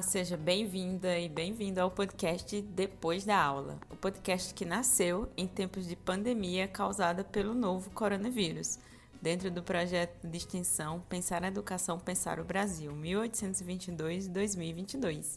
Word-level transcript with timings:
Olá, 0.00 0.08
seja 0.08 0.34
bem-vinda 0.34 1.18
e 1.18 1.28
bem-vindo 1.28 1.78
ao 1.78 1.90
podcast 1.90 2.62
Depois 2.62 3.26
da 3.26 3.36
Aula, 3.36 3.78
o 3.90 3.96
podcast 3.96 4.54
que 4.54 4.64
nasceu 4.64 5.30
em 5.36 5.46
tempos 5.46 5.86
de 5.86 5.94
pandemia 5.94 6.66
causada 6.66 7.22
pelo 7.22 7.52
novo 7.52 7.90
coronavírus, 7.90 8.78
dentro 9.20 9.50
do 9.50 9.62
projeto 9.62 10.26
de 10.26 10.38
extensão 10.38 11.02
Pensar 11.06 11.44
a 11.44 11.48
Educação, 11.48 11.98
Pensar 11.98 12.40
o 12.40 12.44
Brasil, 12.44 12.92
1822-2022. 12.92 15.36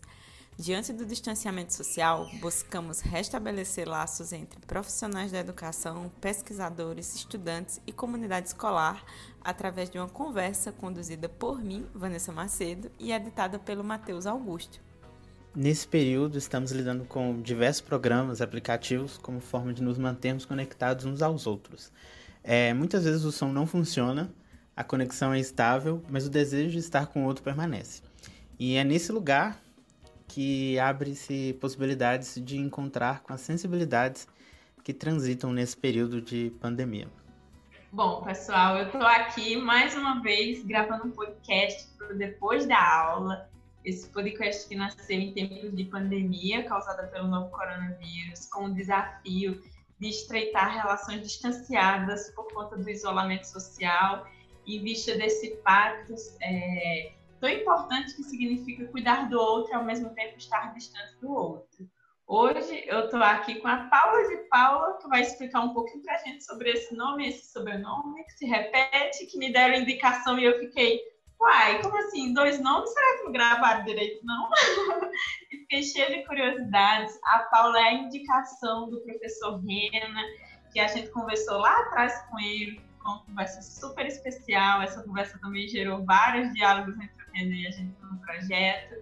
Diante 0.57 0.93
do 0.93 1.03
distanciamento 1.03 1.73
social, 1.73 2.29
buscamos 2.39 2.99
restabelecer 2.99 3.89
laços 3.89 4.31
entre 4.31 4.59
profissionais 4.67 5.31
da 5.31 5.39
educação, 5.39 6.11
pesquisadores, 6.21 7.15
estudantes 7.15 7.81
e 7.87 7.91
comunidade 7.91 8.49
escolar 8.49 9.03
através 9.43 9.89
de 9.89 9.97
uma 9.97 10.07
conversa 10.07 10.71
conduzida 10.71 11.27
por 11.27 11.59
mim, 11.59 11.87
Vanessa 11.93 12.31
Macedo, 12.31 12.91
e 12.99 13.11
editada 13.11 13.57
pelo 13.57 13.83
Matheus 13.83 14.27
Augusto. 14.27 14.79
Nesse 15.55 15.87
período, 15.87 16.37
estamos 16.37 16.71
lidando 16.71 17.03
com 17.05 17.41
diversos 17.41 17.81
programas, 17.81 18.39
aplicativos, 18.39 19.17
como 19.17 19.39
forma 19.39 19.73
de 19.73 19.81
nos 19.81 19.97
mantermos 19.97 20.45
conectados 20.45 21.05
uns 21.05 21.23
aos 21.23 21.47
outros. 21.47 21.91
É, 22.43 22.73
muitas 22.75 23.05
vezes 23.05 23.23
o 23.23 23.31
som 23.31 23.51
não 23.51 23.65
funciona, 23.65 24.31
a 24.75 24.83
conexão 24.83 25.33
é 25.33 25.39
estável, 25.39 26.03
mas 26.09 26.27
o 26.27 26.29
desejo 26.29 26.71
de 26.71 26.77
estar 26.77 27.07
com 27.07 27.23
o 27.23 27.25
outro 27.25 27.43
permanece. 27.43 28.03
E 28.59 28.75
é 28.75 28.83
nesse 28.83 29.11
lugar 29.11 29.62
que 30.27 30.79
abre-se 30.79 31.57
possibilidades 31.59 32.41
de 32.43 32.57
encontrar 32.57 33.21
com 33.21 33.33
as 33.33 33.41
sensibilidades 33.41 34.27
que 34.83 34.93
transitam 34.93 35.51
nesse 35.51 35.77
período 35.77 36.21
de 36.21 36.51
pandemia. 36.59 37.07
Bom, 37.91 38.23
pessoal, 38.23 38.77
eu 38.77 38.87
estou 38.87 39.01
aqui 39.01 39.55
mais 39.55 39.95
uma 39.95 40.21
vez 40.21 40.65
gravando 40.65 41.05
um 41.05 41.11
podcast 41.11 41.87
para 41.97 42.13
depois 42.13 42.65
da 42.65 42.81
aula. 42.81 43.49
Esse 43.85 44.09
podcast 44.09 44.67
que 44.67 44.75
nasceu 44.75 45.19
em 45.19 45.31
tempos 45.31 45.75
de 45.75 45.83
pandemia 45.85 46.63
causada 46.63 47.07
pelo 47.07 47.27
novo 47.27 47.49
coronavírus, 47.51 48.47
com 48.47 48.65
o 48.65 48.73
desafio 48.73 49.61
de 49.99 50.09
estreitar 50.09 50.73
relações 50.73 51.21
distanciadas 51.21 52.31
por 52.31 52.51
conta 52.51 52.77
do 52.77 52.89
isolamento 52.89 53.45
social 53.45 54.27
e 54.65 54.79
vista 54.79 55.15
desse 55.15 55.55
pacto 55.57 56.15
é, 56.41 57.11
tão 57.43 57.49
importante 57.49 58.15
que 58.15 58.23
significa 58.23 58.87
cuidar 58.87 59.27
do 59.27 59.37
outro 59.37 59.73
e 59.73 59.75
ao 59.75 59.83
mesmo 59.83 60.09
tempo 60.11 60.37
estar 60.37 60.73
distante 60.73 61.19
do 61.19 61.29
outro. 61.29 61.85
Hoje 62.25 62.85
eu 62.87 63.03
estou 63.03 63.21
aqui 63.21 63.55
com 63.55 63.67
a 63.67 63.83
Paula 63.89 64.29
de 64.29 64.37
Paula, 64.49 64.97
que 64.97 65.09
vai 65.09 65.19
explicar 65.19 65.59
um 65.59 65.73
pouquinho 65.73 66.01
para 66.03 66.15
a 66.15 66.17
gente 66.19 66.41
sobre 66.45 66.71
esse 66.71 66.95
nome, 66.95 67.27
esse 67.27 67.51
sobrenome, 67.51 68.23
que 68.23 68.31
se 68.31 68.45
repete, 68.45 69.25
que 69.25 69.37
me 69.37 69.51
deram 69.51 69.75
indicação 69.75 70.39
e 70.39 70.45
eu 70.45 70.57
fiquei, 70.57 71.01
uai, 71.37 71.81
como 71.81 71.97
assim? 71.97 72.33
Dois 72.33 72.61
nomes? 72.61 72.89
Será 72.93 73.17
que 73.17 73.23
não 73.25 73.33
gravaram 73.33 73.83
direito, 73.83 74.25
não? 74.25 74.49
e 75.51 75.57
fiquei 75.57 75.83
cheia 75.83 76.17
de 76.17 76.25
curiosidades. 76.25 77.19
A 77.25 77.39
Paula 77.51 77.77
é 77.77 77.83
a 77.89 77.93
indicação 77.93 78.89
do 78.89 79.01
professor 79.01 79.61
Rena, 79.65 80.21
que 80.71 80.79
a 80.79 80.87
gente 80.87 81.09
conversou 81.09 81.57
lá 81.57 81.77
atrás 81.81 82.25
com 82.29 82.39
ele, 82.39 82.81
uma 83.01 83.21
conversa 83.25 83.61
super 83.61 84.05
especial. 84.05 84.81
Essa 84.81 85.03
conversa 85.03 85.37
também 85.39 85.67
gerou 85.67 86.05
vários 86.05 86.53
diálogos 86.53 86.95
entre 86.95 87.22
e 87.35 87.67
a 87.67 87.71
gente 87.71 87.95
no 88.01 88.19
projeto. 88.19 88.95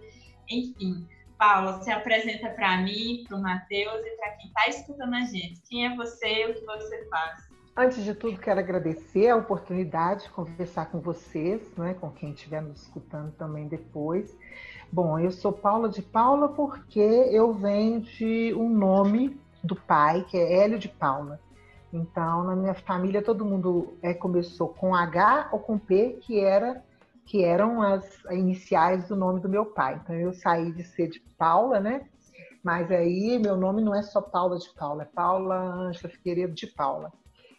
Enfim, 0.50 1.06
Paula, 1.38 1.82
se 1.82 1.90
apresenta 1.90 2.50
para 2.50 2.78
mim, 2.78 3.24
para 3.26 3.36
o 3.36 3.42
Matheus 3.42 4.00
e 4.04 4.16
para 4.16 4.30
quem 4.36 4.46
está 4.46 4.68
escutando 4.68 5.14
a 5.14 5.20
gente. 5.20 5.60
Quem 5.68 5.86
é 5.86 5.96
você 5.96 6.44
e 6.44 6.50
o 6.50 6.54
que 6.54 6.64
você 6.64 7.08
faz? 7.08 7.52
Antes 7.74 8.04
de 8.04 8.14
tudo, 8.14 8.38
quero 8.38 8.60
agradecer 8.60 9.28
a 9.28 9.36
oportunidade 9.36 10.24
de 10.24 10.30
conversar 10.30 10.90
com 10.90 11.00
vocês, 11.00 11.74
né, 11.76 11.94
com 11.94 12.10
quem 12.10 12.32
estiver 12.32 12.60
nos 12.60 12.82
escutando 12.82 13.32
também 13.32 13.66
depois. 13.66 14.36
Bom, 14.92 15.18
eu 15.18 15.30
sou 15.30 15.52
Paula 15.52 15.88
de 15.88 16.02
Paula 16.02 16.50
porque 16.50 17.00
eu 17.00 17.54
venho 17.54 18.00
de 18.02 18.52
um 18.54 18.68
nome 18.68 19.40
do 19.64 19.74
pai, 19.74 20.22
que 20.28 20.36
é 20.36 20.58
Hélio 20.58 20.78
de 20.78 20.88
Paula. 20.88 21.40
Então, 21.90 22.44
na 22.44 22.54
minha 22.54 22.74
família, 22.74 23.22
todo 23.22 23.44
mundo 23.44 23.94
é, 24.02 24.12
começou 24.12 24.68
com 24.68 24.94
H 24.94 25.48
ou 25.52 25.58
com 25.58 25.78
P, 25.78 26.18
que 26.20 26.40
era 26.40 26.84
que 27.24 27.44
eram 27.44 27.82
as 27.82 28.22
iniciais 28.30 29.08
do 29.08 29.16
nome 29.16 29.40
do 29.40 29.48
meu 29.48 29.66
pai. 29.66 30.00
Então 30.02 30.14
eu 30.14 30.32
saí 30.32 30.72
de 30.72 30.84
ser 30.84 31.08
de 31.08 31.20
Paula, 31.38 31.80
né? 31.80 32.06
Mas 32.62 32.90
aí 32.90 33.38
meu 33.38 33.56
nome 33.56 33.82
não 33.82 33.94
é 33.94 34.02
só 34.02 34.20
Paula 34.20 34.58
de 34.58 34.72
Paula, 34.74 35.02
é 35.02 35.06
Paula 35.06 35.56
Ângela 35.56 36.12
Figueiredo 36.12 36.54
de 36.54 36.66
Paula. 36.66 37.12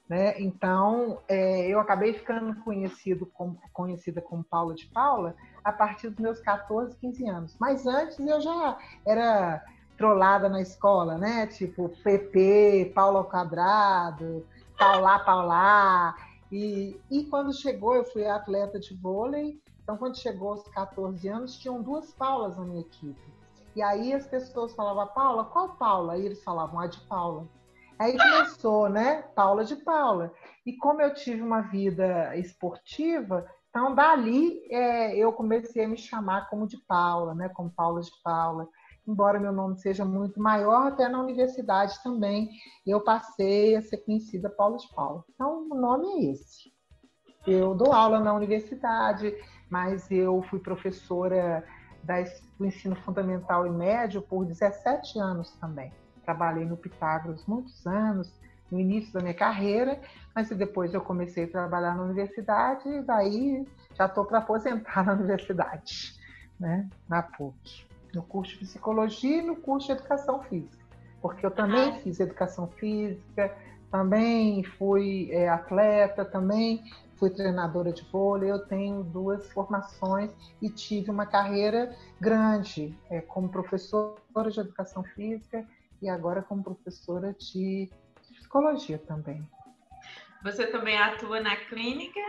Né? 0.07 0.40
Então 0.40 1.19
é, 1.28 1.68
eu 1.68 1.79
acabei 1.79 2.13
ficando 2.13 2.56
conhecido 2.63 3.25
como, 3.25 3.57
conhecida 3.72 4.22
como 4.22 4.44
Paula 4.44 4.75
de 4.75 4.85
Paula 4.88 5.34
a 5.63 5.72
partir 5.72 6.09
dos 6.09 6.19
meus 6.19 6.40
14, 6.41 6.96
15 6.97 7.29
anos. 7.29 7.56
Mas 7.59 7.85
antes 7.88 8.19
eu 8.19 8.41
já 8.41 8.78
era 9.06 9.63
trollada 9.97 10.50
na 10.50 10.62
escola, 10.62 11.18
né? 11.18 11.47
Tipo 11.47 11.90
PP, 12.03 12.91
Paula 12.94 13.19
ao 13.19 13.25
quadrado, 13.25 14.46
Paula, 14.78 15.19
Paula. 15.19 16.16
E, 16.53 17.02
e 17.09 17.24
quando 17.25 17.52
chegou, 17.52 17.96
eu 17.96 18.06
fui 18.06 18.28
atleta 18.28 18.80
de 18.80 18.94
vôlei, 18.94 19.59
então 19.81 19.97
quando 19.97 20.19
chegou 20.19 20.52
aos 20.52 20.68
14 20.68 21.28
anos, 21.28 21.58
tinham 21.58 21.81
duas 21.81 22.14
Paulas 22.14 22.56
na 22.58 22.64
minha 22.64 22.81
equipe. 22.81 23.34
E 23.75 23.81
aí 23.81 24.14
as 24.14 24.28
pessoas 24.28 24.75
falavam, 24.75 25.08
Paula, 25.16 25.46
qual 25.46 25.69
Paula? 25.78 26.16
E 26.16 26.28
eles 26.28 26.44
falavam, 26.44 26.80
a 26.80 26.86
de 26.86 27.00
Paula. 27.08 27.50
Aí 27.97 28.16
começou, 28.16 28.88
né? 28.88 29.24
Paula 29.36 29.66
de 29.66 29.78
Paula. 29.78 30.31
E 30.64 30.78
como 30.78 31.02
eu 31.02 31.12
tive 31.16 31.41
uma 31.41 31.62
vida 31.62 32.38
esportiva, 32.38 33.50
então 33.72 33.96
dali 33.96 34.62
é, 34.70 35.18
eu 35.18 35.34
comecei 35.34 35.85
a 35.85 35.88
me 35.88 35.97
chamar 35.97 36.52
como 36.52 36.68
de 36.68 36.78
Paula, 36.78 37.34
né? 37.34 37.50
Como 37.50 37.72
Paula 37.72 38.00
de 38.00 38.12
Paula 38.24 38.70
embora 39.08 39.40
meu 39.40 39.52
nome 39.52 39.78
seja 39.78 40.06
muito 40.06 40.40
maior, 40.40 40.88
até 40.88 41.08
na 41.08 41.19
universidade 41.19 42.02
também 42.03 42.50
eu 42.86 43.02
passei 43.02 43.75
a 43.75 43.81
ser 43.81 43.97
conhecida 43.97 44.50
Paula 44.50 44.78
de 44.78 44.88
Paula. 44.94 45.24
Então, 45.34 45.68
o 45.69 45.75
nome 45.75 46.08
é 46.08 46.31
esse. 46.31 46.72
Eu 47.46 47.75
dou 47.75 47.91
aula 47.91 48.19
na 48.19 48.34
universidade, 48.34 49.34
mas 49.69 50.09
eu 50.09 50.41
fui 50.44 50.59
professora 50.59 51.64
do 52.58 52.66
ensino 52.66 52.96
fundamental 52.96 53.68
e 53.68 53.69
médio 53.69 54.22
por 54.22 54.46
17 54.46 55.20
anos 55.20 55.52
também. 55.53 55.91
Trabalhei 56.24 56.66
no 56.66 56.78
Pitágoras 56.78 57.46
muitos 57.46 57.85
anos, 57.85 58.34
no 58.72 58.80
início 58.80 59.12
da 59.14 59.20
minha 59.20 59.34
carreira, 59.34 60.00
mas 60.34 60.50
depois 60.50 60.94
eu 60.94 61.02
comecei 61.02 61.44
a 61.44 61.52
trabalhar 61.52 61.96
na 61.96 62.03
universidade 62.03 62.88
e 62.88 63.02
daí 63.02 63.68
já 63.94 64.06
estou 64.06 64.25
para 64.25 64.40
aposentar 64.40 65.03
na 65.06 65.14
universidade, 65.14 66.14
né, 66.59 66.90
na 67.09 67.22
PUC 67.22 67.92
no 68.13 68.22
curso 68.24 68.53
de 68.53 68.59
psicologia 68.59 69.38
e 69.38 69.41
no 69.41 69.56
curso 69.56 69.88
de 69.88 69.94
educação 69.94 70.41
física, 70.44 70.84
porque 71.22 71.46
eu 71.46 71.51
também 71.51 71.90
ah. 71.90 72.00
fiz 72.01 72.19
educação 72.19 72.68
física, 72.68 73.56
também 73.91 74.63
fui 74.63 75.29
é, 75.31 75.50
atleta, 75.50 76.25
também 76.25 76.84
fui 77.16 77.29
treinadora 77.29 77.91
de 77.91 78.03
vôlei, 78.12 78.52
eu 78.52 78.66
tenho 78.66 79.03
duas 79.03 79.52
formações 79.52 80.31
e 80.62 80.69
tive 80.69 81.09
uma 81.09 81.25
carreira 81.25 81.96
grande 82.19 82.97
é, 83.09 83.22
como 83.22 83.50
professora 83.50 84.50
de 84.50 84.59
educação 84.59 85.03
física 85.03 85.66
e 86.02 86.09
agora 86.09 86.41
como 86.41 86.63
professora 86.63 87.34
de 87.34 87.90
psicologia 88.34 88.97
também. 88.97 89.47
Você 90.44 90.68
também 90.68 90.97
atua 90.97 91.40
na 91.40 91.56
clínica? 91.56 92.19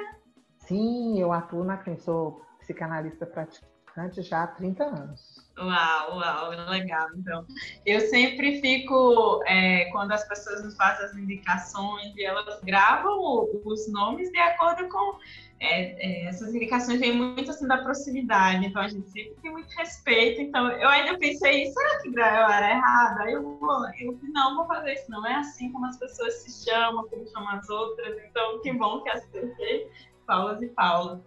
Sim, 0.58 1.18
eu 1.18 1.32
atuo 1.32 1.64
na 1.64 1.76
clínica, 1.76 2.04
sou 2.04 2.42
psicanalista 2.60 3.26
praticante 3.26 3.73
já 4.22 4.42
há 4.42 4.46
30 4.46 4.84
anos. 4.84 5.34
Uau, 5.56 6.18
uau, 6.18 6.50
legal. 6.68 7.08
Então, 7.16 7.46
eu 7.86 8.00
sempre 8.00 8.60
fico, 8.60 9.40
é, 9.46 9.84
quando 9.92 10.10
as 10.10 10.26
pessoas 10.26 10.64
nos 10.64 10.76
fazem 10.76 11.06
as 11.06 11.16
indicações 11.16 12.12
e 12.16 12.24
elas 12.24 12.60
gravam 12.62 13.48
os 13.64 13.92
nomes 13.92 14.30
de 14.30 14.38
acordo 14.38 14.88
com. 14.88 15.18
É, 15.60 16.24
é, 16.24 16.26
essas 16.26 16.52
indicações 16.54 16.98
vêm 16.98 17.16
muito 17.16 17.48
assim 17.50 17.66
da 17.68 17.78
proximidade, 17.78 18.66
então 18.66 18.82
a 18.82 18.88
gente 18.88 19.08
sempre 19.08 19.34
tem 19.40 19.52
muito 19.52 19.70
respeito. 19.76 20.40
Então, 20.40 20.68
eu 20.72 20.88
ainda 20.88 21.16
pensei, 21.16 21.66
será 21.66 22.02
que 22.02 22.08
eu 22.08 22.22
era 22.22 22.70
errado? 22.70 23.20
Aí 23.20 23.32
eu 23.32 23.56
vou, 23.58 23.84
eu 24.00 24.18
não 24.32 24.56
vou 24.56 24.66
fazer 24.66 24.94
isso, 24.94 25.08
não 25.10 25.24
é 25.24 25.36
assim 25.36 25.70
como 25.70 25.86
as 25.86 25.96
pessoas 25.96 26.34
se 26.42 26.68
chamam, 26.68 27.08
como 27.08 27.26
chamam 27.28 27.50
as 27.50 27.68
outras. 27.68 28.18
Então, 28.28 28.60
que 28.60 28.72
bom 28.72 29.02
que 29.02 29.10
acertei, 29.10 29.88
Paulas 30.26 30.60
e 30.60 30.66
Paula. 30.66 31.24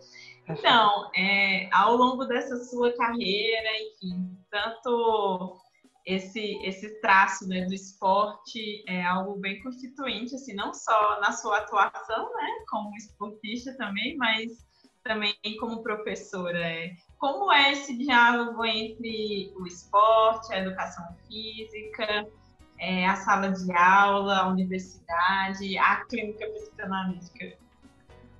Então, 0.49 1.11
é, 1.15 1.69
ao 1.73 1.95
longo 1.95 2.25
dessa 2.25 2.55
sua 2.63 2.95
carreira, 2.95 3.69
enfim, 3.81 4.37
tanto 4.49 5.59
esse, 6.05 6.57
esse 6.63 7.01
traço 7.01 7.47
né, 7.49 7.65
do 7.65 7.73
esporte 7.73 8.83
é 8.87 9.03
algo 9.03 9.37
bem 9.39 9.61
constituinte, 9.61 10.35
assim, 10.35 10.53
não 10.53 10.73
só 10.73 11.19
na 11.19 11.33
sua 11.33 11.57
atuação, 11.57 12.33
né, 12.33 12.47
como 12.69 12.95
esportista 12.95 13.75
também, 13.75 14.15
mas 14.15 14.65
também 15.03 15.35
como 15.59 15.83
professora. 15.83 16.59
É. 16.59 16.93
Como 17.17 17.51
é 17.51 17.73
esse 17.73 17.97
diálogo 17.97 18.63
entre 18.63 19.51
o 19.57 19.67
esporte, 19.67 20.53
a 20.53 20.59
educação 20.59 21.05
física, 21.27 22.25
é, 22.79 23.05
a 23.05 23.15
sala 23.17 23.51
de 23.51 23.71
aula, 23.73 24.37
a 24.37 24.47
universidade, 24.47 25.77
a 25.77 26.05
clínica 26.05 26.47
psicanalítica? 26.51 27.57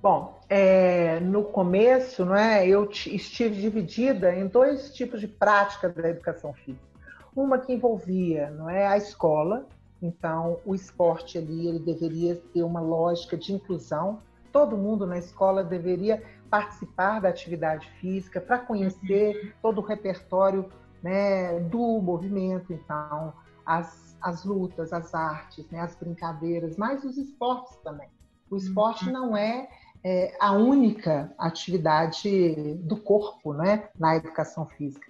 Bom, 0.00 0.40
é, 0.48 1.18
no 1.20 1.42
começo, 1.42 2.24
não 2.24 2.36
é, 2.36 2.66
eu 2.66 2.88
estive 2.88 3.60
dividida 3.60 4.32
em 4.32 4.46
dois 4.46 4.92
tipos 4.94 5.20
de 5.20 5.26
prática 5.26 5.88
da 5.88 6.08
educação 6.08 6.52
física. 6.52 6.86
Uma 7.34 7.58
que 7.58 7.72
envolvia, 7.72 8.48
não 8.50 8.70
é, 8.70 8.86
a 8.86 8.96
escola. 8.96 9.66
Então, 10.00 10.60
o 10.64 10.74
esporte 10.74 11.36
ali 11.36 11.66
ele 11.66 11.80
deveria 11.80 12.36
ter 12.54 12.62
uma 12.62 12.80
lógica 12.80 13.36
de 13.36 13.52
inclusão. 13.52 14.20
Todo 14.52 14.76
mundo 14.76 15.04
na 15.04 15.18
escola 15.18 15.64
deveria 15.64 16.22
participar 16.48 17.20
da 17.20 17.28
atividade 17.28 17.90
física 18.00 18.40
para 18.40 18.58
conhecer 18.58 19.36
uhum. 19.36 19.52
todo 19.60 19.78
o 19.78 19.84
repertório 19.84 20.70
né, 21.02 21.58
do 21.60 22.00
movimento. 22.00 22.72
Então, 22.72 23.32
as, 23.66 24.16
as 24.22 24.44
lutas, 24.44 24.92
as 24.92 25.12
artes, 25.12 25.68
né, 25.70 25.80
as 25.80 25.96
brincadeiras, 25.96 26.76
mas 26.76 27.04
os 27.04 27.18
esportes 27.18 27.76
também. 27.78 28.08
O 28.50 28.56
esporte 28.56 29.06
uhum. 29.06 29.12
não 29.12 29.36
é 29.36 29.68
é, 30.02 30.36
a 30.40 30.52
única 30.52 31.32
atividade 31.38 32.74
do 32.82 32.96
corpo 32.96 33.52
né, 33.52 33.88
na 33.98 34.16
educação 34.16 34.66
física. 34.66 35.06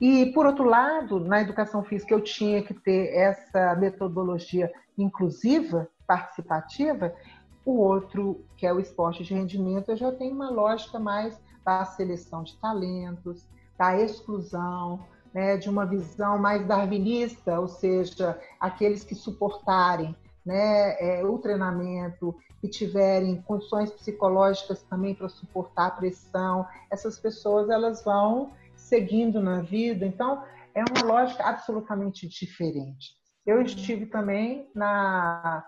E, 0.00 0.26
por 0.26 0.46
outro 0.46 0.64
lado, 0.64 1.18
na 1.20 1.40
educação 1.40 1.82
física 1.82 2.14
eu 2.14 2.20
tinha 2.20 2.62
que 2.62 2.72
ter 2.72 3.14
essa 3.14 3.74
metodologia 3.74 4.72
inclusiva, 4.96 5.88
participativa, 6.06 7.12
o 7.64 7.78
outro, 7.78 8.44
que 8.56 8.66
é 8.66 8.72
o 8.72 8.80
esporte 8.80 9.24
de 9.24 9.34
rendimento, 9.34 9.90
eu 9.90 9.96
já 9.96 10.12
tenho 10.12 10.34
uma 10.34 10.50
lógica 10.50 10.98
mais 10.98 11.38
da 11.64 11.84
seleção 11.84 12.42
de 12.42 12.56
talentos, 12.56 13.46
da 13.76 14.00
exclusão, 14.00 15.04
né, 15.34 15.56
de 15.56 15.68
uma 15.68 15.84
visão 15.84 16.38
mais 16.38 16.66
darwinista, 16.66 17.60
ou 17.60 17.68
seja, 17.68 18.38
aqueles 18.58 19.04
que 19.04 19.14
suportarem 19.14 20.16
né, 20.48 20.96
é, 20.98 21.22
o 21.26 21.38
treinamento 21.38 22.34
e 22.62 22.68
tiverem 22.68 23.42
condições 23.42 23.90
psicológicas 23.90 24.82
também 24.84 25.14
para 25.14 25.28
suportar 25.28 25.88
a 25.88 25.90
pressão, 25.90 26.66
essas 26.90 27.20
pessoas 27.20 27.68
elas 27.68 28.02
vão 28.02 28.50
seguindo 28.74 29.42
na 29.42 29.60
vida. 29.60 30.06
Então, 30.06 30.42
é 30.74 30.82
uma 30.82 31.06
lógica 31.06 31.44
absolutamente 31.44 32.26
diferente. 32.26 33.10
Eu 33.44 33.60
estive 33.60 34.06
também 34.06 34.70
na, 34.74 35.66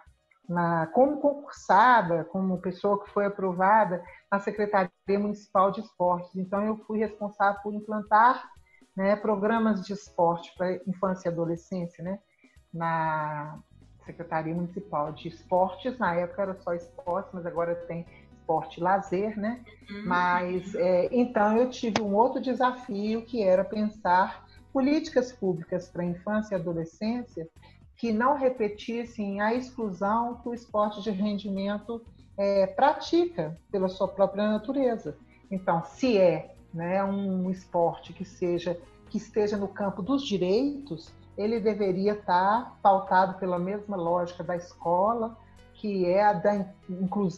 na 0.49 0.87
como 0.87 1.21
concursada, 1.21 2.25
como 2.25 2.63
pessoa 2.63 3.05
que 3.05 3.11
foi 3.11 3.27
aprovada 3.27 4.03
na 4.33 4.41
Secretaria 4.41 4.91
Municipal 5.19 5.71
de 5.71 5.83
Esportes. 5.83 6.35
Então, 6.35 6.65
eu 6.65 6.79
fui 6.87 7.01
responsável 7.01 7.61
por 7.63 7.75
implantar 7.75 8.49
né, 8.97 9.15
programas 9.15 9.83
de 9.83 9.93
esporte 9.93 10.55
para 10.57 10.77
infância 10.87 11.29
e 11.29 11.33
adolescência, 11.33 12.03
né, 12.03 12.19
na, 12.73 13.61
Secretaria 14.11 14.55
Municipal 14.55 15.13
de 15.13 15.29
Esportes, 15.29 15.99
na 15.99 16.15
época 16.15 16.43
era 16.43 16.55
só 16.55 16.75
esporte, 16.75 17.31
mas 17.33 17.47
agora 17.47 17.75
tem 17.75 18.05
esporte 18.33 18.81
lazer, 18.81 19.39
né? 19.39 19.61
Uhum. 19.89 20.03
Mas 20.07 20.75
é, 20.75 21.09
então 21.13 21.57
eu 21.57 21.71
tive 21.71 22.03
um 22.03 22.15
outro 22.15 22.41
desafio 22.41 23.23
que 23.23 23.43
era 23.43 23.65
pensar 23.65 24.49
políticas 24.73 25.33
públicas 25.33 25.89
para 25.89 26.03
a 26.03 26.07
infância 26.07 26.55
e 26.55 26.59
adolescência 26.59 27.49
que 27.97 28.13
não 28.13 28.37
repetissem 28.37 29.41
a 29.41 29.55
exclusão 29.55 30.41
que 30.43 30.49
o 30.49 30.55
esporte 30.55 31.03
de 31.03 31.11
rendimento 31.11 32.03
é, 32.37 32.67
pratica 32.67 33.59
pela 33.71 33.89
sua 33.89 34.09
própria 34.09 34.49
natureza. 34.49 35.17
Então, 35.51 35.85
se 35.85 36.17
é 36.17 36.55
né, 36.73 37.05
um 37.05 37.51
esporte 37.51 38.13
que 38.13 38.25
seja 38.25 38.81
que 39.11 39.19
esteja 39.19 39.57
no 39.57 39.67
campo 39.67 40.03
dos 40.03 40.23
direitos, 40.23 41.13
ele 41.41 41.59
deveria 41.59 42.13
estar 42.13 42.79
pautado 42.83 43.39
pela 43.39 43.59
mesma 43.59 43.97
lógica 43.97 44.45
da 44.45 44.55
escola, 44.57 45.39
que 45.73 46.05
é 46.05 46.23
a 46.23 46.35
da 46.35 46.67
inclu, 46.89 47.29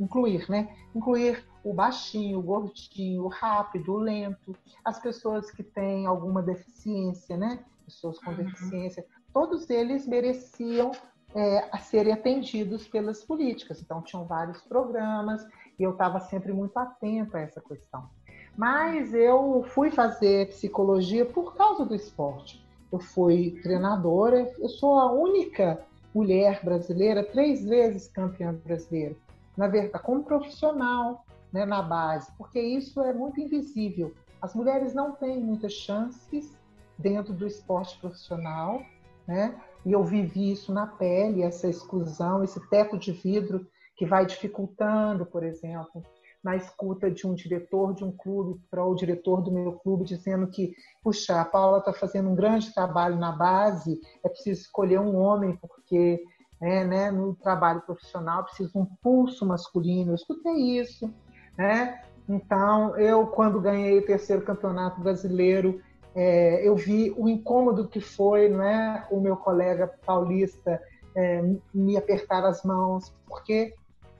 incluir, 0.00 0.50
né? 0.50 0.76
Incluir 0.92 1.44
o 1.62 1.72
baixinho, 1.72 2.40
o 2.40 2.42
gordinho, 2.42 3.24
o 3.24 3.28
rápido, 3.28 3.92
o 3.92 3.98
lento, 3.98 4.56
as 4.84 4.98
pessoas 4.98 5.48
que 5.52 5.62
têm 5.62 6.06
alguma 6.06 6.42
deficiência, 6.42 7.36
né? 7.36 7.60
Pessoas 7.84 8.18
com 8.18 8.30
uhum. 8.30 8.36
deficiência, 8.38 9.06
todos 9.32 9.70
eles 9.70 10.08
mereciam 10.08 10.90
é, 11.32 11.68
a 11.70 11.78
serem 11.78 12.12
atendidos 12.12 12.88
pelas 12.88 13.22
políticas. 13.22 13.80
Então, 13.80 14.02
tinham 14.02 14.24
vários 14.24 14.60
programas 14.62 15.46
e 15.78 15.84
eu 15.84 15.92
estava 15.92 16.18
sempre 16.18 16.52
muito 16.52 16.76
atenta 16.76 17.38
a 17.38 17.42
essa 17.42 17.60
questão. 17.60 18.10
Mas 18.56 19.14
eu 19.14 19.64
fui 19.68 19.92
fazer 19.92 20.48
psicologia 20.48 21.24
por 21.24 21.54
causa 21.54 21.86
do 21.86 21.94
esporte 21.94 22.62
eu 22.92 22.98
fui 22.98 23.58
treinadora, 23.62 24.52
eu 24.58 24.68
sou 24.68 24.98
a 24.98 25.10
única 25.10 25.80
mulher 26.14 26.60
brasileira, 26.62 27.24
três 27.24 27.64
vezes 27.64 28.08
campeã 28.08 28.52
brasileira, 28.52 29.16
na 29.56 29.66
verdade, 29.66 30.04
como 30.04 30.22
profissional 30.22 31.24
né, 31.52 31.64
na 31.64 31.82
base, 31.82 32.30
porque 32.36 32.60
isso 32.60 33.00
é 33.02 33.12
muito 33.12 33.40
invisível. 33.40 34.14
As 34.40 34.54
mulheres 34.54 34.94
não 34.94 35.12
têm 35.12 35.40
muitas 35.40 35.72
chances 35.72 36.56
dentro 36.98 37.32
do 37.32 37.46
esporte 37.46 37.98
profissional, 37.98 38.82
né? 39.26 39.54
E 39.84 39.92
eu 39.92 40.04
vivi 40.04 40.52
isso 40.52 40.72
na 40.72 40.86
pele, 40.86 41.42
essa 41.42 41.68
exclusão, 41.68 42.42
esse 42.42 42.60
teto 42.68 42.98
de 42.98 43.12
vidro 43.12 43.66
que 43.96 44.06
vai 44.06 44.24
dificultando, 44.26 45.26
por 45.26 45.42
exemplo, 45.42 46.02
na 46.42 46.56
escuta 46.56 47.10
de 47.10 47.26
um 47.26 47.34
diretor 47.34 47.94
de 47.94 48.04
um 48.04 48.10
clube 48.10 48.60
para 48.70 48.84
o 48.84 48.94
diretor 48.94 49.40
do 49.40 49.52
meu 49.52 49.74
clube, 49.74 50.04
dizendo 50.04 50.48
que, 50.48 50.74
puxa, 51.02 51.40
a 51.40 51.44
Paula 51.44 51.78
está 51.78 51.92
fazendo 51.92 52.28
um 52.28 52.34
grande 52.34 52.74
trabalho 52.74 53.16
na 53.16 53.30
base, 53.30 54.00
é 54.24 54.28
preciso 54.28 54.62
escolher 54.62 54.98
um 54.98 55.16
homem, 55.16 55.56
porque 55.56 56.24
é, 56.60 56.84
né, 56.84 57.10
no 57.10 57.34
trabalho 57.34 57.80
profissional 57.82 58.44
precisa 58.44 58.76
um 58.76 58.86
pulso 59.02 59.46
masculino. 59.46 60.12
Eu 60.12 60.16
escutei 60.16 60.78
isso. 60.78 61.12
Né? 61.56 62.02
Então, 62.28 62.96
eu, 62.96 63.26
quando 63.28 63.60
ganhei 63.60 63.98
o 63.98 64.06
terceiro 64.06 64.42
campeonato 64.42 65.00
brasileiro, 65.00 65.80
é, 66.14 66.66
eu 66.66 66.74
vi 66.76 67.12
o 67.16 67.28
incômodo 67.28 67.88
que 67.88 68.00
foi 68.00 68.48
né, 68.48 69.06
o 69.10 69.20
meu 69.20 69.36
colega 69.36 69.92
paulista 70.04 70.80
é, 71.14 71.42
me 71.72 71.96
apertar 71.96 72.44
as 72.44 72.62
mãos, 72.64 73.14
porque 73.26 73.74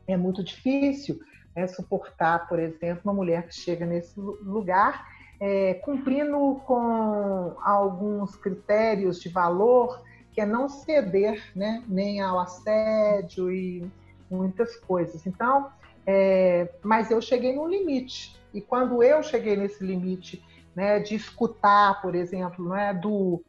é 0.07 0.17
muito 0.17 0.43
difícil 0.43 1.19
é, 1.55 1.67
suportar, 1.67 2.49
por 2.49 2.59
exemplo, 2.59 3.03
uma 3.05 3.15
mulher 3.15 3.47
que 3.47 3.55
chega 3.55 3.85
nesse 3.87 4.19
lugar 4.19 5.07
é, 5.45 5.75
cumprindo 5.75 6.63
com 6.65 7.57
alguns 7.65 8.37
critérios 8.37 9.21
de 9.21 9.29
valor, 9.29 10.01
que 10.31 10.41
é 10.41 10.47
não 10.47 10.69
ceder 10.69 11.51
né, 11.57 11.83
nem 11.89 12.21
ao 12.21 12.39
assédio 12.39 13.51
e 13.51 13.85
muitas 14.31 14.77
coisas. 14.77 15.27
Então, 15.27 15.69
é, 16.07 16.73
mas 16.81 17.11
eu 17.11 17.21
cheguei 17.21 17.57
no 17.57 17.67
limite. 17.67 18.41
E 18.55 18.61
quando 18.61 19.03
eu 19.03 19.21
cheguei 19.21 19.57
nesse 19.57 19.85
limite 19.85 20.41
né, 20.77 21.01
de 21.01 21.17
escutar, 21.17 22.01
por 22.01 22.15
exemplo, 22.15 22.65
não 22.65 22.77
é, 22.77 22.95
do 22.95 23.43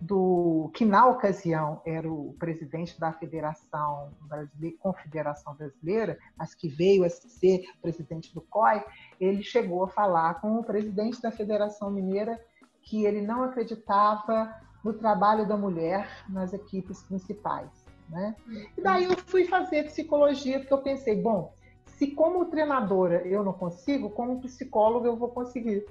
do 0.00 0.70
que 0.74 0.84
na 0.84 1.06
ocasião 1.06 1.80
era 1.84 2.10
o 2.10 2.34
presidente 2.38 2.98
da 3.00 3.12
Federação 3.12 4.12
Brasileira, 4.20 4.76
Confederação 4.78 5.54
Brasileira, 5.54 6.18
mas 6.36 6.54
que 6.54 6.68
veio 6.68 7.04
a 7.04 7.08
ser 7.10 7.64
presidente 7.80 8.34
do 8.34 8.40
COI, 8.42 8.84
ele 9.18 9.42
chegou 9.42 9.84
a 9.84 9.88
falar 9.88 10.40
com 10.40 10.58
o 10.58 10.64
presidente 10.64 11.20
da 11.22 11.30
Federação 11.30 11.90
Mineira 11.90 12.38
que 12.82 13.04
ele 13.04 13.22
não 13.22 13.42
acreditava 13.42 14.54
no 14.84 14.92
trabalho 14.92 15.48
da 15.48 15.56
mulher 15.56 16.24
nas 16.28 16.52
equipes 16.52 17.02
principais. 17.02 17.70
Né? 18.08 18.36
E 18.76 18.82
daí 18.82 19.04
eu 19.04 19.16
fui 19.16 19.46
fazer 19.46 19.84
psicologia, 19.84 20.60
porque 20.60 20.74
eu 20.74 20.82
pensei, 20.82 21.20
bom, 21.20 21.52
se 21.86 22.08
como 22.08 22.44
treinadora 22.44 23.26
eu 23.26 23.42
não 23.42 23.52
consigo, 23.52 24.10
como 24.10 24.40
psicóloga 24.40 25.08
eu 25.08 25.16
vou 25.16 25.30
conseguir. 25.30 25.86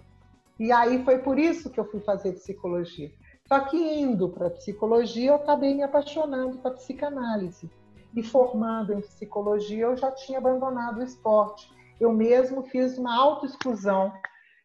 E 0.57 0.71
aí 0.71 1.03
foi 1.03 1.17
por 1.19 1.37
isso 1.37 1.69
que 1.69 1.79
eu 1.79 1.85
fui 1.85 1.99
fazer 1.99 2.33
psicologia 2.33 3.11
só 3.47 3.59
que 3.59 3.77
indo 3.77 4.29
para 4.29 4.47
a 4.47 4.51
psicologia, 4.51 5.29
eu 5.29 5.35
acabei 5.35 5.75
me 5.75 5.83
apaixonando 5.83 6.57
pela 6.57 6.73
psicanálise. 6.73 7.69
E 8.15 8.23
formando 8.23 8.93
em 8.93 9.01
psicologia, 9.01 9.85
eu 9.85 9.97
já 9.97 10.11
tinha 10.11 10.39
abandonado 10.39 10.99
o 10.99 11.03
esporte. 11.03 11.69
Eu 11.99 12.11
mesmo 12.11 12.63
fiz 12.63 12.97
uma 12.97 13.15
autoexclusão 13.15 14.11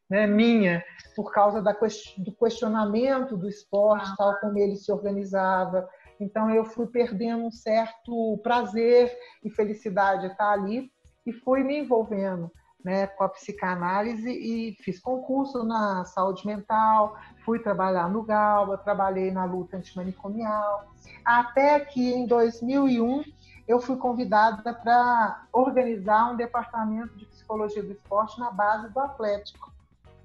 né, 0.09 0.27
minha, 0.27 0.83
por 1.15 1.31
causa 1.31 1.61
da, 1.61 1.73
do 1.73 2.33
questionamento 2.33 3.37
do 3.37 3.49
esporte, 3.49 4.09
ah. 4.13 4.15
tal 4.17 4.41
como 4.41 4.59
ele 4.59 4.77
se 4.77 4.91
organizava. 4.91 5.89
Então, 6.19 6.51
eu 6.51 6.65
fui 6.65 6.87
perdendo 6.87 7.45
um 7.45 7.53
certo 7.53 8.39
prazer 8.43 9.15
e 9.45 9.51
felicidade 9.51 10.23
de 10.23 10.33
estar 10.33 10.53
ali 10.53 10.91
e 11.27 11.33
fui 11.33 11.63
me 11.63 11.79
envolvendo 11.79 12.51
né, 12.85 13.07
com 13.07 13.25
a 13.25 13.29
psicanálise 13.29 14.31
e 14.31 14.77
fiz 14.83 14.99
concurso 14.99 15.63
na 15.65 16.05
saúde 16.05 16.47
mental, 16.47 17.17
fui 17.45 17.59
trabalhar 17.59 18.09
no 18.09 18.23
GALBA, 18.23 18.79
trabalhei 18.79 19.31
na 19.31 19.45
luta 19.45 19.77
antimanicomial, 19.77 20.93
até 21.25 21.81
que 21.81 22.13
em 22.13 22.27
2001 22.27 23.23
eu 23.69 23.81
fui 23.81 23.97
convidada 23.97 24.75
para 24.75 25.45
organizar 25.53 26.33
um 26.33 26.37
departamento 26.37 27.17
de 27.17 27.27
psicologia 27.27 27.83
do 27.83 27.93
esporte 27.93 28.41
na 28.41 28.51
base 28.51 28.89
do 28.89 28.99
Atlético. 28.99 29.71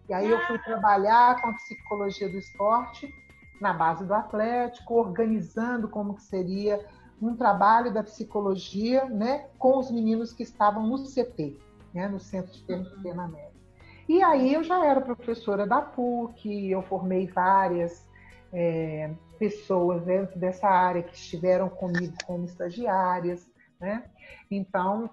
E 0.09 0.13
aí 0.13 0.29
eu 0.29 0.39
fui 0.47 0.57
trabalhar 0.59 1.41
com 1.41 1.50
a 1.50 1.53
psicologia 1.53 2.29
do 2.29 2.38
esporte 2.38 3.13
na 3.59 3.74
base 3.74 4.05
do 4.05 4.13
Atlético, 4.13 4.95
organizando 4.95 5.88
como 5.88 6.15
que 6.15 6.24
seria 6.24 6.85
um 7.21 7.35
trabalho 7.35 7.93
da 7.93 8.03
psicologia, 8.03 9.05
né, 9.05 9.47
com 9.57 9.77
os 9.77 9.89
meninos 9.89 10.33
que 10.33 10.43
estavam 10.43 10.85
no 10.85 11.03
CT. 11.03 11.57
Né, 11.95 12.09
no 12.09 12.19
Centro 12.19 12.51
de 12.51 12.65
Treinamento. 13.01 13.55
E 14.07 14.21
aí 14.21 14.53
eu 14.53 14.63
já 14.63 14.85
era 14.85 15.01
professora 15.01 15.65
da 15.65 15.81
PUC, 15.81 16.69
eu 16.69 16.83
formei 16.83 17.25
várias 17.25 18.07
é, 18.53 19.11
pessoas 19.39 20.03
dentro 20.03 20.37
dessa 20.37 20.67
área 20.67 21.01
que 21.01 21.15
estiveram 21.15 21.69
comigo 21.69 22.13
como 22.27 22.45
estagiárias, 22.45 23.49
né? 23.79 24.03
Então, 24.51 25.09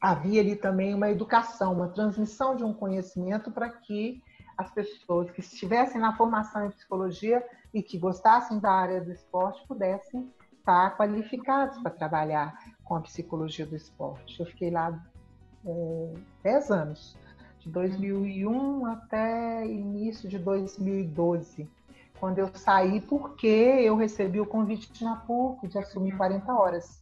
havia 0.00 0.40
ali 0.40 0.56
também 0.56 0.94
uma 0.94 1.10
educação, 1.10 1.74
uma 1.74 1.88
transmissão 1.88 2.56
de 2.56 2.64
um 2.64 2.72
conhecimento 2.72 3.50
para 3.50 3.68
que 3.68 4.22
as 4.56 4.70
pessoas 4.70 5.30
que 5.30 5.40
estivessem 5.40 6.00
na 6.00 6.16
formação 6.16 6.66
em 6.66 6.70
psicologia 6.70 7.44
e 7.74 7.82
que 7.82 7.98
gostassem 7.98 8.58
da 8.58 8.70
área 8.70 9.00
do 9.00 9.12
esporte 9.12 9.66
pudessem 9.66 10.32
estar 10.58 10.96
qualificados 10.96 11.78
para 11.78 11.90
trabalhar 11.90 12.56
com 12.84 12.96
a 12.96 13.00
psicologia 13.00 13.66
do 13.66 13.76
esporte. 13.76 14.38
Eu 14.40 14.46
fiquei 14.46 14.70
lá 14.70 14.98
é, 15.66 16.14
10 16.42 16.70
anos, 16.70 17.16
de 17.60 17.70
2001 17.70 18.86
até 18.86 19.66
início 19.66 20.28
de 20.28 20.38
2012, 20.38 21.68
quando 22.18 22.38
eu 22.38 22.48
saí 22.54 23.00
porque 23.00 23.46
eu 23.46 23.96
recebi 23.96 24.40
o 24.40 24.46
convite 24.46 25.02
na 25.04 25.16
PUC 25.16 25.68
de 25.68 25.78
assumir 25.78 26.16
40 26.16 26.52
horas. 26.52 27.00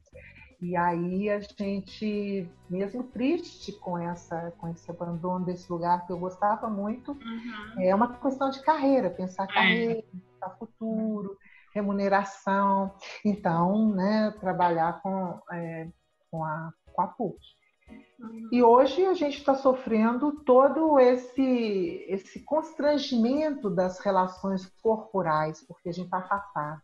E 0.60 0.76
aí 0.76 1.30
a 1.30 1.38
gente, 1.38 2.48
mesmo 2.68 3.04
triste 3.04 3.70
com 3.72 3.96
essa, 3.96 4.52
com 4.58 4.68
esse 4.68 4.90
abandono 4.90 5.44
desse 5.44 5.70
lugar 5.70 6.04
que 6.04 6.12
eu 6.12 6.18
gostava 6.18 6.68
muito, 6.68 7.12
uhum. 7.12 7.80
é 7.80 7.94
uma 7.94 8.12
questão 8.14 8.50
de 8.50 8.60
carreira, 8.62 9.08
pensar 9.08 9.44
é. 9.44 9.46
carreira, 9.46 10.02
pensar 10.02 10.56
futuro, 10.58 11.36
remuneração. 11.72 12.92
Então, 13.24 13.94
né, 13.94 14.34
trabalhar 14.40 15.00
com, 15.00 15.40
é, 15.52 15.88
com, 16.28 16.44
a, 16.44 16.72
com 16.92 17.02
a 17.02 17.06
PUC. 17.06 17.38
E 18.50 18.62
hoje 18.62 19.04
a 19.04 19.14
gente 19.14 19.38
está 19.38 19.54
sofrendo 19.54 20.40
todo 20.44 20.98
esse, 20.98 22.04
esse 22.08 22.40
constrangimento 22.40 23.70
das 23.70 24.00
relações 24.00 24.66
corporais, 24.82 25.62
porque 25.66 25.88
a 25.88 25.92
gente 25.92 26.06
está 26.06 26.18
afastado. 26.18 26.80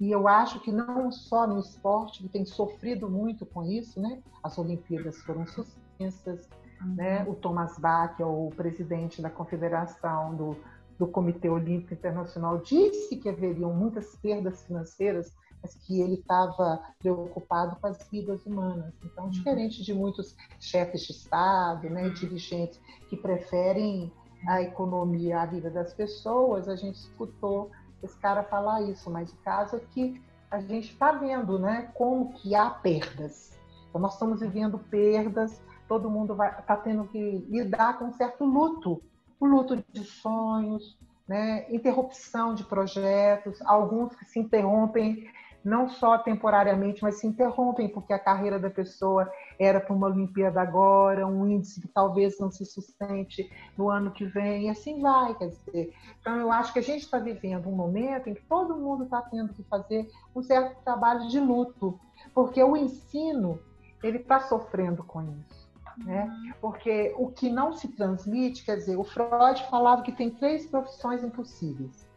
E 0.00 0.10
eu 0.10 0.26
acho 0.26 0.58
que 0.60 0.72
não 0.72 1.12
só 1.12 1.46
no 1.46 1.60
esporte, 1.60 2.22
que 2.22 2.28
tem 2.28 2.44
sofrido 2.44 3.08
muito 3.08 3.46
com 3.46 3.62
isso, 3.62 4.00
né? 4.00 4.20
As 4.42 4.58
Olimpíadas 4.58 5.18
foram 5.18 5.46
suspensas, 5.46 6.48
uhum. 6.80 6.94
né? 6.96 7.24
O 7.28 7.34
Thomas 7.34 7.78
Bach, 7.78 8.18
é 8.18 8.24
o 8.24 8.50
presidente 8.56 9.22
da 9.22 9.30
Confederação 9.30 10.34
do, 10.34 10.56
do 10.98 11.06
Comitê 11.06 11.48
Olímpico 11.48 11.94
Internacional, 11.94 12.58
disse 12.58 13.16
que 13.16 13.28
haveriam 13.28 13.72
muitas 13.72 14.16
perdas 14.16 14.64
financeiras, 14.64 15.32
mas 15.62 15.74
que 15.74 16.00
ele 16.00 16.14
estava 16.14 16.82
preocupado 16.98 17.76
com 17.76 17.86
as 17.86 18.06
vidas 18.10 18.44
humanas. 18.44 18.92
Então, 19.04 19.24
uhum. 19.24 19.30
diferente 19.30 19.82
de 19.82 19.94
muitos 19.94 20.36
chefes 20.58 21.02
de 21.02 21.12
Estado, 21.12 21.88
né, 21.88 22.04
uhum. 22.04 22.12
dirigentes 22.12 22.80
que 23.08 23.16
preferem 23.16 24.12
a 24.46 24.60
economia 24.60 25.42
à 25.42 25.46
vida 25.46 25.70
das 25.70 25.94
pessoas, 25.94 26.68
a 26.68 26.74
gente 26.74 26.96
escutou 26.96 27.70
esse 28.02 28.18
cara 28.18 28.42
falar 28.42 28.82
isso, 28.82 29.08
mas 29.08 29.30
o 29.32 29.36
caso 29.36 29.76
é 29.76 29.80
que 29.80 30.20
a 30.50 30.60
gente 30.60 30.90
está 30.90 31.12
vendo 31.12 31.58
né, 31.58 31.90
como 31.94 32.32
que 32.32 32.54
há 32.54 32.68
perdas. 32.68 33.56
Então, 33.88 34.00
nós 34.00 34.14
estamos 34.14 34.40
vivendo 34.40 34.78
perdas, 34.78 35.62
todo 35.86 36.10
mundo 36.10 36.36
está 36.58 36.76
tendo 36.76 37.04
que 37.04 37.46
lidar 37.48 37.98
com 37.98 38.06
um 38.06 38.12
certo 38.12 38.44
luto, 38.44 39.00
o 39.38 39.46
luto 39.46 39.82
de 39.92 40.04
sonhos, 40.04 40.98
né, 41.26 41.66
interrupção 41.72 42.54
de 42.54 42.64
projetos, 42.64 43.60
alguns 43.62 44.14
que 44.14 44.24
se 44.24 44.38
interrompem 44.38 45.28
não 45.64 45.88
só 45.88 46.18
temporariamente, 46.18 47.02
mas 47.02 47.20
se 47.20 47.26
interrompem, 47.26 47.88
porque 47.88 48.12
a 48.12 48.18
carreira 48.18 48.58
da 48.58 48.70
pessoa 48.70 49.30
era 49.58 49.80
para 49.80 49.94
uma 49.94 50.08
Olimpíada 50.08 50.60
agora, 50.60 51.26
um 51.26 51.46
índice 51.48 51.80
que 51.80 51.88
talvez 51.88 52.38
não 52.38 52.50
se 52.50 52.64
sustente 52.64 53.50
no 53.76 53.88
ano 53.88 54.10
que 54.10 54.24
vem, 54.24 54.66
e 54.66 54.68
assim 54.68 55.00
vai, 55.00 55.34
quer 55.34 55.48
dizer. 55.48 55.92
Então, 56.20 56.36
eu 56.36 56.50
acho 56.50 56.72
que 56.72 56.78
a 56.78 56.82
gente 56.82 57.02
está 57.02 57.18
vivendo 57.18 57.68
um 57.68 57.76
momento 57.76 58.28
em 58.28 58.34
que 58.34 58.42
todo 58.42 58.76
mundo 58.76 59.04
está 59.04 59.22
tendo 59.22 59.52
que 59.52 59.62
fazer 59.64 60.10
um 60.34 60.42
certo 60.42 60.82
trabalho 60.84 61.28
de 61.28 61.38
luto, 61.38 61.98
porque 62.34 62.62
o 62.62 62.76
ensino, 62.76 63.58
ele 64.02 64.18
está 64.18 64.40
sofrendo 64.40 65.04
com 65.04 65.22
isso. 65.22 65.62
Né? 65.98 66.54
Porque 66.60 67.14
o 67.18 67.28
que 67.30 67.50
não 67.50 67.74
se 67.74 67.86
transmite, 67.88 68.64
quer 68.64 68.76
dizer, 68.76 68.96
o 68.96 69.04
Freud 69.04 69.62
falava 69.70 70.02
que 70.02 70.10
tem 70.10 70.30
três 70.30 70.66
profissões 70.66 71.22
impossíveis. 71.22 72.08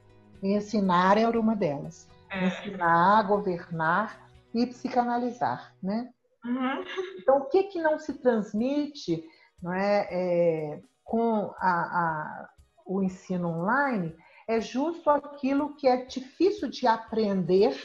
Ensinar 0.42 1.18
era 1.18 1.38
uma 1.40 1.56
delas. 1.56 2.08
Ensinar, 2.44 3.24
governar 3.24 4.30
e 4.54 4.66
psicanalizar, 4.66 5.74
né? 5.82 6.10
Uhum. 6.44 6.84
Então, 7.18 7.38
o 7.40 7.46
que 7.46 7.64
que 7.64 7.82
não 7.82 7.98
se 7.98 8.14
transmite, 8.14 9.24
não 9.62 9.74
é, 9.74 10.08
é 10.12 10.82
com 11.04 11.54
a, 11.58 11.72
a, 11.72 12.50
o 12.86 13.02
ensino 13.02 13.50
online 13.50 14.16
é 14.48 14.62
justo 14.62 15.10
aquilo 15.10 15.76
que 15.76 15.88
é 15.88 16.06
difícil 16.06 16.70
de 16.70 16.86
aprender, 16.86 17.76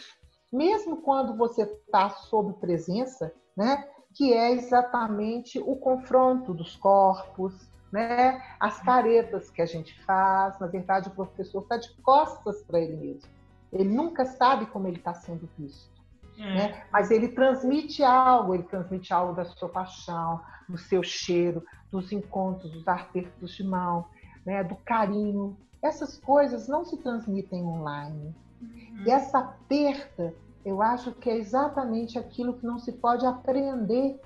mesmo 0.52 0.98
quando 0.98 1.36
você 1.36 1.62
está 1.62 2.10
sob 2.10 2.52
presença, 2.60 3.32
né? 3.56 3.88
Que 4.14 4.32
é 4.32 4.52
exatamente 4.52 5.58
o 5.58 5.76
confronto 5.76 6.52
dos 6.52 6.76
corpos, 6.76 7.54
né? 7.90 8.42
As 8.58 8.80
caretas 8.82 9.50
que 9.50 9.62
a 9.62 9.66
gente 9.66 9.98
faz. 10.04 10.58
Na 10.58 10.66
verdade, 10.66 11.08
o 11.08 11.12
professor 11.12 11.62
está 11.62 11.76
de 11.76 11.94
costas 12.02 12.62
para 12.64 12.80
ele 12.80 12.96
mesmo. 12.96 13.39
Ele 13.72 13.88
nunca 13.88 14.24
sabe 14.24 14.66
como 14.66 14.86
ele 14.88 14.98
está 14.98 15.14
sendo 15.14 15.48
visto. 15.58 15.90
É. 16.38 16.54
Né? 16.54 16.84
Mas 16.92 17.10
ele 17.10 17.28
transmite 17.28 18.02
algo, 18.02 18.54
ele 18.54 18.62
transmite 18.64 19.12
algo 19.12 19.34
da 19.34 19.44
sua 19.44 19.68
paixão, 19.68 20.40
do 20.68 20.78
seu 20.78 21.02
cheiro, 21.02 21.64
dos 21.90 22.10
encontros, 22.12 22.72
dos 22.72 22.86
apertos 22.88 23.54
de 23.54 23.64
mão, 23.64 24.06
né? 24.44 24.64
do 24.64 24.76
carinho. 24.76 25.56
Essas 25.82 26.16
coisas 26.16 26.68
não 26.68 26.84
se 26.84 26.96
transmitem 26.98 27.64
online. 27.64 28.34
Uhum. 28.60 29.04
E 29.06 29.10
essa 29.10 29.42
perda, 29.68 30.34
eu 30.64 30.82
acho 30.82 31.12
que 31.12 31.30
é 31.30 31.36
exatamente 31.36 32.18
aquilo 32.18 32.54
que 32.54 32.66
não 32.66 32.78
se 32.78 32.92
pode 32.92 33.24
aprender, 33.24 34.20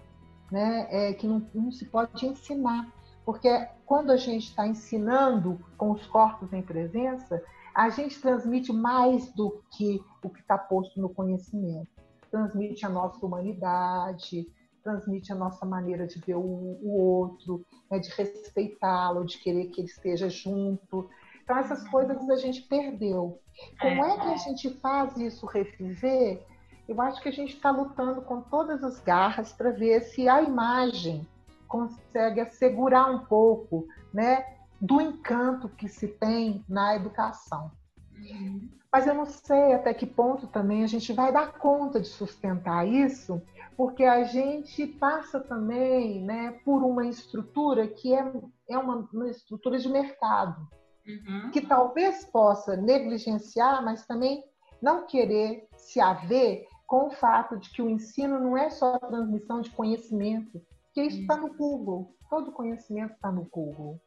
né? 0.51 0.87
É, 0.91 1.13
que 1.15 1.27
não, 1.27 1.47
não 1.55 1.71
se 1.71 1.85
pode 1.85 2.27
ensinar. 2.27 2.89
Porque 3.25 3.49
quando 3.87 4.11
a 4.11 4.17
gente 4.17 4.49
está 4.49 4.67
ensinando 4.67 5.59
com 5.77 5.91
os 5.91 6.07
corpos 6.07 6.53
em 6.53 6.63
presença, 6.63 7.43
a 7.75 7.89
gente 7.89 8.21
transmite 8.21 8.73
mais 8.73 9.33
do 9.33 9.63
que 9.73 10.01
o 10.23 10.31
que 10.31 10.41
está 10.41 10.57
posto 10.57 11.01
no 11.01 11.09
conhecimento. 11.09 11.89
Transmite 12.31 12.87
a 12.87 12.89
nossa 12.89 13.25
humanidade, 13.25 14.47
transmite 14.83 15.33
a 15.33 15.35
nossa 15.35 15.67
maneira 15.67 16.07
de 16.07 16.21
ver 16.21 16.37
o, 16.37 16.41
o 16.41 16.97
outro, 17.01 17.65
né, 17.91 17.99
de 17.99 18.11
respeitá-lo, 18.11 19.25
de 19.25 19.39
querer 19.39 19.67
que 19.69 19.81
ele 19.81 19.89
esteja 19.89 20.29
junto. 20.29 21.09
Então, 21.43 21.57
essas 21.59 21.87
coisas 21.89 22.29
a 22.31 22.37
gente 22.37 22.63
perdeu. 22.63 23.41
Como 23.81 24.05
é 24.05 24.19
que 24.19 24.29
a 24.29 24.37
gente 24.37 24.71
faz 24.81 25.17
isso 25.17 25.47
reviver? 25.47 26.47
Eu 26.87 27.01
acho 27.01 27.21
que 27.23 27.29
a 27.29 27.33
gente 27.33 27.55
está 27.55 27.71
lutando 27.71 28.23
com 28.23 28.43
todas 28.43 28.85
as 28.85 29.01
garras 29.01 29.53
para 29.53 29.71
ver 29.71 30.03
se 30.03 30.29
a 30.29 30.43
imagem 30.43 31.27
consegue 31.67 32.41
assegurar 32.41 33.11
um 33.11 33.25
pouco, 33.25 33.87
né, 34.13 34.45
do 34.85 35.01
encanto 35.01 35.67
que 35.71 35.89
se 35.89 36.07
tem 36.07 36.63
na 36.69 36.95
educação. 36.95 37.73
Uhum. 38.15 38.69
Mas 38.93 39.07
eu 39.07 39.15
não 39.15 39.25
sei 39.25 39.73
até 39.73 39.95
que 39.95 40.05
ponto 40.05 40.47
também 40.47 40.85
a 40.85 40.87
gente 40.87 41.11
vai 41.13 41.33
dar 41.33 41.55
conta 41.55 41.99
de 41.99 42.07
sustentar 42.07 42.87
isso, 42.87 43.41
porque 43.79 44.05
a 44.05 44.25
gente 44.25 44.87
passa 44.87 45.41
também 45.41 46.23
né, 46.23 46.61
por 46.67 46.83
uma 46.85 47.07
estrutura 47.07 47.89
que 47.89 48.15
é, 48.15 48.31
é 48.69 48.77
uma, 48.77 49.09
uma 49.11 49.29
estrutura 49.29 49.79
de 49.79 49.89
mercado, 49.89 50.69
uhum. 51.07 51.51
que 51.51 51.63
talvez 51.63 52.27
possa 52.27 52.77
negligenciar, 52.77 53.83
mas 53.83 54.07
também 54.07 54.45
não 54.83 55.07
querer 55.07 55.67
se 55.79 55.99
haver 55.99 56.67
com 56.87 57.07
o 57.07 57.11
fato 57.11 57.57
de 57.57 57.71
que 57.71 57.81
o 57.81 57.89
ensino 57.89 58.39
não 58.39 58.57
é 58.57 58.69
só 58.69 58.97
a 58.97 58.99
transmissão 58.99 59.63
de 59.63 59.71
conhecimento, 59.71 60.61
que 60.93 61.03
isso 61.03 61.23
está 61.23 61.39
no 61.39 61.55
Google, 61.55 62.15
todo 62.29 62.53
conhecimento 62.53 63.15
está 63.15 63.33
no 63.33 63.45
Google. 63.45 63.99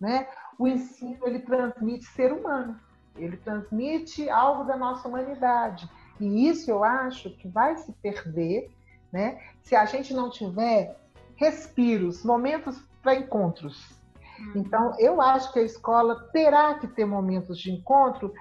Né? 0.00 0.28
O 0.58 0.66
ensino 0.66 1.18
ele 1.26 1.40
transmite 1.40 2.04
ser 2.06 2.32
humano, 2.32 2.78
ele 3.16 3.36
transmite 3.36 4.28
algo 4.30 4.64
da 4.64 4.76
nossa 4.76 5.08
humanidade. 5.08 5.88
E 6.20 6.48
isso 6.48 6.70
eu 6.70 6.84
acho 6.84 7.30
que 7.36 7.48
vai 7.48 7.76
se 7.76 7.92
perder 7.92 8.70
né? 9.12 9.40
se 9.62 9.74
a 9.74 9.84
gente 9.84 10.14
não 10.14 10.30
tiver 10.30 10.96
respiros, 11.36 12.24
momentos 12.24 12.80
para 13.02 13.14
encontros. 13.14 13.96
Hum. 14.38 14.52
Então, 14.56 14.94
eu 14.98 15.20
acho 15.20 15.52
que 15.52 15.58
a 15.60 15.62
escola 15.62 16.28
terá 16.32 16.74
que 16.74 16.86
ter 16.86 17.04
momentos 17.04 17.58
de 17.58 17.72
encontro, 17.72 18.32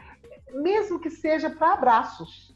mesmo 0.53 0.99
que 0.99 1.09
seja 1.09 1.49
para 1.49 1.73
abraços, 1.73 2.55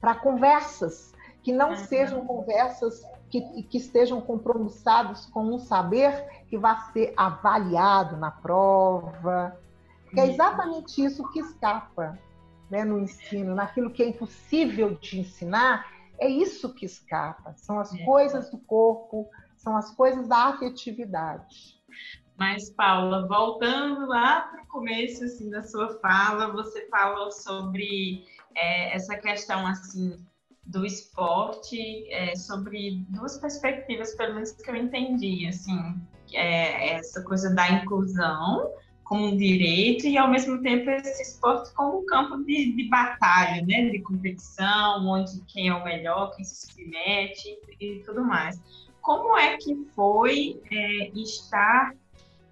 para 0.00 0.14
conversas, 0.14 1.14
que 1.42 1.52
não 1.52 1.70
uhum. 1.70 1.76
sejam 1.76 2.26
conversas 2.26 3.04
que, 3.30 3.62
que 3.64 3.78
estejam 3.78 4.20
compromissados 4.20 5.26
com 5.26 5.44
um 5.44 5.58
saber 5.58 6.35
que 6.48 6.56
vai 6.56 6.76
ser 6.92 7.12
avaliado 7.16 8.16
na 8.16 8.30
prova. 8.30 9.58
Que 10.10 10.20
é 10.20 10.28
exatamente 10.28 11.04
isso 11.04 11.28
que 11.30 11.40
escapa 11.40 12.18
né, 12.70 12.84
no 12.84 12.98
ensino, 12.98 13.54
naquilo 13.54 13.90
que 13.90 14.02
é 14.02 14.08
impossível 14.08 14.94
de 14.94 15.20
ensinar, 15.20 15.86
é 16.18 16.28
isso 16.28 16.74
que 16.74 16.86
escapa. 16.86 17.54
São 17.56 17.78
as 17.78 17.94
é. 17.94 18.04
coisas 18.04 18.50
do 18.50 18.58
corpo, 18.58 19.28
são 19.56 19.76
as 19.76 19.94
coisas 19.94 20.28
da 20.28 20.46
afetividade. 20.46 21.76
Mas, 22.38 22.70
Paula, 22.70 23.26
voltando 23.26 24.06
lá 24.06 24.42
para 24.42 24.62
o 24.62 24.66
começo 24.66 25.24
assim, 25.24 25.48
da 25.48 25.62
sua 25.62 25.98
fala, 26.00 26.52
você 26.52 26.86
falou 26.88 27.30
sobre 27.30 28.24
é, 28.54 28.94
essa 28.94 29.16
questão 29.16 29.66
assim 29.66 30.24
do 30.64 30.84
esporte, 30.84 32.12
é, 32.12 32.34
sobre 32.34 33.04
duas 33.08 33.38
perspectivas, 33.38 34.14
pelo 34.16 34.34
menos 34.34 34.52
que 34.52 34.68
eu 34.68 34.76
entendi, 34.76 35.46
assim, 35.46 35.94
é, 36.34 36.94
essa 36.94 37.22
coisa 37.22 37.54
da 37.54 37.70
inclusão 37.70 38.70
como 39.06 39.26
um 39.26 39.36
direito 39.36 40.06
e, 40.06 40.18
ao 40.18 40.28
mesmo 40.28 40.60
tempo, 40.60 40.90
esse 40.90 41.22
esporte 41.22 41.72
como 41.74 42.00
um 42.00 42.06
campo 42.06 42.38
de, 42.44 42.72
de 42.72 42.88
batalha, 42.88 43.64
né? 43.64 43.88
de 43.88 44.00
competição, 44.00 45.06
onde 45.06 45.40
quem 45.46 45.68
é 45.68 45.74
o 45.74 45.84
melhor, 45.84 46.34
quem 46.34 46.44
se 46.44 46.66
submete 46.66 47.56
e 47.80 48.02
tudo 48.04 48.24
mais. 48.24 48.60
Como 49.00 49.38
é 49.38 49.56
que 49.58 49.76
foi 49.94 50.60
é, 50.72 51.08
estar, 51.10 51.94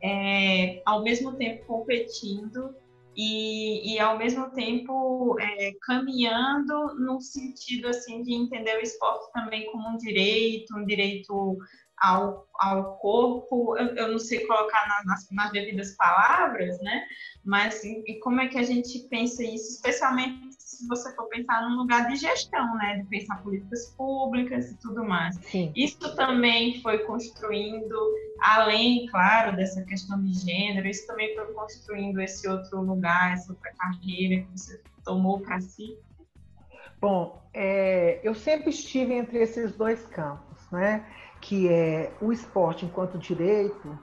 é, 0.01 0.81
ao 0.87 1.03
mesmo 1.03 1.33
tempo, 1.33 1.65
competindo 1.67 2.73
e, 3.17 3.95
e 3.95 3.99
ao 3.99 4.17
mesmo 4.17 4.51
tempo 4.51 5.37
é, 5.41 5.73
caminhando 5.83 6.95
no 6.95 7.21
sentido 7.21 7.89
assim 7.89 8.23
de 8.23 8.33
entender 8.33 8.77
o 8.77 8.83
esporte 8.83 9.33
também 9.33 9.71
como 9.73 9.89
um 9.89 9.97
direito, 9.97 10.77
um 10.77 10.85
direito 10.85 11.59
ao, 11.99 12.47
ao 12.59 12.97
corpo, 12.99 13.77
eu, 13.77 13.95
eu 13.97 14.13
não 14.13 14.19
sei 14.19 14.47
colocar 14.47 14.87
na, 14.89 15.05
nas, 15.13 15.31
nas 15.31 15.53
devidas 15.53 15.97
palavras, 15.97 16.79
né? 16.81 17.05
Mas 17.45 17.77
assim, 17.77 18.03
e 18.07 18.19
como 18.21 18.41
é 18.41 18.49
que 18.49 18.59
a 18.59 18.63
gente 18.63 18.99
pensa 19.09 19.43
isso, 19.43 19.75
especialmente 19.75 20.55
se 20.59 20.87
você 20.89 21.15
for 21.15 21.29
pensar 21.29 21.63
num 21.63 21.77
lugar 21.77 22.09
de 22.09 22.17
gestão, 22.17 22.75
né? 22.77 22.99
De 22.99 23.05
pensar 23.09 23.43
políticas 23.43 23.95
públicas 23.97 24.71
e 24.71 24.81
tudo 24.81 25.05
mais. 25.05 25.37
Sim. 25.37 25.73
Isso 25.77 26.15
também 26.17 26.81
foi 26.83 26.99
construindo, 27.01 27.97
além, 28.41 29.07
claro, 29.07 29.57
dessa 29.57 29.83
questão 29.85 30.23
de 30.23 30.33
gênero, 30.35 30.87
isso 30.89 31.07
também 31.07 31.35
foi 31.35 31.53
construindo 31.53 32.21
esse 32.21 32.49
outro 32.49 32.81
lugar, 32.81 33.33
essa 33.33 33.53
outra 33.53 33.73
carreira 33.79 34.43
que 34.43 34.51
você 34.59 34.83
tomou 35.05 35.41
para 35.41 35.61
si. 35.61 35.99
Bom, 37.01 37.43
é, 37.53 38.21
eu 38.23 38.35
sempre 38.35 38.71
estive 38.71 39.13
entre 39.13 39.39
esses 39.39 39.77
dois 39.77 40.07
campos, 40.07 40.71
né? 40.71 41.07
Que 41.45 41.69
é 41.69 42.11
o 42.23 42.33
esporte 42.33 42.87
enquanto 42.87 43.19
direito, 43.19 43.99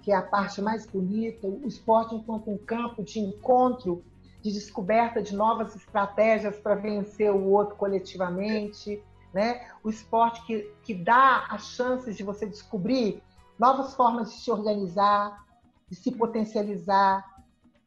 que 0.00 0.10
é 0.10 0.16
a 0.16 0.22
parte 0.22 0.62
mais 0.62 0.86
bonita, 0.86 1.46
o 1.46 1.68
esporte 1.68 2.14
enquanto 2.14 2.50
um 2.50 2.56
campo 2.56 3.02
de 3.04 3.20
encontro, 3.20 4.02
de 4.40 4.50
descoberta 4.50 5.22
de 5.22 5.36
novas 5.36 5.76
estratégias 5.76 6.58
para 6.58 6.74
vencer 6.74 7.30
o 7.30 7.50
outro 7.50 7.76
coletivamente, 7.76 9.02
né? 9.34 9.68
O 9.84 9.90
esporte 9.90 10.42
que, 10.46 10.72
que 10.84 10.94
dá 10.94 11.46
as 11.50 11.66
chances 11.66 12.16
de 12.16 12.22
você 12.22 12.46
descobrir 12.46 13.22
novas 13.58 13.94
formas 13.94 14.30
de 14.30 14.38
se 14.38 14.50
organizar, 14.50 15.44
de 15.90 15.96
se 15.96 16.10
potencializar, 16.10 17.26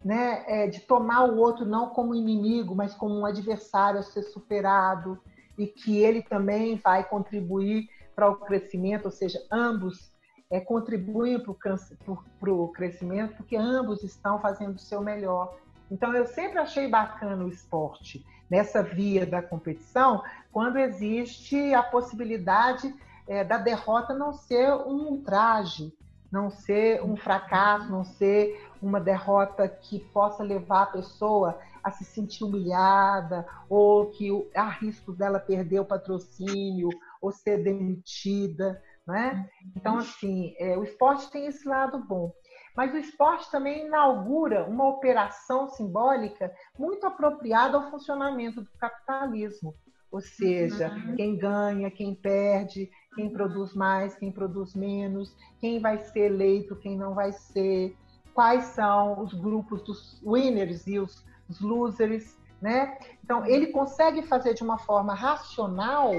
né? 0.05 0.43
É, 0.45 0.67
de 0.67 0.81
tomar 0.81 1.23
o 1.23 1.37
outro 1.37 1.65
não 1.65 1.89
como 1.89 2.13
inimigo, 2.13 2.75
mas 2.75 2.93
como 2.93 3.17
um 3.17 3.25
adversário 3.25 4.01
a 4.01 4.03
ser 4.03 4.21
superado 4.21 5.19
e 5.57 5.65
que 5.65 5.97
ele 5.97 6.21
também 6.21 6.75
vai 6.75 7.03
contribuir 7.03 7.89
para 8.19 8.29
o 8.29 8.35
crescimento, 8.35 9.05
ou 9.05 9.11
seja, 9.11 9.41
ambos 9.49 10.11
é, 10.51 10.59
contribuem 10.59 11.39
para 11.39 12.51
o 12.51 12.67
crescimento, 12.67 13.37
porque 13.37 13.55
ambos 13.55 14.03
estão 14.03 14.41
fazendo 14.41 14.75
o 14.75 14.79
seu 14.79 15.01
melhor. 15.01 15.57
Então, 15.89 16.13
eu 16.13 16.25
sempre 16.25 16.59
achei 16.59 16.89
bacana 16.89 17.45
o 17.45 17.47
esporte 17.47 18.25
nessa 18.49 18.83
via 18.83 19.25
da 19.25 19.41
competição, 19.41 20.21
quando 20.51 20.77
existe 20.77 21.73
a 21.73 21.81
possibilidade 21.81 22.93
é, 23.25 23.41
da 23.41 23.57
derrota 23.57 24.13
não 24.13 24.33
ser 24.33 24.69
um 24.73 25.11
ultraje, 25.11 25.93
não 26.29 26.49
ser 26.49 27.01
um 27.01 27.15
fracasso, 27.15 27.89
não 27.89 28.03
ser 28.03 28.67
uma 28.81 28.99
derrota 28.99 29.65
que 29.65 29.99
possa 29.99 30.43
levar 30.43 30.83
a 30.83 30.87
pessoa 30.87 31.57
a 31.81 31.89
se 31.89 32.03
sentir 32.03 32.43
humilhada 32.43 33.47
ou 33.69 34.07
que 34.07 34.29
há 34.53 34.67
riscos 34.67 35.15
dela 35.15 35.39
perder 35.39 35.79
o 35.79 35.85
patrocínio 35.85 36.89
ou 37.21 37.31
ser 37.31 37.63
demitida, 37.63 38.81
né? 39.07 39.49
Então, 39.75 39.97
assim, 39.97 40.53
é, 40.59 40.77
o 40.77 40.83
esporte 40.83 41.29
tem 41.31 41.47
esse 41.47 41.67
lado 41.67 41.99
bom. 42.05 42.31
Mas 42.75 42.93
o 42.93 42.97
esporte 42.97 43.49
também 43.51 43.87
inaugura 43.87 44.65
uma 44.65 44.87
operação 44.87 45.67
simbólica 45.69 46.53
muito 46.77 47.05
apropriada 47.05 47.77
ao 47.77 47.89
funcionamento 47.89 48.61
do 48.61 48.69
capitalismo. 48.79 49.75
Ou 50.11 50.21
seja, 50.21 50.89
uhum. 50.89 51.15
quem 51.15 51.37
ganha, 51.37 51.91
quem 51.91 52.15
perde, 52.15 52.89
quem 53.15 53.29
produz 53.29 53.75
mais, 53.75 54.15
quem 54.15 54.31
produz 54.31 54.73
menos, 54.73 55.35
quem 55.59 55.79
vai 55.79 55.99
ser 55.99 56.31
eleito, 56.31 56.75
quem 56.75 56.97
não 56.97 57.13
vai 57.13 57.31
ser, 57.31 57.95
quais 58.33 58.63
são 58.65 59.21
os 59.21 59.33
grupos 59.33 59.83
dos 59.83 60.21
winners 60.23 60.87
e 60.87 60.99
os, 60.99 61.25
os 61.47 61.59
losers, 61.61 62.37
né? 62.61 62.97
Então, 63.23 63.45
ele 63.45 63.67
consegue 63.67 64.23
fazer 64.23 64.53
de 64.53 64.63
uma 64.63 64.77
forma 64.79 65.13
racional 65.13 66.11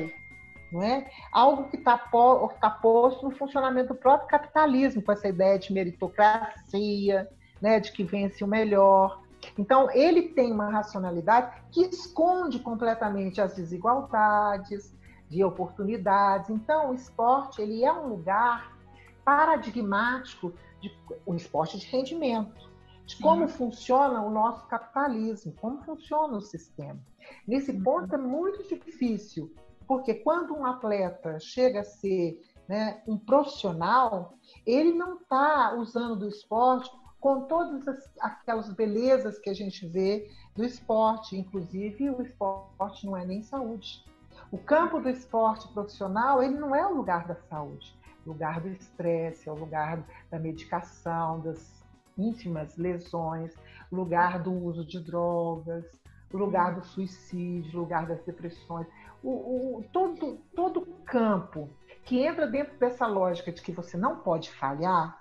não 0.73 0.83
é? 0.83 1.11
Algo 1.33 1.69
que 1.69 1.77
está 1.77 1.99
tá 1.99 2.71
posto 2.71 3.25
no 3.25 3.31
funcionamento 3.37 3.95
do 3.95 3.99
próprio 3.99 4.29
capitalismo, 4.29 5.03
com 5.03 5.13
essa 5.13 5.29
ideia 5.29 5.59
de 5.59 5.73
meritocracia, 5.73 7.29
né, 7.61 7.81
de 7.81 7.93
que 7.93 8.05
vence 8.05 8.43
o 8.43 8.49
melhor. 8.49 9.21
Então, 9.59 9.91
ele 9.91 10.29
tem 10.29 10.53
uma 10.53 10.71
racionalidade 10.71 11.51
que 11.71 11.83
esconde 11.83 12.59
completamente 12.59 13.41
as 13.41 13.55
desigualdades, 13.55 14.95
de 15.31 15.45
oportunidades. 15.45 16.51
Então, 16.51 16.91
o 16.91 16.95
esporte 16.95 17.63
ele 17.63 17.85
é 17.85 17.93
um 17.93 18.09
lugar 18.09 18.77
paradigmático 19.25 20.53
de 20.81 20.93
o 21.25 21.35
esporte 21.35 21.79
de 21.79 21.87
rendimento, 21.87 22.69
de 23.07 23.17
como 23.19 23.43
uhum. 23.43 23.49
funciona 23.49 24.21
o 24.23 24.31
nosso 24.31 24.67
capitalismo, 24.67 25.55
como 25.61 25.83
funciona 25.85 26.37
o 26.37 26.41
sistema. 26.41 26.99
Nesse 27.47 27.73
ponto 27.73 28.13
é 28.13 28.19
muito 28.19 28.67
difícil 28.67 29.55
porque 29.91 30.15
quando 30.15 30.55
um 30.55 30.65
atleta 30.65 31.41
chega 31.41 31.81
a 31.81 31.85
ser 31.85 32.41
né, 32.69 33.03
um 33.09 33.19
profissional, 33.19 34.35
ele 34.65 34.93
não 34.93 35.17
está 35.17 35.75
usando 35.75 36.15
do 36.15 36.29
esporte 36.29 36.89
com 37.19 37.41
todas 37.47 37.89
as, 37.89 38.09
aquelas 38.21 38.73
belezas 38.73 39.41
que 39.41 39.51
a 39.51 39.53
gente 39.53 39.85
vê 39.89 40.31
do 40.55 40.65
esporte. 40.65 41.37
Inclusive, 41.37 42.09
o 42.09 42.23
esporte 42.23 43.05
não 43.05 43.17
é 43.17 43.27
nem 43.27 43.43
saúde. 43.43 44.05
O 44.53 44.59
campo 44.59 45.01
do 45.01 45.09
esporte 45.09 45.67
profissional, 45.73 46.41
ele 46.41 46.55
não 46.55 46.73
é 46.73 46.87
o 46.87 46.95
lugar 46.95 47.27
da 47.27 47.35
saúde. 47.35 47.93
O 48.25 48.29
lugar 48.29 48.61
do 48.61 48.69
estresse, 48.69 49.49
é 49.49 49.53
o 49.53 49.57
lugar 49.57 50.07
da 50.31 50.39
medicação, 50.39 51.41
das 51.41 51.83
íntimas 52.17 52.77
lesões, 52.77 53.53
lugar 53.91 54.41
do 54.41 54.53
uso 54.53 54.85
de 54.85 55.01
drogas, 55.01 55.85
lugar 56.33 56.77
do 56.77 56.87
suicídio, 56.87 57.81
lugar 57.81 58.07
das 58.07 58.23
depressões 58.23 58.87
o, 59.23 59.79
o, 59.79 59.85
todo, 59.93 60.39
todo 60.55 60.87
campo 61.05 61.69
que 62.05 62.21
entra 62.21 62.47
dentro 62.47 62.79
dessa 62.79 63.07
lógica 63.07 63.53
de 63.53 63.63
que 63.63 63.73
você 63.73 63.97
não 63.97 64.21
pode 64.21 64.51
falhar 64.51 65.19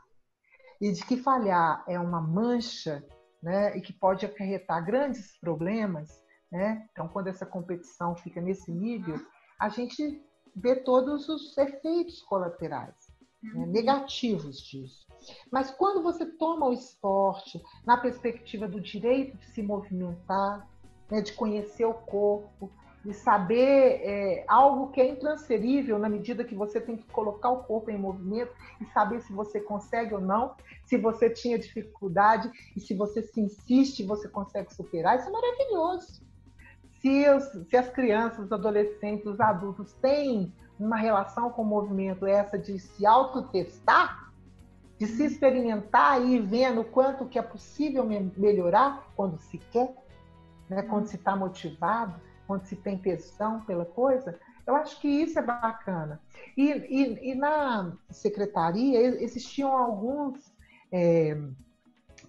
e 0.79 0.91
de 0.91 1.05
que 1.05 1.17
falhar 1.17 1.83
é 1.87 1.99
uma 1.99 2.21
mancha 2.21 3.05
né, 3.41 3.77
e 3.77 3.81
que 3.81 3.93
pode 3.93 4.25
acarretar 4.25 4.83
grandes 4.85 5.37
problemas, 5.37 6.23
né? 6.51 6.87
então 6.91 7.07
quando 7.07 7.27
essa 7.27 7.45
competição 7.45 8.15
fica 8.15 8.41
nesse 8.41 8.71
nível, 8.71 9.19
a 9.59 9.69
gente 9.69 10.23
vê 10.55 10.75
todos 10.75 11.29
os 11.29 11.57
efeitos 11.57 12.21
colaterais 12.21 12.95
né, 13.41 13.51
uhum. 13.53 13.65
negativos 13.67 14.61
disso. 14.61 15.07
Mas 15.51 15.69
quando 15.69 16.01
você 16.01 16.25
toma 16.25 16.67
o 16.67 16.73
esporte 16.73 17.61
na 17.85 17.97
perspectiva 17.97 18.67
do 18.67 18.79
direito 18.79 19.37
de 19.37 19.45
se 19.47 19.61
movimentar, 19.61 20.67
né, 21.11 21.21
de 21.21 21.33
conhecer 21.33 21.85
o 21.85 21.93
corpo, 21.93 22.71
de 23.03 23.13
saber 23.13 24.01
é, 24.03 24.43
algo 24.47 24.91
que 24.91 24.99
é 24.99 25.07
intransferível 25.07 25.97
na 25.97 26.09
medida 26.09 26.43
que 26.43 26.55
você 26.55 26.81
tem 26.81 26.97
que 26.97 27.05
colocar 27.05 27.49
o 27.49 27.63
corpo 27.63 27.89
em 27.89 27.97
movimento 27.97 28.51
e 28.81 28.85
saber 28.87 29.21
se 29.21 29.31
você 29.31 29.59
consegue 29.59 30.13
ou 30.13 30.21
não, 30.21 30.55
se 30.83 30.97
você 30.97 31.29
tinha 31.29 31.57
dificuldade 31.57 32.51
e 32.75 32.79
se 32.79 32.93
você 32.93 33.21
se 33.21 33.39
insiste, 33.39 34.03
você 34.03 34.27
consegue 34.27 34.73
superar. 34.73 35.17
Isso 35.17 35.29
é 35.29 35.31
maravilhoso. 35.31 36.21
Se, 36.99 37.29
os, 37.29 37.69
se 37.69 37.77
as 37.77 37.89
crianças, 37.89 38.45
os 38.45 38.51
adolescentes, 38.51 39.25
os 39.25 39.39
adultos 39.39 39.93
têm 39.93 40.53
uma 40.77 40.97
relação 40.97 41.49
com 41.49 41.61
o 41.61 41.65
movimento 41.65 42.25
essa 42.25 42.57
de 42.57 42.77
se 42.79 43.05
autotestar, 43.05 44.29
de 44.97 45.07
se 45.07 45.25
experimentar 45.25 46.21
e 46.21 46.35
ir 46.35 46.41
vendo 46.41 46.83
quanto 46.83 47.25
que 47.25 47.39
é 47.39 47.41
possível 47.41 48.05
melhorar 48.35 49.07
quando 49.15 49.37
se 49.37 49.57
quer, 49.57 49.95
né, 50.69 50.81
quando 50.83 51.07
se 51.07 51.15
está 51.15 51.35
motivado, 51.37 52.19
quando 52.49 52.65
se 52.65 52.75
tem 52.75 52.97
tesão 52.97 53.61
pela 53.61 53.85
coisa, 53.85 54.39
eu 54.65 54.75
acho 54.75 54.99
que 54.99 55.07
isso 55.07 55.37
é 55.37 55.41
bacana. 55.43 56.19
E, 56.57 56.63
e, 56.71 57.31
e 57.31 57.35
na 57.35 57.95
secretaria 58.09 58.99
existiam 59.23 59.71
alguns 59.71 60.51
é, 60.91 61.39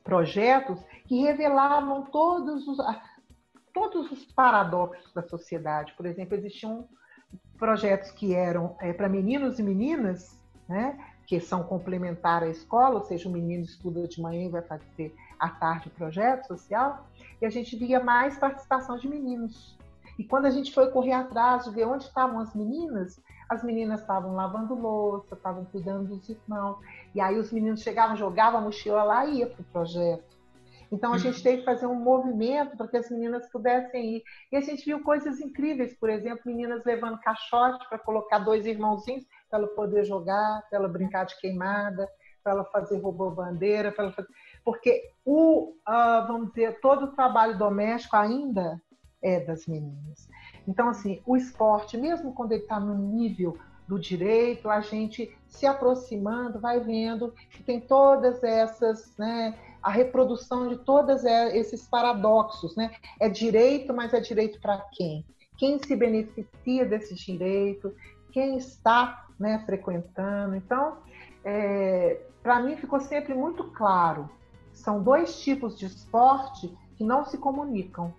projetos 0.04 0.78
que 1.06 1.22
revelavam 1.22 2.02
todos 2.02 2.68
os, 2.68 2.76
todos 3.72 4.12
os 4.12 4.26
paradoxos 4.26 5.11
da 5.14 5.22
sociedade. 5.22 5.94
Por 5.96 6.04
exemplo, 6.04 6.37
existiam 6.37 6.87
projetos 7.56 8.11
que 8.11 8.35
eram 8.35 8.76
é, 8.78 8.92
para 8.92 9.09
meninos 9.09 9.59
e 9.59 9.62
meninas, 9.62 10.38
né? 10.68 11.02
que 11.26 11.40
são 11.40 11.62
complementares 11.62 12.48
à 12.48 12.50
escola, 12.50 12.96
ou 12.96 13.04
seja, 13.06 13.26
o 13.26 13.33
menino 13.33 13.64
estuda 13.64 14.06
de 14.06 14.20
manhã 14.20 14.44
e 14.44 14.50
vai 14.50 14.61
fazer 14.61 15.14
à 15.38 15.48
tarde 15.48 15.88
o 15.88 15.92
projeto 15.92 16.46
social, 16.46 17.06
e 17.40 17.46
a 17.46 17.48
gente 17.48 17.74
via 17.74 18.04
mais 18.04 18.37
participação 18.37 18.98
de 18.98 19.09
meninos. 19.09 19.79
E 20.20 20.24
quando 20.24 20.44
a 20.44 20.50
gente 20.50 20.70
foi 20.74 20.90
correr 20.90 21.14
atrás 21.14 21.64
de 21.64 21.70
ver 21.70 21.87
onde 21.87 22.04
estavam 22.04 22.40
as 22.40 22.54
meninas, 22.54 23.18
as 23.48 23.64
meninas 23.64 24.02
estavam 24.02 24.35
lavando 24.35 24.74
louça, 24.74 25.35
estavam 25.35 25.64
cuidando 25.64 26.09
dos 26.09 26.28
irmãos. 26.28 26.76
E 27.14 27.22
aí 27.22 27.38
os 27.38 27.50
meninos 27.50 27.80
chegavam, 27.80 28.14
jogavam 28.16 28.61
a 28.61 28.62
mochila 28.64 29.02
lá 29.02 29.24
e 29.24 29.38
ia 29.38 29.46
para 29.46 29.62
o 29.62 29.64
projeto. 29.64 30.37
Então 30.92 31.09
a 31.09 31.12
uhum. 31.14 31.18
gente 31.20 31.42
teve 31.42 31.61
que 31.61 31.64
fazer 31.64 31.87
um 31.87 31.94
movimento 31.94 32.76
para 32.76 32.87
que 32.87 32.98
as 32.98 33.11
meninas 33.11 33.50
pudessem 33.50 34.16
ir. 34.16 34.22
E 34.52 34.56
a 34.59 34.61
gente 34.61 34.85
viu 34.85 35.02
coisas 35.02 35.40
incríveis, 35.40 35.98
por 35.98 36.11
exemplo, 36.11 36.42
meninas 36.44 36.85
levando 36.85 37.18
caixote 37.20 37.88
para 37.88 37.98
colocar 37.98 38.40
dois 38.40 38.66
irmãozinhos 38.66 39.24
para 39.48 39.61
ela 39.61 39.68
poder 39.68 40.04
jogar, 40.04 40.61
para 40.68 40.78
ela 40.78 40.88
brincar 40.88 41.24
de 41.24 41.35
queimada, 41.40 42.06
para 42.44 42.52
ela 42.52 42.64
fazer 42.66 43.00
robô 43.00 43.30
bandeira, 43.30 43.90
para 43.90 44.04
ela 44.04 44.12
fazer... 44.12 44.28
porque 44.62 45.00
o, 45.24 45.70
uh, 45.88 46.26
vamos 46.26 46.50
dizer, 46.50 46.78
todo 46.83 47.06
o 47.06 47.12
trabalho 47.12 47.56
doméstico 47.56 48.16
ainda 48.16 48.78
é 49.22 49.40
das 49.40 49.66
meninas. 49.66 50.28
Então, 50.66 50.88
assim, 50.88 51.20
o 51.26 51.37
esporte, 51.37 51.96
mesmo 51.96 52.33
quando 52.33 52.52
ele 52.52 52.62
está 52.62 52.78
no 52.78 52.94
nível 52.94 53.56
do 53.87 53.98
direito, 53.98 54.70
a 54.70 54.80
gente 54.80 55.37
se 55.48 55.66
aproximando, 55.66 56.61
vai 56.61 56.78
vendo 56.78 57.35
que 57.50 57.62
tem 57.62 57.80
todas 57.80 58.42
essas, 58.44 59.16
né, 59.18 59.59
a 59.83 59.90
reprodução 59.90 60.68
de 60.68 60.76
todos 60.76 61.24
esses 61.24 61.88
paradoxos, 61.88 62.76
né? 62.76 62.92
É 63.18 63.28
direito, 63.28 63.92
mas 63.92 64.14
é 64.14 64.20
direito 64.20 64.61
para 64.61 64.78
quem? 64.92 65.24
Quem 65.56 65.78
se 65.78 65.96
beneficia 65.96 66.85
desse 66.85 67.14
direito? 67.14 67.92
Quem 68.30 68.56
está 68.56 69.26
né, 69.38 69.62
frequentando? 69.66 70.54
Então, 70.54 70.98
é, 71.44 72.20
para 72.42 72.61
mim 72.61 72.76
ficou 72.76 73.00
sempre 73.00 73.35
muito 73.35 73.64
claro. 73.64 74.30
São 74.72 75.02
dois 75.02 75.40
tipos 75.40 75.76
de 75.76 75.87
esporte 75.87 76.72
que 76.96 77.02
não 77.02 77.24
se 77.24 77.37
comunicam 77.38 78.14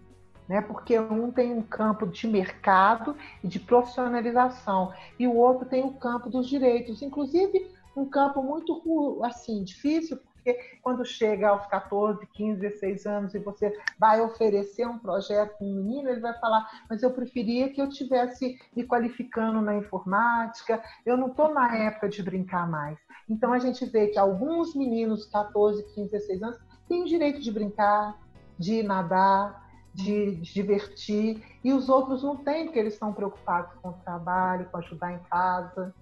né? 0.52 0.60
Porque 0.60 1.00
um 1.00 1.32
tem 1.32 1.54
um 1.54 1.62
campo 1.62 2.06
de 2.06 2.28
mercado 2.28 3.16
e 3.42 3.48
de 3.48 3.58
profissionalização 3.58 4.94
e 5.18 5.26
o 5.26 5.34
outro 5.34 5.66
tem 5.66 5.82
o 5.82 5.94
campo 5.94 6.30
dos 6.30 6.50
direitos, 6.50 7.02
inclusive 7.02 7.72
um 7.96 8.06
campo 8.06 8.44
muito 8.44 9.22
assim 9.24 9.64
difícil 9.64 10.20
porque 10.44 10.60
quando 10.82 11.06
chega 11.06 11.50
aos 11.50 11.66
14, 11.68 12.26
15, 12.34 12.60
16 12.60 13.06
anos 13.06 13.36
e 13.36 13.40
você 13.40 13.78
vai 13.98 14.20
oferecer 14.20 14.88
um 14.88 14.98
projeto 14.98 15.56
para 15.56 15.68
um 15.68 15.76
menino, 15.76 16.10
ele 16.10 16.20
vai 16.20 16.34
falar: 16.40 16.68
Mas 16.90 17.04
eu 17.04 17.12
preferia 17.12 17.70
que 17.70 17.80
eu 17.80 17.88
tivesse 17.88 18.60
me 18.76 18.84
qualificando 18.84 19.62
na 19.62 19.76
informática, 19.76 20.84
eu 21.06 21.16
não 21.16 21.28
estou 21.28 21.54
na 21.54 21.78
época 21.78 22.10
de 22.10 22.24
brincar 22.24 22.68
mais. 22.68 22.98
Então 23.30 23.54
a 23.54 23.60
gente 23.60 23.86
vê 23.86 24.08
que 24.08 24.18
alguns 24.18 24.74
meninos, 24.74 25.28
14, 25.28 25.84
15, 25.94 26.10
16 26.10 26.42
anos, 26.42 26.60
têm 26.90 27.04
o 27.04 27.08
direito 27.08 27.40
de 27.40 27.52
brincar, 27.52 28.20
de 28.58 28.82
nadar, 28.82 29.71
de, 29.94 30.36
de 30.36 30.54
divertir, 30.54 31.44
e 31.64 31.74
os 31.74 31.90
outros 31.90 32.24
não 32.24 32.38
têm, 32.38 32.66
porque 32.66 32.80
eles 32.80 32.94
estão 32.94 33.14
preocupados 33.14 33.74
com 33.82 33.90
o 33.90 33.94
trabalho, 33.94 34.68
com 34.72 34.78
ajudar 34.78 35.14
em 35.14 35.20
casa. 35.30 35.94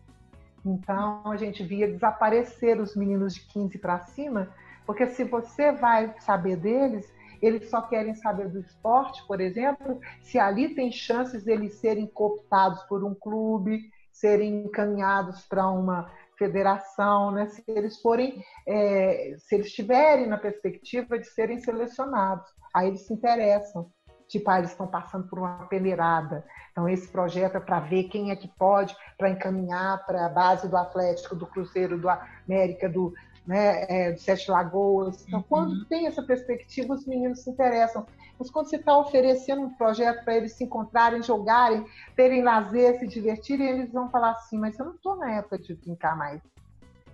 Então 0.66 1.22
a 1.26 1.38
gente 1.38 1.64
via 1.64 1.88
desaparecer 1.88 2.80
os 2.80 2.96
meninos 2.96 3.36
de 3.36 3.42
15 3.42 3.78
para 3.80 4.00
cima, 4.00 4.50
porque 4.86 5.08
se 5.08 5.24
você 5.24 5.72
vai 5.72 6.14
saber 6.20 6.58
deles, 6.58 7.12
eles 7.42 7.70
só 7.70 7.82
querem 7.82 8.14
saber 8.16 8.50
do 8.50 8.60
esporte, 8.60 9.26
por 9.26 9.40
exemplo, 9.40 10.00
se 10.22 10.38
ali 10.38 10.76
tem 10.76 10.92
chances 10.92 11.44
deles 11.44 11.76
serem 11.76 12.06
cooptados 12.06 12.84
por 12.84 13.04
um 13.04 13.16
clube, 13.16 13.90
serem 14.12 14.66
encaminhados 14.66 15.46
para 15.46 15.70
uma 15.70 16.12
federação, 16.38 17.32
né? 17.32 17.48
se 17.48 17.64
eles 17.68 18.02
forem, 18.02 18.44
é, 18.68 19.36
se 19.38 19.56
eles 19.56 19.68
estiverem 19.68 20.28
na 20.28 20.38
perspectiva 20.38 21.18
de 21.18 21.28
serem 21.28 21.60
selecionados, 21.60 22.50
aí 22.74 22.88
eles 22.88 23.02
se 23.02 23.14
interessam. 23.14 23.92
Tipo, 24.28 24.52
ah, 24.52 24.60
eles 24.60 24.70
estão 24.70 24.86
passando 24.86 25.28
por 25.28 25.40
uma 25.40 25.66
peneirada. 25.66 26.46
Então, 26.72 26.88
esse 26.88 27.08
projeto 27.08 27.58
é 27.58 27.60
para 27.60 27.80
ver 27.80 28.04
quem 28.04 28.30
é 28.30 28.36
que 28.36 28.48
pode, 28.48 28.96
para 29.18 29.32
encaminhar 29.32 30.06
para 30.06 30.28
a 30.28 30.30
base 30.30 30.70
do 30.70 30.78
Atlético, 30.78 31.36
do 31.36 31.48
Cruzeiro, 31.48 32.00
do 32.00 32.08
América, 32.08 32.88
do, 32.88 33.12
né, 33.46 33.86
é, 33.90 34.12
do 34.12 34.20
Sete 34.20 34.52
Lagoas. 34.52 35.26
Então, 35.28 35.40
uhum. 35.40 35.46
quando 35.50 35.86
tem 35.86 36.06
essa 36.06 36.22
perspectiva, 36.22 36.94
os 36.94 37.08
meninos 37.08 37.40
se 37.40 37.50
interessam. 37.50 38.06
Mas 38.38 38.50
quando 38.50 38.70
você 38.70 38.78
está 38.78 38.98
oferecendo 38.98 39.64
um 39.64 39.74
projeto 39.74 40.24
para 40.24 40.38
eles 40.38 40.54
se 40.54 40.64
encontrarem, 40.64 41.22
jogarem, 41.22 41.84
terem 42.16 42.42
lazer, 42.42 42.98
se 43.00 43.08
divertirem, 43.08 43.68
eles 43.68 43.92
vão 43.92 44.10
falar 44.10 44.32
assim: 44.32 44.58
Mas 44.58 44.80
eu 44.80 44.86
não 44.86 44.94
estou 44.94 45.18
na 45.18 45.32
época 45.34 45.58
de 45.58 45.74
brincar 45.74 46.16
mais. 46.16 46.42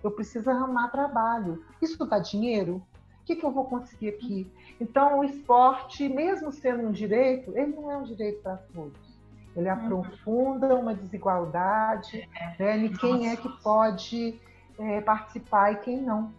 Eu 0.04 0.10
preciso 0.12 0.48
arrumar 0.48 0.88
trabalho. 0.88 1.64
Isso 1.82 2.04
dá 2.06 2.20
dinheiro? 2.20 2.80
O 3.26 3.28
que, 3.34 3.34
que 3.34 3.44
eu 3.44 3.50
vou 3.50 3.64
conseguir 3.64 4.10
aqui? 4.10 4.48
Então, 4.80 5.18
o 5.18 5.24
esporte, 5.24 6.08
mesmo 6.08 6.52
sendo 6.52 6.86
um 6.86 6.92
direito, 6.92 7.50
ele 7.58 7.74
não 7.74 7.90
é 7.90 7.96
um 7.96 8.04
direito 8.04 8.40
para 8.40 8.56
todos. 8.72 9.18
Ele 9.56 9.68
uhum. 9.68 9.74
aprofunda 9.74 10.76
uma 10.76 10.94
desigualdade 10.94 12.28
é. 12.38 12.62
né, 12.62 12.86
de 12.86 12.96
quem 12.96 13.28
é 13.28 13.34
que 13.34 13.48
pode 13.64 14.40
é, 14.78 15.00
participar 15.00 15.72
e 15.72 15.76
quem 15.78 16.00
não. 16.00 16.32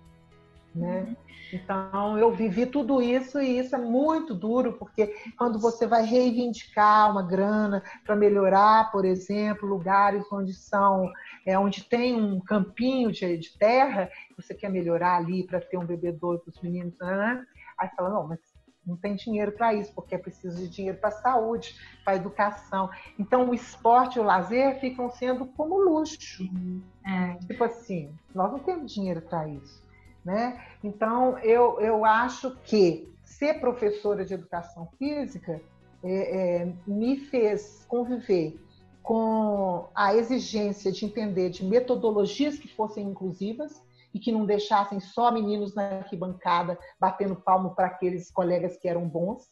Né? 0.74 1.08
Uhum. 1.10 1.16
Então, 1.52 2.18
eu 2.18 2.32
vivi 2.32 2.66
tudo 2.66 3.02
isso 3.02 3.38
e 3.42 3.60
isso 3.60 3.76
é 3.76 3.80
muito 3.80 4.34
duro, 4.34 4.74
porque 4.74 5.14
quando 5.38 5.60
você 5.60 5.86
vai 5.86 6.06
reivindicar 6.06 7.12
uma 7.12 7.22
grana 7.22 7.84
para 8.06 8.16
melhorar, 8.16 8.92
por 8.94 9.04
exemplo, 9.04 9.68
lugares 9.68 10.26
onde 10.32 10.54
são, 10.54 11.12
é, 11.46 11.60
onde 11.60 11.84
tem 11.84 12.16
um 12.16 12.40
campinho 12.40 13.12
de, 13.12 13.38
de 13.38 13.58
terra, 13.58 14.10
você 14.38 14.54
quer 14.54 14.70
melhorar 14.70 15.18
ali 15.18 15.46
para 15.46 15.60
ter 15.60 15.78
um 15.78 15.86
bebedouro 15.86 16.40
para 16.40 16.50
os 16.50 16.62
meninos, 16.62 16.98
né? 17.00 17.46
aí 17.78 17.90
fala, 17.96 18.10
não, 18.10 18.28
mas 18.28 18.40
não 18.86 18.96
tem 18.96 19.16
dinheiro 19.16 19.52
para 19.52 19.74
isso, 19.74 19.94
porque 19.94 20.16
é 20.16 20.18
preciso 20.18 20.58
de 20.58 20.70
dinheiro 20.70 20.98
para 20.98 21.10
a 21.10 21.20
saúde, 21.20 21.76
para 22.06 22.14
a 22.14 22.16
educação. 22.16 22.90
Então, 23.20 23.50
o 23.50 23.54
esporte 23.54 24.16
e 24.16 24.22
o 24.22 24.24
lazer 24.24 24.80
ficam 24.80 25.10
sendo 25.10 25.46
como 25.46 25.78
luxo. 25.78 26.44
É. 27.06 27.34
Tipo 27.46 27.66
assim, 27.66 28.10
nós 28.34 28.50
não 28.50 28.60
temos 28.60 28.94
dinheiro 28.94 29.22
para 29.22 29.48
isso. 29.50 29.86
Né? 30.24 30.64
Então, 30.82 31.38
eu, 31.40 31.82
eu 31.82 32.06
acho 32.06 32.56
que 32.64 33.14
ser 33.26 33.60
professora 33.60 34.24
de 34.24 34.34
educação 34.34 34.88
física 34.98 35.62
é, 36.04 36.62
é, 36.62 36.74
me 36.86 37.18
fez 37.18 37.86
conviver 37.90 38.58
com 39.04 39.88
a 39.96 40.14
exigência 40.16 40.92
de 40.92 41.06
entender 41.06 41.50
de 41.50 41.64
metodologias 41.64 42.58
que 42.58 42.68
fossem 42.68 43.06
inclusivas 43.06 43.82
e 44.18 44.20
que 44.20 44.32
não 44.32 44.48
deixassem 44.48 45.00
só 45.00 45.32
meninos 45.32 45.76
na 45.76 46.00
arquibancada 46.00 46.76
batendo 47.00 47.36
palmo 47.36 47.76
para 47.76 47.86
aqueles 47.86 48.32
colegas 48.32 48.76
que 48.76 48.88
eram 48.88 49.08
bons. 49.08 49.48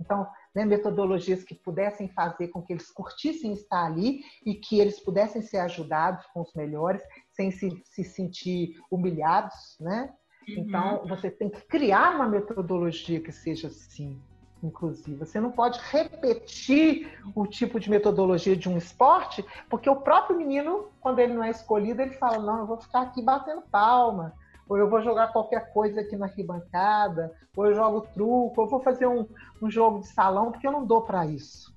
Então, 0.00 0.26
né, 0.54 0.64
metodologias 0.64 1.44
que 1.44 1.54
pudessem 1.54 2.08
fazer 2.08 2.48
com 2.48 2.62
que 2.62 2.72
eles 2.72 2.90
curtissem 2.90 3.52
estar 3.52 3.84
ali 3.84 4.22
e 4.46 4.54
que 4.54 4.80
eles 4.80 4.98
pudessem 4.98 5.42
ser 5.42 5.58
ajudados 5.58 6.24
com 6.32 6.40
os 6.40 6.54
melhores, 6.54 7.02
sem 7.32 7.50
se, 7.50 7.82
se 7.84 8.02
sentir 8.02 8.80
humilhados, 8.90 9.76
né? 9.78 10.10
Uhum. 10.48 10.54
Então, 10.56 11.06
você 11.06 11.30
tem 11.30 11.50
que 11.50 11.60
criar 11.66 12.16
uma 12.16 12.26
metodologia 12.26 13.20
que 13.20 13.30
seja 13.30 13.68
assim, 13.68 14.18
inclusiva. 14.66 15.24
Você 15.24 15.40
não 15.40 15.50
pode 15.50 15.80
repetir 15.90 17.18
o 17.34 17.46
tipo 17.46 17.80
de 17.80 17.90
metodologia 17.90 18.56
de 18.56 18.68
um 18.68 18.76
esporte, 18.76 19.44
porque 19.68 19.88
o 19.88 19.96
próprio 19.96 20.36
menino, 20.36 20.88
quando 21.00 21.18
ele 21.18 21.34
não 21.34 21.44
é 21.44 21.50
escolhido, 21.50 22.02
ele 22.02 22.12
fala: 22.12 22.38
não, 22.38 22.60
eu 22.60 22.66
vou 22.66 22.76
ficar 22.76 23.02
aqui 23.02 23.22
batendo 23.22 23.62
palma, 23.62 24.34
ou 24.68 24.76
eu 24.76 24.88
vou 24.88 25.02
jogar 25.02 25.32
qualquer 25.32 25.72
coisa 25.72 26.00
aqui 26.00 26.16
na 26.16 26.26
arquibancada, 26.26 27.32
ou 27.56 27.66
eu 27.66 27.74
jogo 27.74 28.06
truco, 28.12 28.60
ou 28.60 28.68
vou 28.68 28.80
fazer 28.80 29.06
um, 29.06 29.26
um 29.60 29.70
jogo 29.70 30.00
de 30.00 30.08
salão, 30.08 30.50
porque 30.50 30.66
eu 30.66 30.72
não 30.72 30.86
dou 30.86 31.02
para 31.02 31.26
isso. 31.26 31.74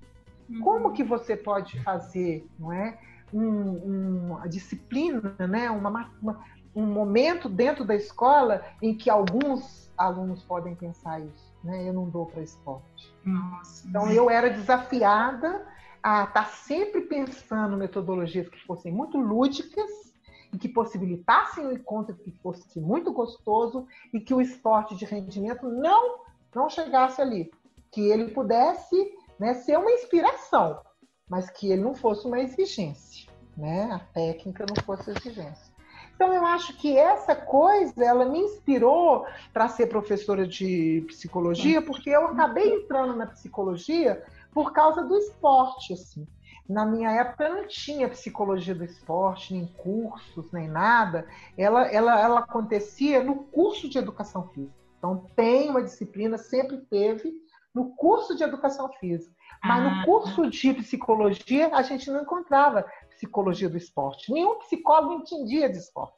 Uhum. 0.50 0.62
Como 0.62 0.94
que 0.94 1.04
você 1.04 1.36
pode 1.36 1.82
fazer, 1.82 2.48
não 2.60 2.72
é? 2.72 2.98
um, 3.36 4.28
uma 4.32 4.48
disciplina, 4.48 5.36
né? 5.40 5.70
Uma, 5.70 6.10
uma, 6.22 6.46
um 6.76 6.86
momento 6.86 7.50
dentro 7.50 7.84
da 7.84 7.96
escola 7.96 8.64
em 8.82 8.96
que 8.96 9.10
alguns 9.10 9.92
alunos 9.98 10.44
podem 10.44 10.76
pensar 10.76 11.20
isso. 11.20 11.45
Né? 11.66 11.90
Eu 11.90 11.94
não 11.94 12.08
dou 12.08 12.28
para 12.28 12.44
esporte. 12.44 13.12
Nossa, 13.26 13.88
então 13.88 14.12
eu 14.12 14.30
era 14.30 14.52
desafiada 14.52 15.68
a 16.02 16.26
estar 16.26 16.34
tá 16.34 16.46
sempre 16.46 17.02
pensando 17.02 17.76
metodologias 17.76 18.48
que 18.48 18.64
fossem 18.66 18.94
muito 18.94 19.18
lúdicas 19.18 20.14
e 20.54 20.58
que 20.60 20.70
possibilitassem 20.70 21.66
o 21.66 21.74
encontro 21.74 22.16
que 22.16 22.32
fosse 22.44 22.80
muito 22.80 23.12
gostoso 23.12 23.88
e 24.14 24.20
que 24.20 24.34
o 24.34 24.40
esporte 24.40 24.96
de 24.96 25.06
rendimento 25.06 25.68
não 25.68 26.24
não 26.54 26.70
chegasse 26.70 27.22
ali, 27.22 27.52
que 27.92 28.00
ele 28.00 28.32
pudesse 28.32 28.96
né, 29.38 29.56
ser 29.56 29.78
uma 29.78 29.92
inspiração, 29.92 30.80
mas 31.28 31.50
que 31.50 31.70
ele 31.70 31.82
não 31.82 31.94
fosse 31.94 32.26
uma 32.26 32.40
exigência, 32.40 33.30
né? 33.58 33.92
A 33.92 34.00
técnica 34.00 34.66
não 34.66 34.82
fosse 34.86 35.12
exigência. 35.12 35.75
Então 36.16 36.34
eu 36.34 36.46
acho 36.46 36.76
que 36.78 36.98
essa 36.98 37.36
coisa 37.36 38.04
ela 38.04 38.26
me 38.26 38.40
inspirou 38.40 39.26
para 39.54 39.68
ser 39.68 39.88
professora 39.88 40.48
de 40.48 41.04
psicologia, 41.08 41.82
porque 41.82 42.10
eu 42.10 42.28
acabei 42.28 42.74
entrando 42.74 43.16
na 43.16 43.28
psicologia 43.28 44.24
por 44.54 44.72
causa 44.72 45.04
do 45.04 45.18
esporte, 45.18 45.94
assim. 45.94 46.26
na 46.68 46.86
minha 46.86 47.12
época 47.12 47.50
não 47.50 47.68
tinha 47.68 48.08
psicologia 48.08 48.74
do 48.74 48.86
esporte, 48.86 49.54
nem 49.54 49.68
cursos, 49.68 50.50
nem 50.54 50.70
nada. 50.70 51.28
Ela, 51.58 51.88
ela, 51.88 52.20
ela 52.20 52.40
acontecia 52.40 53.22
no 53.22 53.36
curso 53.36 53.90
de 53.90 53.98
educação 53.98 54.48
física. 54.48 54.74
Então, 54.98 55.30
tem 55.36 55.70
uma 55.70 55.84
disciplina, 55.84 56.38
sempre 56.38 56.78
teve, 56.90 57.34
no 57.74 57.90
curso 57.96 58.36
de 58.36 58.44
educação 58.44 58.90
física. 58.94 59.36
Mas 59.64 59.86
ah. 59.86 59.90
no 59.90 60.06
curso 60.06 60.50
de 60.50 60.74
psicologia, 60.74 61.70
a 61.74 61.82
gente 61.82 62.10
não 62.10 62.22
encontrava 62.22 62.86
psicologia 63.16 63.70
do 63.70 63.78
esporte. 63.78 64.32
Nenhum 64.32 64.60
psicólogo 64.60 65.14
entendia 65.14 65.70
de 65.70 65.78
esporte. 65.78 66.16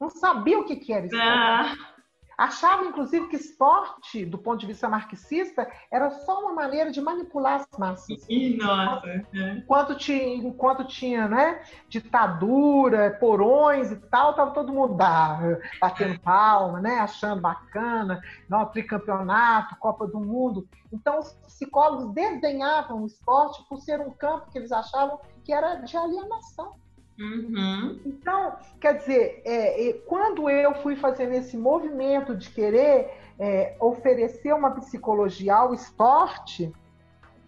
Não 0.00 0.10
sabia 0.10 0.58
o 0.58 0.64
que, 0.64 0.76
que 0.76 0.92
era 0.92 1.06
esporte. 1.06 1.24
Ah 1.24 1.96
achava, 2.36 2.84
inclusive, 2.84 3.28
que 3.28 3.36
esporte, 3.36 4.24
do 4.26 4.36
ponto 4.36 4.60
de 4.60 4.66
vista 4.66 4.88
marxista, 4.88 5.70
era 5.90 6.10
só 6.10 6.40
uma 6.40 6.52
maneira 6.52 6.90
de 6.90 7.00
manipular 7.00 7.60
as 7.60 7.78
massas. 7.78 8.26
Nossa! 8.58 9.24
Enquanto 9.56 9.94
tinha, 9.96 10.34
enquanto 10.34 10.84
tinha 10.84 11.26
né, 11.28 11.62
ditadura, 11.88 13.16
porões 13.18 13.90
e 13.90 13.96
tal, 13.96 14.30
estava 14.30 14.50
todo 14.50 14.72
mundo 14.72 14.94
batendo 15.80 16.20
palma, 16.20 16.80
né, 16.80 16.98
achando 16.98 17.40
bacana, 17.40 18.20
não, 18.48 18.66
tricampeonato, 18.66 19.76
Copa 19.76 20.06
do 20.06 20.20
Mundo. 20.20 20.68
Então, 20.92 21.18
os 21.18 21.32
psicólogos 21.46 22.12
desdenhavam 22.12 23.02
o 23.02 23.06
esporte 23.06 23.64
por 23.68 23.80
ser 23.80 24.00
um 24.00 24.10
campo 24.10 24.50
que 24.50 24.58
eles 24.58 24.72
achavam 24.72 25.18
que 25.46 25.52
era 25.52 25.76
de 25.76 25.96
alienação. 25.96 26.74
Uhum. 27.18 28.00
Então, 28.04 28.56
quer 28.80 28.98
dizer, 28.98 29.42
é, 29.44 29.92
quando 30.06 30.50
eu 30.50 30.74
fui 30.82 30.96
fazendo 30.96 31.34
esse 31.34 31.56
movimento 31.56 32.36
de 32.36 32.50
querer 32.50 33.16
é, 33.38 33.76
oferecer 33.80 34.52
uma 34.52 34.72
psicologia 34.72 35.54
ao 35.54 35.72
esporte, 35.72 36.74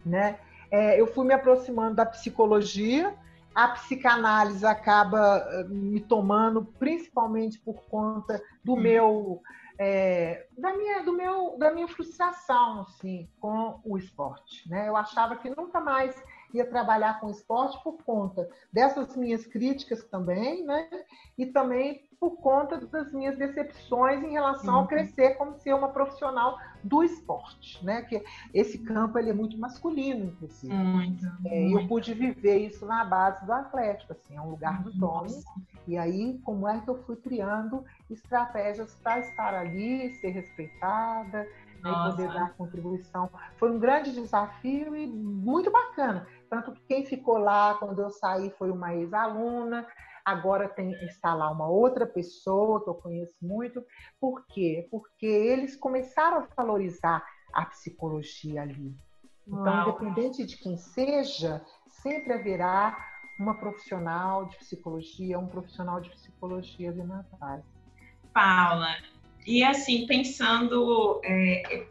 né, 0.06 0.38
é, 0.70 0.98
eu 0.98 1.08
fui 1.08 1.26
me 1.26 1.34
aproximando 1.34 1.96
da 1.96 2.06
psicologia. 2.06 3.14
A 3.52 3.68
psicanálise 3.68 4.64
acaba 4.64 5.44
eh, 5.50 5.64
me 5.64 5.98
tomando, 5.98 6.64
principalmente 6.78 7.58
por 7.58 7.82
conta 7.88 8.40
do 8.62 8.74
uhum. 8.74 8.80
meu 8.80 9.42
é, 9.76 10.46
da 10.56 10.76
minha 10.76 11.02
do 11.02 11.12
meu 11.12 11.56
da 11.58 11.72
minha 11.72 11.88
frustração 11.88 12.82
assim 12.82 13.28
com 13.40 13.80
o 13.84 13.96
esporte 13.96 14.68
né 14.68 14.88
eu 14.88 14.96
achava 14.96 15.36
que 15.36 15.48
nunca 15.50 15.80
mais 15.80 16.20
ia 16.52 16.66
trabalhar 16.66 17.20
com 17.20 17.30
esporte 17.30 17.82
por 17.82 18.02
conta 18.04 18.48
dessas 18.72 19.16
minhas 19.16 19.46
críticas 19.46 20.04
também, 20.04 20.64
né? 20.64 20.88
E 21.36 21.46
também 21.46 22.08
por 22.18 22.36
conta 22.38 22.78
das 22.78 23.12
minhas 23.12 23.38
decepções 23.38 24.22
em 24.24 24.32
relação 24.32 24.74
uhum. 24.74 24.80
ao 24.80 24.86
crescer 24.88 25.34
como 25.36 25.54
ser 25.54 25.72
uma 25.72 25.88
profissional 25.88 26.58
do 26.82 27.04
esporte, 27.04 27.84
né? 27.84 28.02
Que 28.02 28.24
esse 28.52 28.78
campo 28.78 29.18
ele 29.18 29.30
é 29.30 29.32
muito 29.32 29.56
masculino, 29.58 30.26
inclusive. 30.26 30.74
Muito, 30.74 31.26
é, 31.46 31.60
muito. 31.60 31.80
Eu 31.80 31.88
pude 31.88 32.14
viver 32.14 32.58
isso 32.58 32.84
na 32.86 33.04
base 33.04 33.44
do 33.44 33.52
Atlético, 33.52 34.12
assim, 34.12 34.36
é 34.36 34.40
um 34.40 34.50
lugar 34.50 34.82
dos 34.82 35.00
homens. 35.00 35.44
E 35.86 35.96
aí, 35.96 36.38
como 36.44 36.68
é 36.68 36.80
que 36.80 36.88
eu 36.88 37.02
fui 37.04 37.16
criando 37.16 37.84
estratégias 38.10 38.94
para 38.96 39.20
estar 39.20 39.54
ali, 39.54 40.14
ser 40.16 40.30
respeitada, 40.30 41.46
né, 41.82 41.92
poder 41.92 42.28
dar 42.32 42.52
contribuição. 42.54 43.30
Foi 43.56 43.70
um 43.70 43.78
grande 43.78 44.12
desafio 44.12 44.96
e 44.96 45.06
muito 45.06 45.70
bacana. 45.70 46.26
Tanto 46.48 46.72
que 46.72 46.80
quem 46.82 47.04
ficou 47.04 47.38
lá 47.38 47.74
quando 47.74 48.00
eu 48.00 48.10
saí 48.10 48.50
foi 48.50 48.70
uma 48.70 48.94
ex-aluna, 48.94 49.86
agora 50.24 50.68
tem, 50.68 50.92
está 51.04 51.34
lá 51.34 51.50
uma 51.50 51.68
outra 51.68 52.06
pessoa 52.06 52.82
que 52.82 52.88
eu 52.88 52.94
conheço 52.94 53.36
muito. 53.42 53.84
Por 54.20 54.44
quê? 54.46 54.86
Porque 54.90 55.26
eles 55.26 55.76
começaram 55.76 56.38
a 56.38 56.48
valorizar 56.56 57.24
a 57.52 57.64
psicologia 57.66 58.62
ali. 58.62 58.94
Então, 59.46 59.64
Uau. 59.64 59.88
independente 59.88 60.44
de 60.44 60.56
quem 60.58 60.76
seja, 60.76 61.64
sempre 61.88 62.32
haverá 62.32 62.96
uma 63.38 63.54
profissional 63.54 64.46
de 64.46 64.56
psicologia, 64.58 65.38
um 65.38 65.46
profissional 65.46 66.00
de 66.00 66.10
psicologia 66.10 66.90
ali 66.90 67.02
na 67.04 67.24
base. 67.38 67.64
Paula, 68.34 68.94
e 69.46 69.64
assim, 69.64 70.06
pensando 70.06 71.20
é, 71.24 71.88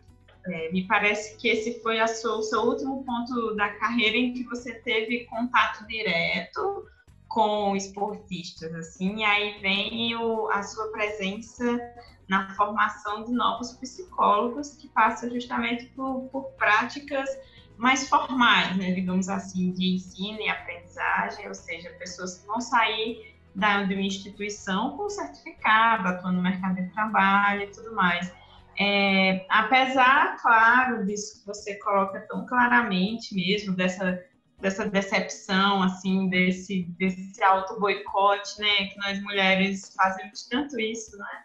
é, 0.50 0.72
me 0.72 0.88
parece 0.88 1.38
que 1.38 1.48
esse 1.48 1.82
foi 1.82 2.06
sua, 2.08 2.38
o 2.38 2.44
seu 2.44 2.62
último 2.62 3.04
ponto 3.04 3.56
da 3.56 3.70
carreira 3.76 4.18
em 4.18 4.34
que 4.34 4.44
você 4.44 4.74
teve 4.74 5.26
contato 5.26 5.86
direto 5.88 6.88
com 7.28 7.76
esportistas, 7.76 8.74
assim, 8.74 9.18
e 9.18 9.24
aí 9.24 9.60
vem 9.60 10.16
o, 10.16 10.50
a 10.50 10.64
sua 10.64 10.92
presença 10.92 11.80
na 12.28 12.50
formação 12.56 13.24
de 13.24 13.32
novos 13.32 13.74
psicólogos 13.74 14.72
que 14.72 14.88
passa 14.90 15.30
justamente 15.30 15.86
por, 15.88 16.30
por 16.32 16.44
práticas 16.58 17.30
mais 17.78 18.10
formais, 18.10 18.76
né, 18.76 18.92
digamos 18.92 19.30
assim, 19.30 19.72
de 19.72 19.96
ensino 19.96 20.40
e 20.42 20.50
aprendizagem, 20.50 21.48
ou 21.48 21.54
seja, 21.54 21.90
pessoas 22.00 22.40
que 22.40 22.48
vão 22.48 22.60
sair 22.60 23.36
da, 23.54 23.84
de 23.84 23.94
uma 23.94 24.04
instituição 24.04 24.98
com 24.98 25.10
certificado, 25.10 26.08
atuando 26.08 26.38
no 26.38 26.44
mercado 26.44 26.76
de 26.76 26.90
trabalho 26.90 27.64
e 27.64 27.68
tudo 27.68 27.94
mais. 27.94 28.32
É, 28.80 29.46
apesar, 29.50 30.38
claro, 30.40 31.04
disso 31.06 31.40
que 31.40 31.48
você 31.48 31.76
coloca 31.80 32.20
tão 32.30 32.46
claramente 32.46 33.34
mesmo, 33.34 33.76
dessa, 33.76 34.24
dessa 34.62 34.88
decepção, 34.88 35.82
assim, 35.82 36.30
desse, 36.30 36.84
desse 37.00 37.44
auto-boicote, 37.44 38.60
né, 38.60 38.88
que 38.88 38.98
nós 39.00 39.22
mulheres 39.24 39.96
fazemos 39.96 40.48
tanto 40.48 40.80
isso, 40.80 41.18
né, 41.18 41.44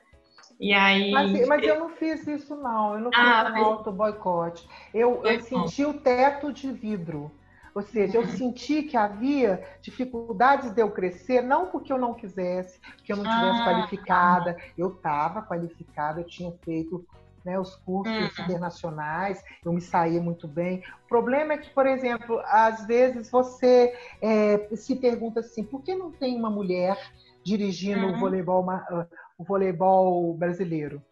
e 0.60 0.74
aí... 0.74 1.10
Mas, 1.10 1.48
mas 1.48 1.62
eu 1.62 1.80
não 1.80 1.88
fiz 1.88 2.26
isso, 2.26 2.54
não, 2.54 2.94
eu 2.94 3.00
não 3.00 3.10
fiz 3.10 3.18
ah, 3.18 3.54
um 3.56 3.64
auto-boicote, 3.64 4.68
eu, 4.92 5.24
eu 5.24 5.40
senti 5.40 5.86
o 5.86 5.94
teto 5.94 6.52
de 6.52 6.70
vidro, 6.70 7.32
ou 7.74 7.80
seja, 7.80 8.18
eu 8.18 8.26
senti 8.26 8.82
que 8.82 8.98
havia 8.98 9.66
dificuldades 9.80 10.70
de 10.72 10.82
eu 10.82 10.90
crescer, 10.90 11.40
não 11.40 11.68
porque 11.68 11.90
eu 11.90 11.96
não 11.96 12.12
quisesse, 12.12 12.78
que 13.02 13.10
eu 13.10 13.16
não 13.16 13.24
tivesse 13.24 13.62
ah, 13.62 13.64
qualificada. 13.64 14.56
Eu 14.76 14.88
estava 14.88 15.40
qualificada, 15.40 16.20
eu 16.20 16.26
tinha 16.26 16.52
feito 16.62 17.06
né, 17.44 17.58
os 17.58 17.76
cursos 17.76 18.38
uhum. 18.38 18.44
internacionais, 18.44 19.42
eu 19.64 19.72
me 19.72 19.80
saía 19.80 20.20
muito 20.20 20.46
bem. 20.46 20.82
O 21.04 21.08
problema 21.08 21.54
é 21.54 21.58
que, 21.58 21.70
por 21.70 21.86
exemplo, 21.86 22.40
às 22.46 22.86
vezes 22.86 23.30
você 23.30 23.94
é, 24.20 24.68
se 24.74 24.96
pergunta 24.96 25.40
assim, 25.40 25.64
por 25.64 25.82
que 25.82 25.94
não 25.94 26.10
tem 26.10 26.36
uma 26.36 26.50
mulher 26.50 26.96
dirigindo 27.44 28.06
uhum. 28.06 28.14
o, 28.14 28.18
voleibol, 28.18 28.64
uh, 28.64 29.06
o 29.38 29.44
voleibol 29.44 30.34
brasileiro? 30.34 31.02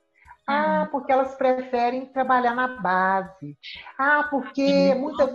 Ah, 0.46 0.82
uhum. 0.82 0.86
porque 0.90 1.12
elas 1.12 1.34
preferem 1.36 2.06
trabalhar 2.06 2.54
na 2.54 2.68
base. 2.80 3.56
Ah, 3.98 4.26
porque 4.28 4.94
muita 4.94 5.26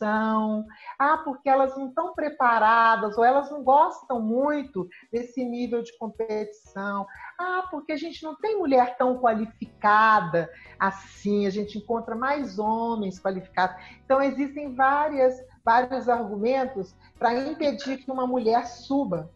viajação 0.00 0.66
ah, 0.98 1.18
porque 1.18 1.48
elas 1.48 1.76
não 1.76 1.88
estão 1.88 2.14
preparadas 2.14 3.16
ou 3.16 3.24
elas 3.24 3.50
não 3.50 3.62
gostam 3.62 4.20
muito 4.20 4.88
desse 5.12 5.44
nível 5.44 5.82
de 5.82 5.96
competição. 5.98 7.06
Ah, 7.38 7.66
porque 7.70 7.92
a 7.92 7.96
gente 7.96 8.22
não 8.22 8.34
tem 8.36 8.58
mulher 8.58 8.96
tão 8.96 9.18
qualificada 9.18 10.50
assim, 10.78 11.46
a 11.46 11.50
gente 11.50 11.78
encontra 11.78 12.14
mais 12.14 12.58
homens 12.58 13.20
qualificados. 13.20 13.76
Então 14.04 14.22
existem 14.22 14.74
várias 14.74 15.38
vários 15.62 16.08
argumentos 16.08 16.94
para 17.18 17.34
impedir 17.34 17.98
que 17.98 18.10
uma 18.10 18.26
mulher 18.26 18.66
suba. 18.66 19.30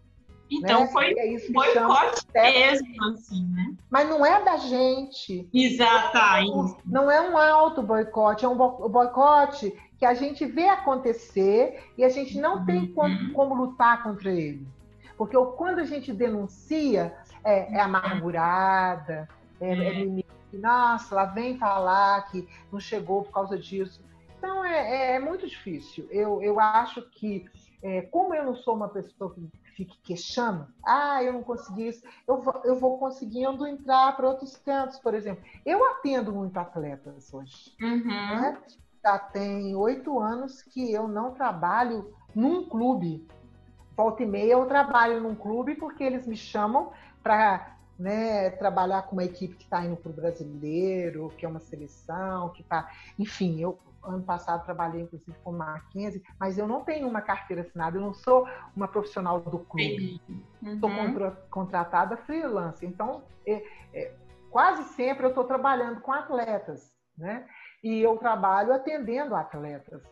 Então 0.50 0.81
né? 0.81 0.87
foi 0.88 1.14
é 1.18 1.35
isso 1.35 1.53
boicote 1.53 2.22
mesmo, 2.35 3.05
assim, 3.05 3.46
né? 3.48 3.74
Mas 3.90 4.09
não 4.09 4.24
é 4.24 4.42
da 4.44 4.57
gente. 4.59 5.48
Exato. 5.53 6.79
Não 6.85 7.11
é 7.11 7.20
um 7.20 7.37
auto 7.37 7.83
boicote, 7.83 8.44
é 8.44 8.48
um 8.48 8.57
boicote 8.57 9.74
que 9.98 10.04
a 10.04 10.14
gente 10.14 10.44
vê 10.44 10.68
acontecer 10.68 11.90
e 11.96 12.04
a 12.04 12.09
gente 12.09 12.38
não 12.38 12.64
tem 12.64 12.92
como, 12.92 13.14
uhum. 13.14 13.33
como 13.33 13.54
lutar 13.54 14.02
contra 14.02 14.30
ele. 14.30 14.66
Porque 15.16 15.37
quando 15.57 15.78
a 15.78 15.85
gente 15.85 16.12
denuncia, 16.12 17.16
é, 17.44 17.74
é 17.74 17.80
amargurada, 17.80 19.28
é, 19.61 19.72
é 19.72 20.04
uhum. 20.04 20.20
nossa, 20.54 21.14
ela 21.14 21.26
vem 21.26 21.57
falar 21.57 22.28
que 22.30 22.48
não 22.72 22.80
chegou 22.80 23.22
por 23.22 23.33
causa 23.33 23.59
disso. 23.59 24.02
Então 24.37 24.64
é, 24.64 25.12
é, 25.12 25.16
é 25.16 25.18
muito 25.18 25.46
difícil. 25.46 26.07
Eu, 26.11 26.42
eu 26.42 26.59
acho 26.59 27.00
que, 27.11 27.46
é, 27.83 28.02
como 28.02 28.35
eu 28.35 28.44
não 28.44 28.54
sou 28.54 28.74
uma 28.74 28.88
pessoa 28.88 29.33
que 29.33 29.48
fique 29.74 29.96
queixando, 30.02 30.66
ah, 30.85 31.22
eu 31.22 31.33
não 31.33 31.42
consegui 31.42 31.88
isso, 31.88 32.02
eu 32.26 32.40
vou, 32.40 32.61
eu 32.64 32.78
vou 32.78 32.98
conseguindo 32.98 33.66
entrar 33.66 34.16
para 34.16 34.28
outros 34.28 34.57
cantos, 34.57 34.98
por 34.98 35.14
exemplo. 35.14 35.42
Eu 35.64 35.85
atendo 35.92 36.33
muito 36.33 36.57
atletas 36.57 37.33
hoje. 37.33 37.74
Uhum. 37.80 38.04
Né? 38.04 38.62
Já 39.04 39.18
tem 39.18 39.76
oito 39.76 40.18
anos 40.18 40.62
que 40.62 40.90
eu 40.90 41.06
não 41.06 41.32
trabalho 41.32 42.14
num 42.34 42.66
clube. 42.66 43.28
Volta 43.94 44.22
e 44.22 44.26
meia 44.26 44.54
eu 44.54 44.66
trabalho 44.66 45.20
num 45.20 45.34
clube 45.34 45.74
porque 45.74 46.02
eles 46.02 46.26
me 46.26 46.36
chamam 46.36 46.90
para 47.22 47.76
né, 47.98 48.50
trabalhar 48.50 49.02
com 49.02 49.12
uma 49.12 49.24
equipe 49.24 49.54
que 49.54 49.64
está 49.64 49.84
indo 49.84 49.96
para 49.96 50.10
o 50.10 50.14
brasileiro, 50.14 51.32
que 51.36 51.44
é 51.44 51.48
uma 51.48 51.60
seleção, 51.60 52.48
que 52.48 52.62
está. 52.62 52.90
Enfim, 53.18 53.60
eu 53.60 53.78
ano 54.02 54.22
passado 54.22 54.64
trabalhei 54.64 55.02
inclusive 55.02 55.36
com 55.42 55.52
Mackenzie, 55.52 56.22
mas 56.38 56.58
eu 56.58 56.66
não 56.66 56.82
tenho 56.82 57.08
uma 57.08 57.22
carteira 57.22 57.62
assinada, 57.62 57.96
eu 57.96 58.02
não 58.02 58.12
sou 58.12 58.46
uma 58.76 58.88
profissional 58.88 59.40
do 59.40 59.58
clube. 59.58 60.20
Uhum. 60.62 60.78
Sou 60.80 60.90
contratada 61.50 62.16
freelance. 62.18 62.84
Então, 62.84 63.22
é, 63.46 63.64
é, 63.94 64.12
quase 64.50 64.84
sempre 64.94 65.24
eu 65.24 65.30
estou 65.30 65.44
trabalhando 65.44 66.00
com 66.00 66.12
atletas, 66.12 66.92
né? 67.16 67.46
E 67.84 68.00
eu 68.00 68.16
trabalho 68.16 68.72
atendendo 68.72 69.36
atletas. 69.36 70.02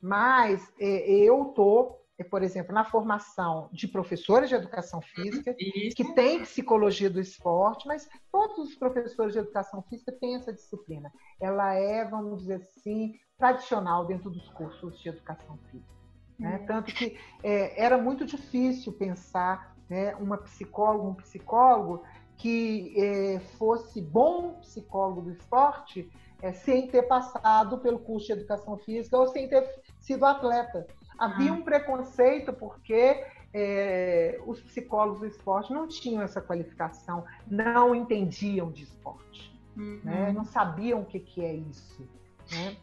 Mas 0.00 0.66
é, 0.80 1.10
eu 1.10 1.44
tô, 1.54 1.98
é, 2.18 2.24
por 2.24 2.42
exemplo, 2.42 2.74
na 2.74 2.82
formação 2.82 3.68
de 3.70 3.86
professores 3.86 4.48
de 4.48 4.54
educação 4.54 5.02
física, 5.02 5.54
Isso. 5.58 5.94
que 5.94 6.14
tem 6.14 6.40
psicologia 6.40 7.10
do 7.10 7.20
esporte, 7.20 7.86
mas 7.86 8.08
todos 8.32 8.58
os 8.58 8.74
professores 8.74 9.34
de 9.34 9.38
educação 9.38 9.82
física 9.82 10.10
têm 10.12 10.36
essa 10.36 10.50
disciplina. 10.50 11.12
Ela 11.38 11.74
é, 11.74 12.06
vamos 12.06 12.40
dizer 12.40 12.54
assim, 12.54 13.12
tradicional 13.36 14.06
dentro 14.06 14.30
dos 14.30 14.48
cursos 14.48 14.98
de 14.98 15.10
educação 15.10 15.58
física. 15.70 15.92
Né? 16.38 16.56
Uhum. 16.56 16.66
Tanto 16.66 16.94
que 16.94 17.18
é, 17.42 17.84
era 17.84 17.98
muito 17.98 18.24
difícil 18.24 18.94
pensar 18.94 19.76
né, 19.90 20.14
uma 20.16 20.38
psicóloga, 20.38 21.04
um 21.04 21.14
psicólogo 21.14 22.02
que 22.38 22.94
é, 22.98 23.40
fosse 23.58 24.00
bom 24.00 24.54
psicólogo 24.54 25.20
do 25.20 25.32
esporte 25.32 26.10
é, 26.42 26.52
sem 26.52 26.86
ter 26.86 27.02
passado 27.02 27.78
pelo 27.78 27.98
curso 27.98 28.28
de 28.28 28.32
educação 28.32 28.76
física 28.78 29.16
ou 29.16 29.28
sem 29.28 29.48
ter 29.48 29.68
sido 29.98 30.24
atleta. 30.24 30.86
Havia 31.18 31.50
ah. 31.50 31.54
um 31.54 31.62
preconceito 31.62 32.52
porque 32.52 33.24
é, 33.52 34.40
os 34.46 34.60
psicólogos 34.60 35.20
do 35.20 35.26
esporte 35.26 35.72
não 35.72 35.86
tinham 35.86 36.22
essa 36.22 36.40
qualificação, 36.40 37.24
não 37.46 37.94
entendiam 37.94 38.70
de 38.70 38.84
esporte, 38.84 39.52
uhum. 39.76 40.00
né? 40.02 40.32
não 40.32 40.44
sabiam 40.44 41.00
o 41.00 41.04
que, 41.04 41.20
que 41.20 41.44
é 41.44 41.54
isso. 41.54 42.08
Né? 42.52 42.76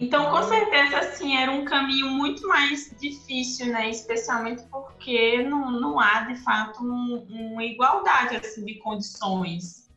Então, 0.00 0.30
com 0.30 0.42
certeza, 0.44 0.98
assim, 0.98 1.36
era 1.36 1.52
um 1.52 1.66
caminho 1.66 2.08
muito 2.08 2.48
mais 2.48 2.90
difícil, 2.98 3.66
né? 3.66 3.90
Especialmente 3.90 4.62
porque 4.70 5.42
não, 5.42 5.70
não 5.70 6.00
há, 6.00 6.22
de 6.22 6.36
fato, 6.36 6.82
um, 6.82 7.26
uma 7.28 7.62
igualdade 7.62 8.36
assim, 8.36 8.64
de 8.64 8.76
condições 8.76 9.89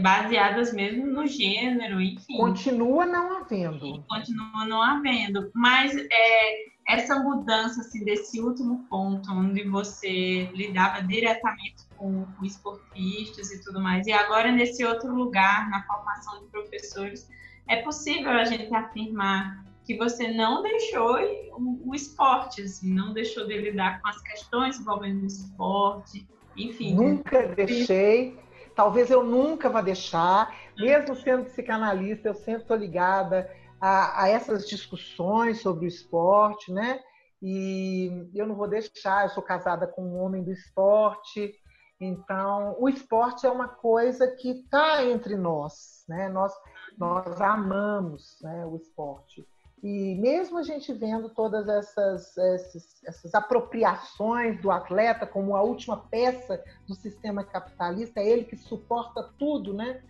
baseadas 0.00 0.72
mesmo 0.72 1.06
no 1.06 1.26
gênero, 1.26 2.00
enfim. 2.00 2.36
Continua 2.36 3.06
não 3.06 3.38
havendo. 3.38 4.02
Continua 4.08 4.66
não 4.66 4.82
havendo. 4.82 5.50
Mas 5.54 5.96
é, 5.96 6.72
essa 6.88 7.18
mudança 7.20 7.80
assim, 7.80 8.04
desse 8.04 8.40
último 8.40 8.84
ponto, 8.88 9.30
onde 9.32 9.68
você 9.68 10.50
lidava 10.54 11.02
diretamente 11.02 11.84
com, 11.96 12.24
com 12.24 12.44
esportistas 12.44 13.50
e 13.50 13.60
tudo 13.62 13.80
mais, 13.80 14.06
e 14.06 14.12
agora 14.12 14.52
nesse 14.52 14.84
outro 14.84 15.14
lugar, 15.14 15.70
na 15.70 15.82
formação 15.84 16.40
de 16.40 16.46
professores 16.50 17.28
é 17.68 17.76
possível 17.76 18.30
a 18.30 18.44
gente 18.44 18.74
afirmar 18.74 19.64
que 19.84 19.96
você 19.96 20.28
não 20.28 20.62
deixou 20.62 21.16
o, 21.56 21.90
o 21.90 21.94
esporte, 21.94 22.62
assim, 22.62 22.92
não 22.92 23.12
deixou 23.12 23.46
de 23.46 23.56
lidar 23.56 24.00
com 24.00 24.08
as 24.08 24.20
questões 24.22 24.78
envolvendo 24.78 25.22
o 25.22 25.26
esporte, 25.26 26.26
enfim. 26.56 26.94
Nunca 26.94 27.48
deixei, 27.48 28.38
talvez 28.74 29.10
eu 29.10 29.22
nunca 29.22 29.68
vá 29.68 29.80
deixar, 29.80 30.54
mesmo 30.76 31.14
sendo 31.16 31.44
psicanalista, 31.44 32.28
eu 32.28 32.34
sempre 32.34 32.62
estou 32.62 32.76
ligada 32.76 33.50
a, 33.80 34.24
a, 34.24 34.28
essas 34.28 34.68
discussões 34.68 35.60
sobre 35.60 35.86
o 35.86 35.88
esporte, 35.88 36.72
né? 36.72 37.00
E 37.40 38.28
eu 38.34 38.46
não 38.46 38.54
vou 38.54 38.68
deixar, 38.68 39.24
eu 39.24 39.30
sou 39.30 39.42
casada 39.42 39.86
com 39.86 40.02
um 40.02 40.22
homem 40.22 40.44
do 40.44 40.52
esporte, 40.52 41.54
então 42.00 42.76
o 42.78 42.88
esporte 42.88 43.46
é 43.46 43.50
uma 43.50 43.68
coisa 43.68 44.28
que 44.28 44.50
está 44.50 45.04
entre 45.04 45.36
nós, 45.36 46.04
né? 46.08 46.28
Nós 46.28 46.52
nós 46.98 47.40
amamos 47.40 48.38
né, 48.42 48.64
o 48.66 48.76
esporte. 48.76 49.46
E 49.82 50.14
mesmo 50.14 50.58
a 50.58 50.62
gente 50.62 50.92
vendo 50.92 51.28
todas 51.28 51.68
essas, 51.68 52.38
essas, 52.38 53.02
essas, 53.04 53.34
apropriações 53.34 54.60
do 54.60 54.70
atleta 54.70 55.26
como 55.26 55.56
a 55.56 55.62
última 55.62 55.96
peça 55.96 56.62
do 56.86 56.94
sistema 56.94 57.42
capitalista, 57.42 58.20
é 58.20 58.28
ele 58.28 58.44
que 58.44 58.56
suporta 58.56 59.28
tudo, 59.36 59.74
né? 59.74 60.00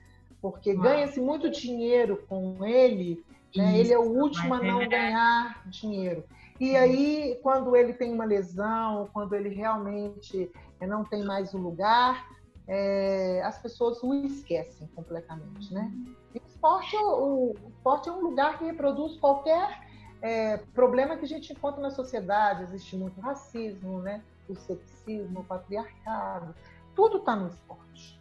Porque 0.43 0.75
ganha-se 0.75 1.21
muito 1.21 1.49
dinheiro 1.49 2.23
com 2.29 2.63
ele, 2.63 3.25
né? 3.57 3.79
ele 3.79 3.93
é 3.93 3.99
o 3.99 4.03
último 4.03 4.53
a 4.53 4.63
não 4.63 4.87
ganhar 4.87 5.63
dinheiro. 5.67 6.25
E 6.61 6.77
aí, 6.77 7.39
quando 7.43 7.75
ele 7.75 7.95
tem 7.95 8.13
uma 8.13 8.25
lesão, 8.25 9.09
quando 9.13 9.35
ele 9.35 9.49
realmente 9.49 10.51
não 10.81 11.03
tem 11.03 11.25
mais 11.25 11.55
o 11.55 11.59
lugar, 11.59 12.27
é, 12.73 13.43
as 13.45 13.59
pessoas 13.59 14.03
o 14.03 14.15
esquecem 14.15 14.87
completamente, 14.97 15.75
né? 15.75 15.93
E 16.35 16.39
o 16.39 16.43
esporte, 16.47 16.97
o, 16.97 17.53
o 17.53 17.69
esporte 17.69 18.09
é 18.09 18.13
um 18.13 18.23
lugar 18.23 18.59
que 18.59 18.65
reproduz 18.65 19.19
qualquer 19.19 19.87
é, 20.23 20.57
problema 20.73 21.19
que 21.19 21.27
a 21.27 21.29
gente 21.29 21.53
encontra 21.53 21.83
na 21.83 21.91
sociedade. 21.91 22.63
Existe 22.63 22.97
muito 22.97 23.21
racismo, 23.21 24.01
né? 24.01 24.23
O 24.49 24.55
sexismo, 24.55 25.41
o 25.41 25.45
patriarcado. 25.45 26.55
Tudo 26.97 27.19
está 27.19 27.37
no 27.37 27.49
esporte. 27.49 28.19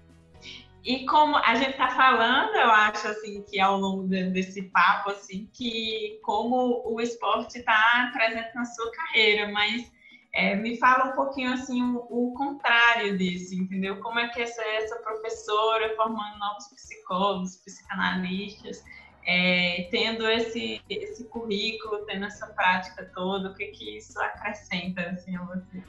E 0.84 1.06
como 1.06 1.38
a 1.38 1.56
gente 1.56 1.72
está 1.72 1.88
falando, 1.92 2.54
eu 2.54 2.72
acho 2.72 3.08
assim 3.08 3.44
que 3.44 3.58
ao 3.58 3.78
longo 3.78 4.04
desse 4.04 4.64
papo, 4.64 5.12
assim, 5.12 5.50
que 5.54 6.20
como 6.24 6.84
o 6.86 7.00
esporte 7.00 7.60
está 7.60 8.12
presente 8.14 8.54
na 8.54 8.66
sua 8.66 8.92
carreira, 8.92 9.50
mas 9.54 9.90
é, 10.34 10.56
me 10.56 10.78
fala 10.78 11.12
um 11.12 11.16
pouquinho 11.16 11.54
assim 11.54 11.82
o, 11.84 12.08
o, 12.10 12.34
contrário 12.34 13.18
disso, 13.18 13.54
entendeu? 13.54 14.00
Como 14.00 14.18
é 14.18 14.30
que 14.30 14.42
essa, 14.42 14.62
essa 14.62 14.96
professora 14.98 15.94
formando 15.96 16.40
novos 16.40 16.68
psicólogos, 16.70 17.58
psicanalistas, 17.58 18.84
é, 19.26 19.88
tendo 19.92 20.28
esse, 20.28 20.82
esse 20.90 21.26
currículo, 21.26 22.06
tendo 22.06 22.26
essa 22.26 22.48
prática 22.48 23.12
toda, 23.14 23.50
o 23.50 23.54
que 23.54 23.68
que 23.68 23.98
isso 23.98 24.20
acrescenta 24.20 25.02
assim 25.10 25.36
a 25.36 25.44
você? 25.44 25.84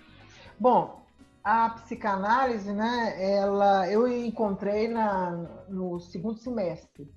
Bom, 0.59 1.03
a 1.45 1.71
psicanálise, 1.71 2.73
né? 2.73 3.17
Ela, 3.19 3.91
eu 3.91 4.09
encontrei 4.09 4.89
na, 4.89 5.31
no 5.69 6.01
segundo 6.01 6.39
semestre. 6.39 7.09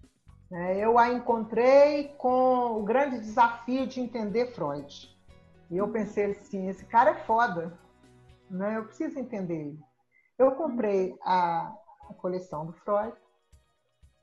Né, 0.50 0.78
eu 0.78 1.00
a 1.00 1.12
encontrei 1.12 2.10
com 2.20 2.80
o 2.80 2.84
grande 2.84 3.20
desafio 3.20 3.88
de 3.88 4.00
entender 4.00 4.54
Freud. 4.54 5.15
E 5.70 5.78
eu 5.78 5.88
pensei 5.92 6.32
assim, 6.32 6.68
esse 6.68 6.86
cara 6.86 7.12
é 7.12 7.26
foda, 7.26 7.78
né? 8.50 8.78
Eu 8.78 8.86
preciso 8.86 9.18
entender 9.20 9.56
ele. 9.56 9.80
Eu 10.38 10.52
comprei 10.52 11.18
a, 11.24 11.74
a 12.10 12.14
coleção 12.14 12.66
do 12.66 12.74
Freud, 12.74 13.16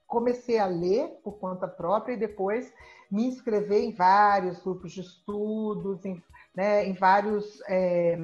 comecei 0.07 0.59
a 0.59 0.67
ler 0.67 1.09
por 1.25 1.39
conta 1.39 1.67
própria 1.67 2.13
e 2.13 2.19
depois 2.19 2.73
me 3.11 3.27
inscrever 3.27 3.83
em 3.83 3.93
vários 3.93 4.63
grupos 4.63 4.93
de 4.93 5.01
estudos, 5.01 6.05
em, 6.05 6.23
né, 6.55 6.87
em 6.87 6.93
vários 6.93 7.61
é, 7.67 8.19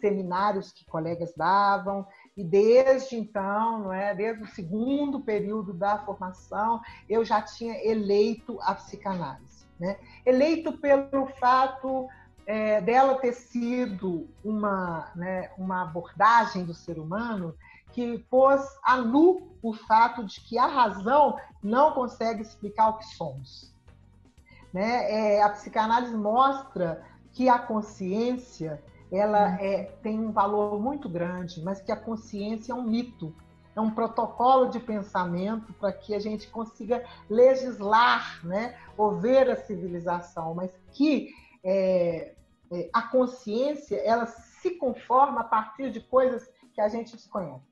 seminários 0.00 0.72
que 0.72 0.84
colegas 0.86 1.32
davam. 1.36 2.06
E 2.36 2.42
desde 2.42 3.16
então, 3.16 3.80
não 3.80 3.92
é, 3.92 4.14
desde 4.14 4.42
o 4.42 4.46
segundo 4.46 5.20
período 5.20 5.74
da 5.74 5.98
formação, 5.98 6.80
eu 7.08 7.24
já 7.24 7.42
tinha 7.42 7.74
eleito 7.86 8.58
a 8.62 8.74
psicanálise. 8.74 9.66
Né? 9.78 9.98
Eleito 10.26 10.78
pelo 10.78 11.26
fato 11.38 12.08
é, 12.46 12.80
dela 12.80 13.16
ter 13.16 13.32
sido 13.32 14.28
uma, 14.44 15.10
né, 15.14 15.50
uma 15.56 15.82
abordagem 15.82 16.64
do 16.64 16.74
ser 16.74 16.98
humano 16.98 17.54
que 17.92 18.18
pôs 18.30 18.60
a 18.82 18.96
nu 18.96 19.48
o 19.62 19.72
fato 19.72 20.24
de 20.24 20.40
que 20.40 20.58
a 20.58 20.66
razão 20.66 21.36
não 21.62 21.92
consegue 21.92 22.42
explicar 22.42 22.90
o 22.90 22.98
que 22.98 23.06
somos. 23.16 23.74
Né? 24.72 25.36
É, 25.36 25.42
a 25.42 25.48
psicanálise 25.50 26.16
mostra 26.16 27.04
que 27.32 27.48
a 27.48 27.58
consciência 27.58 28.82
ela 29.10 29.60
é, 29.60 29.84
tem 30.02 30.18
um 30.18 30.30
valor 30.30 30.80
muito 30.80 31.08
grande, 31.08 31.60
mas 31.62 31.80
que 31.80 31.90
a 31.90 31.96
consciência 31.96 32.72
é 32.72 32.74
um 32.74 32.82
mito, 32.82 33.34
é 33.74 33.80
um 33.80 33.90
protocolo 33.90 34.68
de 34.68 34.78
pensamento 34.78 35.72
para 35.74 35.92
que 35.92 36.14
a 36.14 36.20
gente 36.20 36.48
consiga 36.48 37.04
legislar, 37.28 38.40
né, 38.44 38.76
ou 38.96 39.16
ver 39.16 39.50
a 39.50 39.56
civilização, 39.56 40.54
mas 40.54 40.70
que 40.92 41.30
é, 41.64 42.34
é, 42.72 42.90
a 42.92 43.02
consciência 43.02 43.96
ela 43.96 44.26
se 44.26 44.70
conforma 44.72 45.40
a 45.40 45.44
partir 45.44 45.90
de 45.90 46.00
coisas 46.00 46.48
que 46.72 46.80
a 46.80 46.88
gente 46.88 47.16
desconhece. 47.16 47.70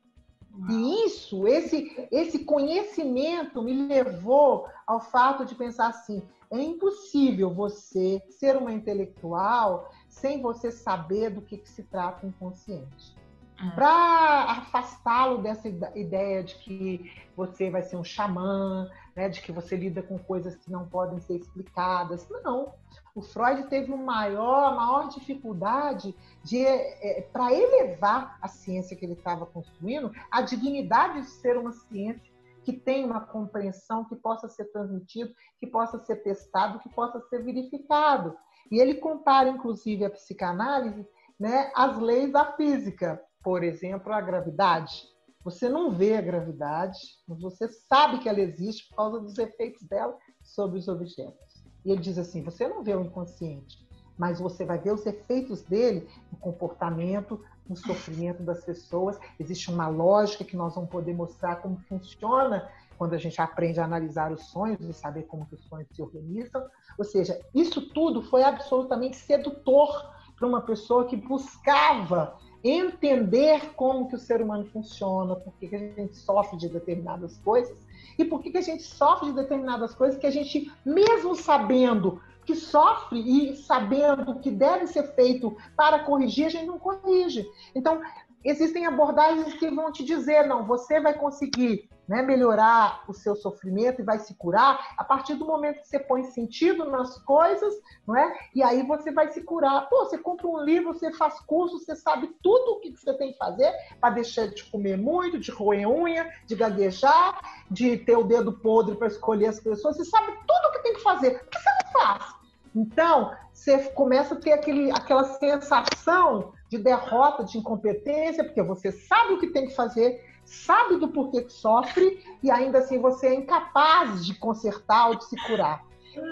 E 0.67 1.05
isso, 1.05 1.47
esse, 1.47 2.07
esse 2.11 2.39
conhecimento 2.39 3.61
me 3.61 3.87
levou 3.87 4.67
ao 4.85 4.99
fato 4.99 5.45
de 5.45 5.55
pensar 5.55 5.87
assim: 5.87 6.21
é 6.51 6.59
impossível 6.59 7.53
você 7.53 8.21
ser 8.29 8.57
uma 8.57 8.73
intelectual 8.73 9.91
sem 10.07 10.41
você 10.41 10.71
saber 10.71 11.29
do 11.29 11.41
que, 11.41 11.57
que 11.57 11.69
se 11.69 11.83
trata 11.83 12.25
o 12.25 12.29
inconsciente. 12.29 13.15
Uhum. 13.61 13.71
Para 13.71 14.51
afastá-lo 14.51 15.41
dessa 15.41 15.67
ideia 15.67 16.43
de 16.43 16.55
que 16.55 17.11
você 17.35 17.69
vai 17.69 17.83
ser 17.83 17.97
um 17.97 18.03
xamã, 18.03 18.89
né, 19.15 19.29
de 19.29 19.41
que 19.41 19.51
você 19.51 19.75
lida 19.75 20.01
com 20.01 20.17
coisas 20.17 20.55
que 20.55 20.71
não 20.71 20.87
podem 20.87 21.19
ser 21.19 21.35
explicadas. 21.35 22.27
Não. 22.29 22.73
O 23.15 23.21
Freud 23.21 23.67
teve 23.67 23.91
uma 23.91 24.03
maior, 24.03 24.75
maior 24.75 25.09
dificuldade 25.09 26.15
de 26.43 26.65
é, 26.65 27.21
para 27.33 27.53
elevar 27.53 28.37
a 28.41 28.47
ciência 28.47 28.95
que 28.95 29.05
ele 29.05 29.13
estava 29.13 29.45
construindo, 29.45 30.11
a 30.31 30.41
dignidade 30.41 31.21
de 31.21 31.29
ser 31.29 31.57
uma 31.57 31.71
ciência 31.71 32.31
que 32.63 32.73
tem 32.73 33.05
uma 33.05 33.21
compreensão 33.21 34.05
que 34.05 34.15
possa 34.15 34.47
ser 34.47 34.65
transmitido, 34.65 35.33
que 35.57 35.65
possa 35.65 35.97
ser 35.99 36.17
testado, 36.17 36.79
que 36.79 36.89
possa 36.89 37.19
ser 37.21 37.43
verificado. 37.43 38.37
E 38.69 38.79
ele 38.79 38.95
compara, 38.95 39.49
inclusive, 39.49 40.05
a 40.05 40.09
psicanálise 40.09 41.07
né, 41.39 41.71
às 41.73 41.97
leis 41.97 42.31
da 42.31 42.53
física 42.53 43.19
por 43.43 43.63
exemplo, 43.63 44.13
a 44.13 44.21
gravidade. 44.21 45.07
Você 45.43 45.69
não 45.69 45.91
vê 45.91 46.17
a 46.17 46.21
gravidade, 46.21 46.99
mas 47.27 47.41
você 47.41 47.67
sabe 47.67 48.19
que 48.19 48.27
ela 48.27 48.41
existe 48.41 48.89
por 48.89 48.97
causa 48.97 49.19
dos 49.19 49.37
efeitos 49.37 49.81
dela 49.87 50.17
sobre 50.41 50.77
os 50.77 50.87
objetos. 50.87 51.48
E 51.83 51.91
ele 51.91 52.01
diz 52.01 52.17
assim: 52.17 52.41
você 52.41 52.67
não 52.67 52.83
vê 52.83 52.95
o 52.95 53.01
inconsciente, 53.01 53.85
mas 54.17 54.39
você 54.39 54.65
vai 54.65 54.77
ver 54.77 54.93
os 54.93 55.05
efeitos 55.05 55.61
dele 55.61 56.07
no 56.31 56.37
comportamento, 56.37 57.43
no 57.67 57.75
sofrimento 57.75 58.43
das 58.43 58.63
pessoas. 58.63 59.17
Existe 59.39 59.71
uma 59.71 59.87
lógica 59.87 60.43
que 60.43 60.57
nós 60.57 60.75
vamos 60.75 60.89
poder 60.89 61.13
mostrar 61.13 61.57
como 61.57 61.77
funciona 61.87 62.69
quando 62.97 63.13
a 63.13 63.17
gente 63.17 63.39
aprende 63.41 63.79
a 63.79 63.85
analisar 63.85 64.31
os 64.31 64.47
sonhos 64.47 64.81
e 64.81 64.93
saber 64.93 65.23
como 65.23 65.47
os 65.49 65.61
sonhos 65.65 65.87
se 65.93 66.01
organizam. 66.01 66.65
Ou 66.97 67.05
seja, 67.05 67.39
isso 67.55 67.93
tudo 67.93 68.21
foi 68.23 68.43
absolutamente 68.43 69.15
sedutor 69.15 70.13
para 70.35 70.47
uma 70.47 70.61
pessoa 70.61 71.05
que 71.05 71.15
buscava 71.15 72.37
entender 72.63 73.73
como 73.75 74.07
que 74.07 74.15
o 74.15 74.19
ser 74.19 74.41
humano 74.41 74.65
funciona, 74.65 75.35
por 75.35 75.53
que, 75.53 75.67
que 75.67 75.75
a 75.75 75.79
gente 75.79 76.15
sofre 76.17 76.57
de 76.57 76.69
determinadas 76.69 77.37
coisas 77.37 77.77
e 78.17 78.25
por 78.25 78.41
que, 78.41 78.51
que 78.51 78.57
a 78.57 78.61
gente 78.61 78.83
sofre 78.83 79.29
de 79.29 79.35
determinadas 79.35 79.95
coisas 79.95 80.19
que 80.19 80.27
a 80.27 80.31
gente, 80.31 80.71
mesmo 80.85 81.35
sabendo 81.35 82.21
que 82.45 82.55
sofre 82.55 83.19
e 83.19 83.55
sabendo 83.55 84.39
que 84.39 84.49
deve 84.49 84.87
ser 84.87 85.03
feito 85.13 85.55
para 85.75 85.99
corrigir, 85.99 86.47
a 86.47 86.49
gente 86.49 86.65
não 86.65 86.79
corrige. 86.79 87.47
Então, 87.75 88.01
existem 88.43 88.85
abordagens 88.85 89.53
que 89.53 89.69
vão 89.69 89.91
te 89.91 90.03
dizer, 90.03 90.47
não, 90.47 90.65
você 90.65 90.99
vai 90.99 91.13
conseguir 91.13 91.89
né, 92.09 92.23
melhorar 92.23 93.03
o 93.07 93.13
seu 93.13 93.35
sofrimento 93.35 94.01
e 94.01 94.03
vai 94.03 94.17
se 94.17 94.33
curar 94.33 94.95
a 94.97 95.03
partir 95.03 95.35
do 95.35 95.45
momento 95.45 95.81
que 95.81 95.87
você 95.87 95.99
põe 95.99 96.23
sentido 96.23 96.85
nas 96.85 97.19
coisas, 97.19 97.71
não 98.07 98.17
é? 98.17 98.35
E 98.55 98.63
aí 98.63 98.81
você 98.81 99.11
vai 99.11 99.27
se 99.29 99.43
curar. 99.43 99.87
Pô, 99.87 100.05
você 100.05 100.17
compra 100.17 100.47
um 100.47 100.59
livro, 100.59 100.91
você 100.91 101.13
faz 101.13 101.39
curso, 101.41 101.77
você 101.77 101.95
sabe 101.95 102.35
tudo 102.41 102.71
o 102.71 102.79
que 102.79 102.91
você 102.91 103.13
tem 103.13 103.31
que 103.31 103.37
fazer 103.37 103.71
para 104.01 104.15
deixar 104.15 104.47
de 104.47 104.63
comer 104.71 104.97
muito, 104.97 105.39
de 105.39 105.51
roer 105.51 105.87
unha, 105.87 106.27
de 106.47 106.55
gaguejar, 106.55 107.39
de 107.69 107.97
ter 107.97 108.17
o 108.17 108.23
dedo 108.23 108.53
podre 108.53 108.95
para 108.95 109.07
escolher 109.07 109.45
as 109.45 109.59
pessoas. 109.59 109.95
Você 109.95 110.05
sabe 110.05 110.31
tudo 110.47 110.67
o 110.67 110.71
que 110.71 110.79
tem 110.79 110.93
que 110.95 111.03
fazer. 111.03 111.37
Por 111.37 111.47
que 111.47 111.59
você 111.59 111.69
não 111.69 111.91
faz? 111.91 112.39
Então, 112.75 113.35
você 113.53 113.89
começa 113.91 114.33
a 114.33 114.37
ter 114.37 114.53
aquele, 114.53 114.91
aquela 114.91 115.25
sensação 115.25 116.53
de 116.69 116.77
derrota, 116.77 117.43
de 117.43 117.57
incompetência, 117.57 118.43
porque 118.43 118.61
você 118.61 118.91
sabe 118.91 119.33
o 119.33 119.39
que 119.39 119.47
tem 119.47 119.67
que 119.67 119.75
fazer, 119.75 120.23
sabe 120.49 120.97
do 120.97 121.07
porquê 121.07 121.43
que 121.43 121.51
sofre, 121.51 122.23
e 122.41 122.49
ainda 122.49 122.79
assim 122.79 122.99
você 122.99 123.27
é 123.27 123.35
incapaz 123.35 124.25
de 124.25 124.37
consertar 124.37 125.09
ou 125.09 125.15
de 125.15 125.25
se 125.25 125.35
curar. 125.45 125.83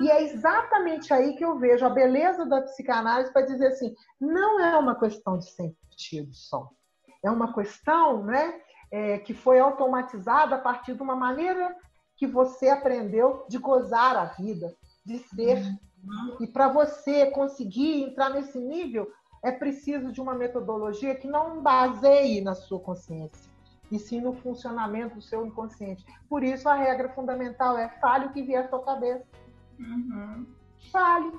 E 0.02 0.10
é 0.10 0.24
exatamente 0.24 1.14
aí 1.14 1.36
que 1.36 1.46
eu 1.46 1.58
vejo 1.58 1.86
a 1.86 1.90
beleza 1.90 2.46
da 2.46 2.62
psicanálise 2.62 3.32
para 3.32 3.46
dizer 3.46 3.68
assim: 3.68 3.96
não 4.20 4.60
é 4.60 4.78
uma 4.78 4.96
questão 4.96 5.38
de 5.38 5.50
sentido 5.50 6.34
só. 6.34 6.70
É 7.24 7.30
uma 7.30 7.54
questão 7.54 8.24
né, 8.24 8.60
é, 8.92 9.20
que 9.20 9.34
foi 9.34 9.60
automatizada 9.60 10.56
a 10.56 10.60
partir 10.60 10.96
de 10.96 11.02
uma 11.02 11.16
maneira 11.16 11.76
que 12.16 12.26
você 12.26 12.70
aprendeu 12.70 13.46
de 13.48 13.58
gozar 13.58 14.16
a 14.18 14.26
vida, 14.26 14.76
de 15.06 15.20
ser 15.20 15.62
e 16.40 16.48
para 16.48 16.68
você 16.68 17.28
conseguir 17.32 18.04
entrar 18.04 18.30
nesse 18.30 18.60
nível, 18.60 19.12
é 19.44 19.52
preciso 19.52 20.12
de 20.12 20.22
uma 20.22 20.34
metodologia 20.34 21.16
que 21.16 21.28
não 21.28 21.62
baseie 21.62 22.42
na 22.42 22.56
sua 22.56 22.80
consciência, 22.80 23.52
e 23.92 24.00
sim 24.00 24.22
no 24.22 24.34
funcionamento 24.34 25.16
do 25.16 25.22
seu 25.22 25.46
inconsciente. 25.46 26.06
Por 26.30 26.44
isso, 26.44 26.68
a 26.68 26.76
regra 26.76 27.10
fundamental 27.10 27.78
é 27.78 27.90
fale 28.00 28.26
o 28.26 28.30
que 28.32 28.42
vier 28.42 28.66
à 28.66 28.70
sua 28.70 28.84
cabeça. 28.84 29.26
Uhum. 29.80 30.46
Fale, 30.92 31.32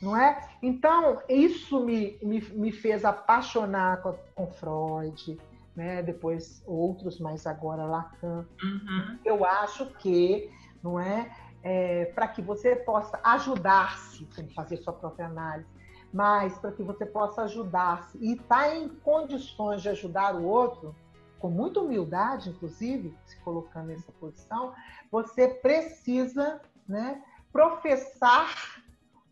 não 0.00 0.16
é? 0.16 0.48
Então, 0.62 1.20
isso 1.28 1.84
me, 1.84 2.18
me, 2.22 2.40
me 2.40 2.72
fez 2.72 3.04
apaixonar 3.04 4.02
com, 4.02 4.14
com 4.34 4.46
Freud, 4.48 5.38
né? 5.74 6.02
depois 6.02 6.62
outros, 6.66 7.18
mas 7.20 7.46
agora 7.46 7.84
Lacan. 7.84 8.46
Uhum. 8.62 9.18
Eu 9.24 9.44
acho 9.44 9.86
que, 9.94 10.50
não 10.82 10.98
é? 10.98 11.30
é, 11.62 12.06
para 12.06 12.28
que 12.28 12.42
você 12.42 12.74
possa 12.74 13.18
ajudar-se, 13.22 14.26
sem 14.32 14.48
fazer 14.48 14.78
sua 14.78 14.92
própria 14.92 15.26
análise, 15.26 15.68
mas 16.12 16.58
para 16.58 16.72
que 16.72 16.82
você 16.82 17.06
possa 17.06 17.42
ajudar-se 17.42 18.18
e 18.18 18.32
estar 18.32 18.68
tá 18.68 18.76
em 18.76 18.88
condições 18.88 19.80
de 19.80 19.88
ajudar 19.88 20.34
o 20.34 20.44
outro, 20.44 20.94
com 21.42 21.50
muita 21.50 21.80
humildade, 21.80 22.50
inclusive, 22.50 23.14
se 23.26 23.36
colocando 23.40 23.88
nessa 23.88 24.12
posição, 24.12 24.72
você 25.10 25.48
precisa 25.48 26.62
né, 26.88 27.20
professar 27.52 28.80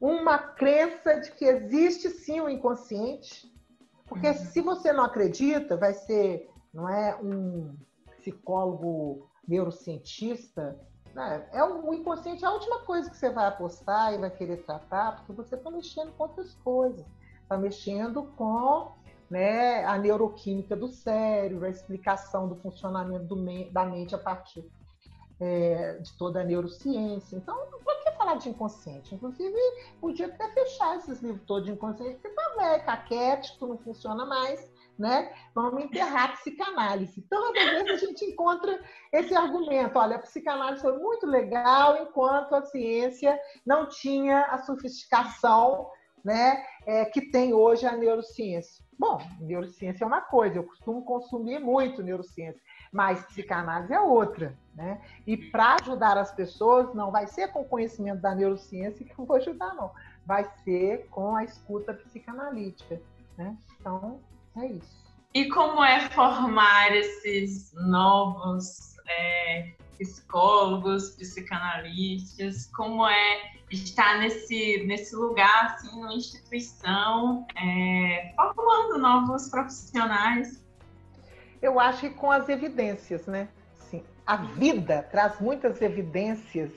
uma 0.00 0.36
crença 0.36 1.20
de 1.20 1.30
que 1.30 1.44
existe 1.44 2.10
sim 2.10 2.40
o 2.40 2.50
inconsciente, 2.50 3.50
porque 4.06 4.28
uhum. 4.28 4.34
se 4.34 4.60
você 4.60 4.92
não 4.92 5.04
acredita, 5.04 5.76
vai 5.76 5.94
ser, 5.94 6.50
não 6.74 6.88
é 6.88 7.16
um 7.22 7.76
psicólogo 8.18 9.30
neurocientista 9.46 10.76
é, 11.16 11.58
é 11.58 11.64
o 11.64 11.92
inconsciente 11.92 12.44
é 12.44 12.46
a 12.46 12.52
última 12.52 12.80
coisa 12.80 13.10
que 13.10 13.16
você 13.16 13.30
vai 13.30 13.46
apostar 13.46 14.14
e 14.14 14.18
vai 14.18 14.30
querer 14.30 14.58
tratar, 14.58 15.16
porque 15.16 15.32
você 15.32 15.56
está 15.56 15.70
mexendo 15.70 16.12
com 16.12 16.22
outras 16.22 16.54
coisas. 16.56 17.04
Está 17.42 17.56
mexendo 17.56 18.22
com 18.36 18.92
né, 19.30 19.84
a 19.84 19.96
neuroquímica 19.96 20.74
do 20.74 20.88
cérebro, 20.88 21.64
a 21.64 21.70
explicação 21.70 22.48
do 22.48 22.56
funcionamento 22.56 23.24
do 23.24 23.36
me 23.36 23.70
da 23.70 23.84
mente 23.84 24.14
a 24.14 24.18
partir 24.18 24.64
é, 25.38 25.98
de 25.98 26.12
toda 26.18 26.40
a 26.40 26.44
neurociência. 26.44 27.36
Então, 27.36 27.56
por 27.84 28.02
que 28.02 28.10
falar 28.12 28.34
de 28.34 28.48
inconsciente? 28.48 29.14
Inclusive, 29.14 29.56
podia 30.00 30.26
até 30.26 30.48
fechar 30.52 30.96
esses 30.96 31.22
livros 31.22 31.44
todos 31.46 31.66
de 31.66 31.72
inconsciente, 31.72 32.18
porque 32.20 32.34
tá 32.34 32.54
velho, 32.56 32.84
caquético, 32.84 33.66
não 33.66 33.78
funciona 33.78 34.26
mais 34.26 34.68
né? 35.00 35.32
Vamos 35.54 35.82
enterrar 35.82 36.26
a 36.26 36.32
psicanálise. 36.36 37.22
Toda 37.22 37.58
vez 37.58 37.90
a 37.90 37.96
gente 37.96 38.22
encontra 38.26 38.78
esse 39.10 39.34
argumento, 39.34 39.98
olha, 39.98 40.16
a 40.16 40.20
psicanálise 40.20 40.82
foi 40.82 40.98
muito 40.98 41.26
legal 41.26 42.02
enquanto 42.02 42.54
a 42.54 42.62
ciência 42.62 43.40
não 43.64 43.88
tinha 43.88 44.42
a 44.42 44.58
sofisticação 44.58 45.90
né, 46.24 46.64
é, 46.86 47.04
que 47.04 47.20
tem 47.20 47.52
hoje 47.52 47.86
a 47.86 47.96
neurociência. 47.96 48.84
Bom, 48.98 49.18
neurociência 49.40 50.04
é 50.04 50.06
uma 50.06 50.20
coisa, 50.20 50.56
eu 50.58 50.64
costumo 50.64 51.02
consumir 51.04 51.58
muito 51.58 52.02
neurociência, 52.02 52.60
mas 52.92 53.24
psicanálise 53.26 53.92
é 53.92 54.00
outra. 54.00 54.54
Né? 54.74 55.00
E 55.26 55.36
para 55.36 55.76
ajudar 55.80 56.18
as 56.18 56.32
pessoas, 56.32 56.94
não 56.94 57.10
vai 57.10 57.26
ser 57.26 57.48
com 57.48 57.62
o 57.62 57.68
conhecimento 57.68 58.20
da 58.20 58.34
neurociência 58.34 59.04
que 59.04 59.18
eu 59.18 59.24
vou 59.24 59.36
ajudar, 59.36 59.74
não. 59.74 59.90
Vai 60.26 60.44
ser 60.64 61.06
com 61.10 61.34
a 61.34 61.44
escuta 61.44 61.94
psicanalítica. 61.94 63.00
Né? 63.38 63.56
Então, 63.78 64.20
é 64.56 64.66
isso. 64.66 65.00
E 65.32 65.48
como 65.48 65.82
é 65.82 66.08
formar 66.10 66.94
esses 66.94 67.72
novos 67.72 68.96
é, 69.08 69.72
psicólogos, 70.00 71.10
psicanalistas? 71.10 72.66
Como 72.74 73.06
é 73.06 73.52
estar 73.70 74.18
nesse, 74.18 74.84
nesse 74.86 75.14
lugar, 75.14 75.66
assim, 75.66 75.94
numa 75.94 76.14
instituição, 76.14 77.46
é, 77.56 78.34
formando 78.54 78.98
novos 78.98 79.48
profissionais? 79.48 80.64
Eu 81.60 81.78
acho 81.78 82.00
que 82.00 82.10
com 82.10 82.30
as 82.30 82.48
evidências, 82.48 83.26
né? 83.26 83.48
Sim, 83.74 84.02
a 84.26 84.36
vida 84.36 85.06
traz 85.10 85.38
muitas 85.40 85.80
evidências 85.82 86.72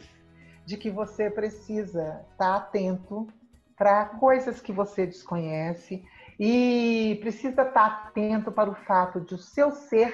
de 0.65 0.77
que 0.77 0.89
você 0.89 1.29
precisa 1.29 2.25
estar 2.31 2.55
atento 2.55 3.27
para 3.75 4.05
coisas 4.05 4.61
que 4.61 4.71
você 4.71 5.05
desconhece, 5.05 6.05
e 6.39 7.17
precisa 7.21 7.61
estar 7.61 7.85
atento 7.85 8.51
para 8.51 8.69
o 8.69 8.75
fato 8.75 9.21
de 9.21 9.35
o 9.35 9.37
seu 9.37 9.71
ser 9.71 10.13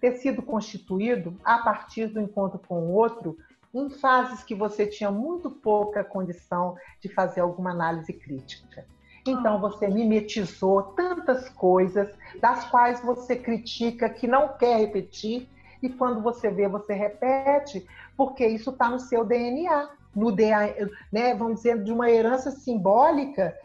ter 0.00 0.12
sido 0.16 0.42
constituído 0.42 1.36
a 1.44 1.58
partir 1.58 2.06
do 2.06 2.20
encontro 2.20 2.58
com 2.58 2.80
o 2.80 2.92
outro 2.92 3.36
em 3.74 3.90
fases 3.90 4.42
que 4.42 4.54
você 4.54 4.86
tinha 4.86 5.10
muito 5.10 5.50
pouca 5.50 6.02
condição 6.02 6.76
de 7.00 7.08
fazer 7.08 7.40
alguma 7.40 7.70
análise 7.70 8.12
crítica. 8.12 8.86
Então 9.26 9.56
ah. 9.56 9.58
você 9.58 9.88
mimetizou 9.88 10.82
tantas 10.82 11.48
coisas 11.50 12.08
das 12.40 12.64
quais 12.64 13.00
você 13.00 13.36
critica 13.36 14.08
que 14.08 14.26
não 14.26 14.56
quer 14.56 14.78
repetir 14.78 15.48
e 15.82 15.88
quando 15.88 16.22
você 16.22 16.50
vê 16.50 16.66
você 16.68 16.94
repete 16.94 17.86
porque 18.16 18.46
isso 18.46 18.70
está 18.70 18.88
no 18.88 18.98
seu 18.98 19.24
DNA, 19.24 19.90
no 20.14 20.32
DNA, 20.32 20.88
né, 21.12 21.34
vamos 21.34 21.56
dizer 21.56 21.82
de 21.82 21.92
uma 21.92 22.10
herança 22.10 22.50
simbólica 22.50 23.56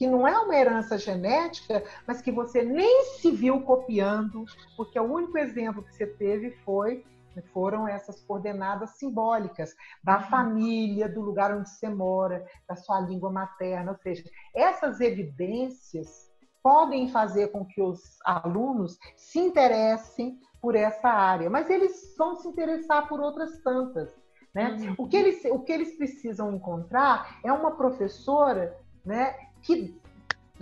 que 0.00 0.06
não 0.06 0.26
é 0.26 0.34
uma 0.38 0.56
herança 0.56 0.96
genética, 0.96 1.84
mas 2.06 2.22
que 2.22 2.32
você 2.32 2.62
nem 2.62 3.04
se 3.20 3.30
viu 3.30 3.60
copiando, 3.60 4.46
porque 4.74 4.98
o 4.98 5.02
único 5.02 5.36
exemplo 5.36 5.82
que 5.82 5.94
você 5.94 6.06
teve 6.06 6.52
foi 6.64 7.04
foram 7.52 7.86
essas 7.86 8.18
coordenadas 8.22 8.96
simbólicas 8.98 9.74
da 10.02 10.16
uhum. 10.16 10.24
família, 10.24 11.06
do 11.06 11.20
lugar 11.20 11.54
onde 11.54 11.68
você 11.68 11.90
mora, 11.90 12.46
da 12.66 12.76
sua 12.76 12.98
língua 13.00 13.30
materna, 13.30 13.92
ou 13.92 13.98
seja, 13.98 14.24
essas 14.54 15.00
evidências 15.00 16.30
podem 16.62 17.10
fazer 17.10 17.48
com 17.48 17.66
que 17.66 17.82
os 17.82 18.00
alunos 18.24 18.98
se 19.16 19.38
interessem 19.38 20.40
por 20.62 20.74
essa 20.74 21.08
área, 21.10 21.50
mas 21.50 21.68
eles 21.68 22.14
vão 22.16 22.36
se 22.36 22.48
interessar 22.48 23.06
por 23.06 23.20
outras 23.20 23.62
tantas. 23.62 24.10
Né? 24.54 24.70
Uhum. 24.70 24.94
O, 24.96 25.08
que 25.08 25.16
eles, 25.16 25.44
o 25.44 25.58
que 25.58 25.72
eles 25.72 25.96
precisam 25.98 26.54
encontrar 26.54 27.38
é 27.44 27.52
uma 27.52 27.72
professora 27.72 28.76
né, 29.04 29.34
que 29.62 29.98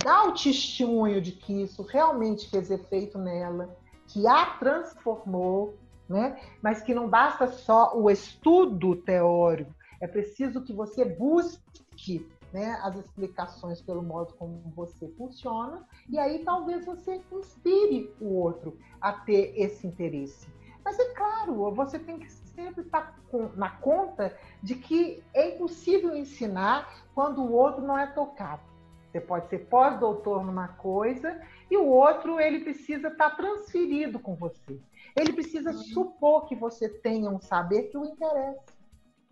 dá 0.03 0.25
o 0.25 0.33
testemunho 0.33 1.21
de 1.21 1.33
que 1.33 1.63
isso 1.63 1.83
realmente 1.83 2.49
fez 2.49 2.71
efeito 2.71 3.19
nela, 3.19 3.77
que 4.07 4.27
a 4.27 4.47
transformou, 4.59 5.77
né? 6.09 6.41
mas 6.63 6.83
que 6.83 6.95
não 6.95 7.09
basta 7.09 7.47
só 7.49 7.97
o 7.97 8.11
estudo 8.11 8.97
teórico, 8.97 9.75
é 10.01 10.07
preciso 10.07 10.63
que 10.63 10.73
você 10.73 11.05
busque 11.05 12.27
né, 12.53 12.79
as 12.83 12.97
explicações 12.97 13.83
pelo 13.83 14.03
modo 14.03 14.33
como 14.35 14.63
você 14.75 15.09
funciona, 15.19 15.87
e 16.09 16.19
aí 16.19 16.45
talvez 16.45 16.87
você 16.87 17.21
inspire 17.33 18.11
o 18.21 18.35
outro 18.35 18.79
a 19.01 19.13
ter 19.13 19.53
esse 19.57 19.87
interesse. 19.87 20.47
Mas 20.85 20.99
é 20.99 21.13
claro, 21.13 21.75
você 21.75 21.99
tem 21.99 22.19
que 22.19 22.33
sempre 22.33 22.83
estar 22.83 23.19
na 23.55 23.71
conta 23.71 24.35
de 24.63 24.75
que 24.75 25.23
é 25.35 25.55
impossível 25.55 26.17
ensinar 26.17 27.05
quando 27.15 27.43
o 27.43 27.53
outro 27.53 27.83
não 27.83 27.99
é 27.99 28.07
tocado. 28.07 28.63
Você 29.11 29.21
pode 29.21 29.49
ser 29.49 29.67
pós-doutor 29.67 30.45
numa 30.45 30.69
coisa 30.69 31.41
e 31.71 31.77
o 31.77 31.87
outro 31.87 32.39
ele 32.39 32.61
precisa 32.61 33.09
estar 33.09 33.31
transferido 33.31 34.19
com 34.19 34.35
você. 34.35 34.79
Ele 35.17 35.33
precisa 35.33 35.71
uhum. 35.71 35.79
supor 35.79 36.47
que 36.47 36.55
você 36.55 36.89
tenha 36.89 37.31
um 37.31 37.41
saber 37.41 37.85
que 37.85 37.97
o 37.97 38.05
interessa. 38.05 38.79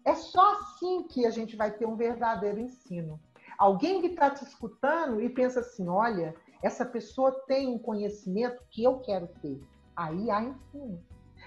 É 0.05 0.14
só 0.14 0.53
assim 0.53 1.03
que 1.03 1.27
a 1.27 1.31
gente 1.31 1.57
vai 1.57 1.70
ter 1.70 1.85
um 1.85 1.97
verdadeiro 1.97 2.61
ensino. 2.61 3.20
Alguém 3.59 4.01
que 4.01 4.09
está 4.09 4.31
te 4.31 4.45
escutando 4.45 5.20
e 5.20 5.29
pensa 5.29 5.61
assim: 5.61 5.89
olha, 5.89 6.35
essa 6.62 6.85
pessoa 6.85 7.33
tem 7.47 7.68
um 7.68 7.79
conhecimento 7.79 8.62
que 8.70 8.83
eu 8.85 9.01
quero 9.01 9.29
ter. 9.43 9.61
Aí 9.95 10.31
há 10.31 10.43
ensino. 10.43 11.03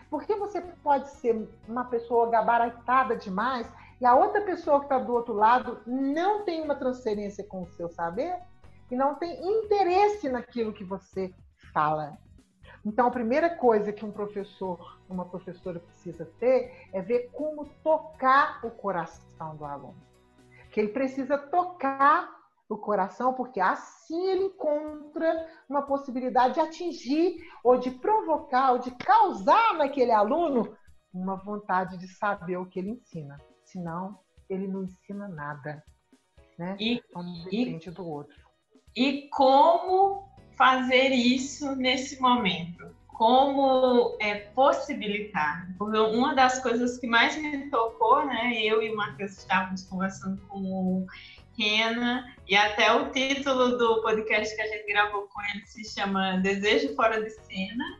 Porque 0.09 0.35
você 0.35 0.61
pode 0.61 1.09
ser 1.11 1.47
uma 1.67 1.85
pessoa 1.85 2.29
gabaritada 2.29 3.15
demais 3.15 3.67
e 4.01 4.05
a 4.05 4.15
outra 4.15 4.41
pessoa 4.41 4.79
que 4.79 4.85
está 4.85 4.97
do 4.97 5.13
outro 5.13 5.33
lado 5.33 5.81
não 5.85 6.45
tem 6.45 6.61
uma 6.61 6.75
transferência 6.75 7.43
com 7.43 7.63
o 7.63 7.69
seu 7.71 7.89
saber 7.89 8.39
e 8.89 8.95
não 8.95 9.15
tem 9.15 9.39
interesse 9.45 10.29
naquilo 10.29 10.73
que 10.73 10.83
você 10.83 11.33
fala. 11.73 12.17
Então, 12.85 13.07
a 13.07 13.11
primeira 13.11 13.49
coisa 13.49 13.91
que 13.91 14.05
um 14.05 14.11
professor, 14.11 14.99
uma 15.09 15.25
professora 15.25 15.79
precisa 15.79 16.25
ter 16.39 16.87
é 16.93 17.01
ver 17.01 17.29
como 17.33 17.65
tocar 17.83 18.65
o 18.65 18.71
coração 18.71 19.55
do 19.57 19.65
aluno. 19.65 20.01
Que 20.71 20.79
ele 20.79 20.89
precisa 20.89 21.37
tocar 21.37 22.39
o 22.69 22.77
coração, 22.77 23.33
porque 23.33 23.59
assim 23.59 24.29
ele 24.29 24.45
encontra 24.45 25.47
uma 25.67 25.81
possibilidade 25.81 26.53
de 26.53 26.59
atingir 26.61 27.37
ou 27.63 27.77
de 27.77 27.91
provocar 27.91 28.71
ou 28.71 28.79
de 28.79 28.91
causar 28.91 29.73
naquele 29.75 30.11
aluno 30.11 30.77
uma 31.13 31.35
vontade 31.35 31.97
de 31.97 32.07
saber 32.07 32.57
o 32.57 32.67
que 32.67 32.79
ele 32.79 32.91
ensina. 32.91 33.37
Senão, 33.71 34.19
ele 34.49 34.67
não 34.67 34.83
ensina 34.83 35.27
nada. 35.27 35.83
Né? 36.57 36.75
E, 36.79 37.01
um 37.15 37.43
depende 37.43 37.89
e, 37.89 37.91
do 37.91 38.05
outro. 38.05 38.35
E 38.95 39.29
como 39.29 40.27
fazer 40.57 41.09
isso 41.09 41.75
nesse 41.75 42.19
momento? 42.19 42.95
Como 43.07 44.17
é, 44.19 44.35
possibilitar? 44.35 45.69
Uma 45.79 46.33
das 46.33 46.59
coisas 46.59 46.97
que 46.97 47.05
mais 47.05 47.37
me 47.37 47.69
tocou, 47.69 48.25
né? 48.25 48.53
Eu 48.55 48.81
e 48.81 48.91
o 48.91 48.95
Matheus 48.95 49.37
estávamos 49.37 49.83
conversando 49.83 50.41
com 50.47 50.59
o 50.59 51.05
Rena, 51.57 52.33
e 52.47 52.55
até 52.55 52.91
o 52.93 53.11
título 53.11 53.77
do 53.77 54.01
podcast 54.01 54.55
que 54.55 54.61
a 54.61 54.67
gente 54.67 54.87
gravou 54.87 55.27
com 55.27 55.41
ele 55.43 55.65
se 55.67 55.83
chama 55.83 56.37
Desejo 56.37 56.95
Fora 56.95 57.21
de 57.21 57.29
Cena, 57.29 57.99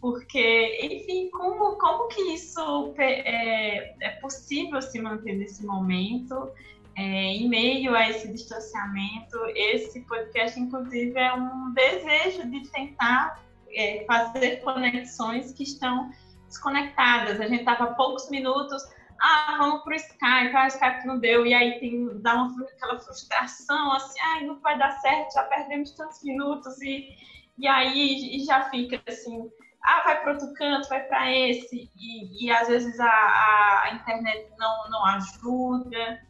porque, 0.00 0.78
enfim, 0.82 1.30
como, 1.30 1.76
como 1.78 2.08
que 2.08 2.20
isso 2.34 2.94
é, 2.98 3.94
é 4.00 4.10
possível 4.20 4.80
se 4.82 5.00
manter 5.00 5.36
nesse 5.36 5.64
momento? 5.64 6.52
é, 6.96 7.02
em 7.02 7.48
meio 7.48 7.94
a 7.94 8.08
esse 8.08 8.32
distanciamento, 8.32 9.38
esse 9.54 10.00
podcast, 10.02 10.58
inclusive, 10.58 11.18
é 11.18 11.32
um 11.34 11.72
desejo 11.74 12.50
de 12.50 12.66
tentar 12.70 13.42
é, 13.70 14.04
fazer 14.06 14.62
conexões 14.62 15.52
que 15.52 15.62
estão 15.62 16.10
desconectadas. 16.48 17.38
A 17.38 17.48
gente 17.48 17.60
estava 17.60 17.84
há 17.84 17.94
poucos 17.94 18.30
minutos, 18.30 18.82
ah, 19.20 19.56
vamos 19.58 19.82
para 19.84 19.92
o 19.92 19.96
Skype, 19.96 20.56
ah, 20.56 20.64
o 20.64 20.68
Skype 20.68 21.06
não 21.06 21.18
deu, 21.18 21.44
e 21.44 21.52
aí 21.52 21.78
tem, 21.80 22.18
dá 22.22 22.34
uma, 22.34 22.64
aquela 22.64 22.98
frustração, 22.98 23.92
assim, 23.92 24.18
ah, 24.20 24.40
não 24.44 24.58
vai 24.60 24.78
dar 24.78 24.92
certo, 25.00 25.34
já 25.34 25.42
perdemos 25.42 25.90
tantos 25.90 26.22
minutos, 26.22 26.80
e, 26.80 27.14
e 27.58 27.68
aí 27.68 28.36
e 28.36 28.44
já 28.44 28.70
fica 28.70 29.02
assim, 29.06 29.50
ah, 29.86 30.02
vai 30.04 30.20
para 30.20 30.32
outro 30.32 30.52
canto, 30.54 30.88
vai 30.88 31.00
para 31.04 31.30
esse, 31.30 31.88
e, 31.96 32.44
e 32.44 32.50
às 32.50 32.66
vezes 32.66 32.98
a, 32.98 33.82
a 33.84 33.90
internet 33.94 34.48
não, 34.58 34.90
não 34.90 35.06
ajuda. 35.06 36.20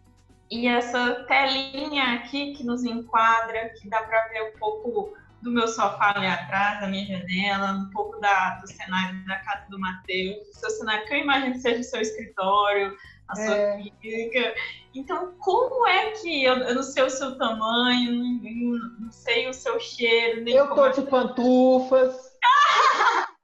E 0.50 0.68
essa 0.68 1.24
telinha 1.26 2.14
aqui 2.14 2.52
que 2.52 2.62
nos 2.62 2.84
enquadra, 2.84 3.70
que 3.70 3.88
dá 3.88 4.02
para 4.02 4.28
ver 4.28 4.54
um 4.54 4.59
pouco 4.59 5.16
do 5.42 5.50
meu 5.50 5.66
sofá 5.66 6.12
ali 6.14 6.26
atrás, 6.26 6.80
da 6.80 6.88
minha 6.88 7.07
janela, 7.07 7.72
um 7.72 7.90
pouco 7.90 8.20
da, 8.20 8.57
do 8.57 8.68
cenário 8.68 9.26
da 9.26 9.36
casa 9.36 9.64
do 9.70 9.78
Matheus, 9.78 10.46
do 10.46 10.54
seu 10.54 10.70
cenário, 10.70 11.07
que 11.07 11.14
eu 11.14 11.18
imagino 11.18 11.52
que 11.54 11.61
seja 11.61 11.80
o 11.80 11.84
seu 11.84 12.00
escritório, 12.00 12.96
a 13.28 13.36
sua 13.36 13.54
é. 13.57 13.82
clínica. 14.00 14.54
Então, 14.94 15.34
como 15.38 15.86
é 15.86 16.11
que 16.12 16.44
eu, 16.44 16.57
eu, 16.59 16.74
não 16.74 16.82
sei 16.82 17.02
o 17.04 17.11
seu 17.11 17.36
tamanho, 17.38 18.14
não, 18.14 18.78
não 19.00 19.11
sei 19.11 19.48
o 19.48 19.54
seu 19.54 19.80
cheiro, 19.80 20.42
nem 20.42 20.54
Eu 20.54 20.74
tô 20.74 20.88
de 20.90 21.02
pantufas. 21.02 22.36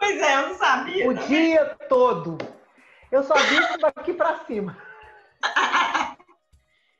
pois 0.00 0.20
é, 0.20 0.34
eu 0.36 0.48
não 0.48 0.54
sabia. 0.56 1.08
O 1.08 1.14
também. 1.14 1.28
dia 1.28 1.76
todo. 1.88 2.38
Eu 3.12 3.22
só 3.22 3.34
vi 3.34 3.78
daqui 3.80 4.12
para 4.14 4.44
cima. 4.46 4.76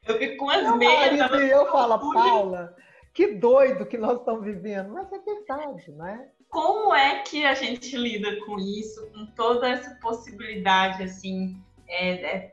Eu 0.07 0.19
fico 0.19 0.39
com 0.39 0.51
as 0.51 0.77
meias. 0.77 1.31
E 1.31 1.51
eu 1.51 1.71
falo, 1.71 2.13
Paula, 2.13 2.75
que 3.15 3.35
doido 3.35 3.87
que 3.87 3.99
nós 3.99 4.19
estamos 4.19 4.45
vivendo. 4.45 4.93
Mas 4.93 5.13
é 5.13 5.19
verdade, 5.19 5.93
não 5.93 6.07
é? 6.07 6.29
Como 6.49 6.93
é 6.93 7.21
que 7.23 7.45
a 7.45 7.55
gente 7.55 7.97
lida 7.97 8.45
com 8.45 8.59
isso, 8.59 9.09
com 9.13 9.27
toda 9.37 9.69
essa 9.69 9.95
possibilidade, 9.97 11.03
assim, 11.05 11.63
é, 11.87 12.51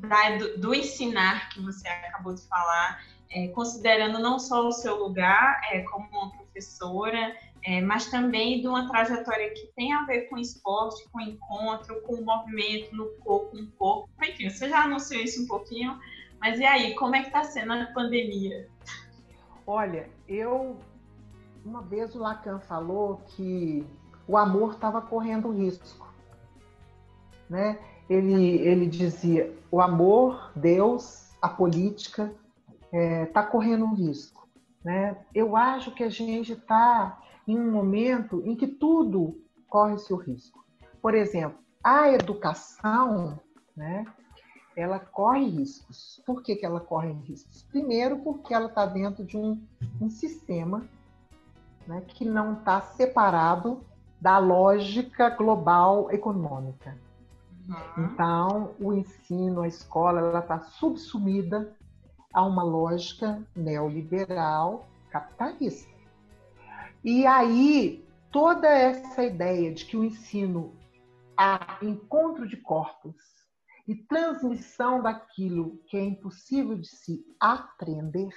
é, 0.00 0.38
do, 0.38 0.58
do, 0.58 0.74
ensinar 0.74 1.50
que 1.50 1.60
você 1.60 1.86
acabou 1.88 2.32
de 2.32 2.42
falar, 2.48 3.04
é, 3.30 3.48
considerando 3.48 4.18
não 4.18 4.38
só 4.38 4.66
o 4.66 4.72
seu 4.72 4.96
lugar 4.96 5.60
é, 5.70 5.80
como 5.80 6.08
uma 6.08 6.30
professora, 6.30 7.36
é, 7.68 7.82
mas 7.82 8.06
também 8.06 8.62
de 8.62 8.66
uma 8.66 8.88
trajetória 8.88 9.50
que 9.50 9.66
tem 9.76 9.92
a 9.92 10.06
ver 10.06 10.22
com 10.30 10.38
esporte, 10.38 11.06
com 11.12 11.20
encontro, 11.20 12.00
com 12.00 12.24
movimento 12.24 12.96
no 12.96 13.10
corpo, 13.16 13.50
com 13.50 13.66
corpo. 13.76 14.08
Enfim, 14.22 14.48
você 14.48 14.70
já 14.70 14.84
anunciou 14.84 15.20
isso 15.20 15.42
um 15.42 15.46
pouquinho, 15.46 16.00
mas 16.40 16.58
e 16.58 16.64
aí, 16.64 16.94
como 16.94 17.14
é 17.14 17.20
que 17.20 17.26
está 17.26 17.44
sendo 17.44 17.74
a 17.74 17.84
pandemia? 17.92 18.66
Olha, 19.66 20.08
eu 20.26 20.78
uma 21.62 21.82
vez 21.82 22.14
o 22.14 22.20
Lacan 22.20 22.58
falou 22.58 23.20
que 23.36 23.86
o 24.26 24.38
amor 24.38 24.72
estava 24.72 25.02
correndo 25.02 25.52
risco, 25.52 26.10
né? 27.50 27.78
Ele 28.08 28.62
ele 28.62 28.86
dizia 28.86 29.54
o 29.70 29.82
amor, 29.82 30.52
Deus, 30.56 31.36
a 31.42 31.50
política 31.50 32.32
está 32.86 32.96
é, 32.98 33.26
tá 33.26 33.42
correndo 33.42 33.92
risco, 33.92 34.48
né? 34.82 35.18
Eu 35.34 35.54
acho 35.54 35.90
que 35.90 36.02
a 36.02 36.08
gente 36.08 36.54
está 36.54 37.20
em 37.48 37.58
um 37.58 37.72
momento 37.72 38.42
em 38.44 38.54
que 38.54 38.66
tudo 38.66 39.40
corre 39.66 39.98
seu 39.98 40.16
risco. 40.16 40.64
Por 41.00 41.14
exemplo, 41.14 41.58
a 41.82 42.12
educação, 42.12 43.40
né? 43.74 44.04
ela 44.76 45.00
corre 45.00 45.48
riscos. 45.48 46.22
Por 46.24 46.42
que, 46.42 46.54
que 46.54 46.64
ela 46.64 46.78
corre 46.78 47.10
riscos? 47.12 47.62
Primeiro, 47.64 48.18
porque 48.18 48.54
ela 48.54 48.66
está 48.66 48.86
dentro 48.86 49.24
de 49.24 49.36
um, 49.36 49.60
um 50.00 50.10
sistema 50.10 50.86
né, 51.86 52.02
que 52.06 52.24
não 52.24 52.52
está 52.52 52.80
separado 52.82 53.80
da 54.20 54.38
lógica 54.38 55.30
global 55.30 56.10
econômica. 56.12 56.96
Uhum. 57.68 58.04
Então, 58.04 58.74
o 58.78 58.92
ensino, 58.92 59.62
a 59.62 59.68
escola, 59.68 60.20
ela 60.20 60.38
está 60.40 60.60
subsumida 60.60 61.74
a 62.32 62.44
uma 62.44 62.62
lógica 62.62 63.42
neoliberal 63.56 64.86
capitalista. 65.10 65.97
E 67.04 67.26
aí, 67.26 68.04
toda 68.30 68.66
essa 68.68 69.22
ideia 69.22 69.72
de 69.72 69.84
que 69.84 69.96
o 69.96 70.04
ensino 70.04 70.76
há 71.36 71.78
encontro 71.82 72.48
de 72.48 72.56
corpos 72.56 73.16
e 73.86 73.94
transmissão 73.94 75.00
daquilo 75.00 75.78
que 75.86 75.96
é 75.96 76.04
impossível 76.04 76.76
de 76.76 76.88
se 76.88 77.24
aprender, 77.40 78.34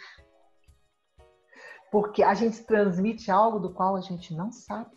porque 1.92 2.24
a 2.24 2.34
gente 2.34 2.64
transmite 2.64 3.30
algo 3.32 3.60
do 3.60 3.74
qual 3.74 3.96
a 3.96 4.02
gente 4.02 4.34
não 4.34 4.52
sabe. 4.52 4.92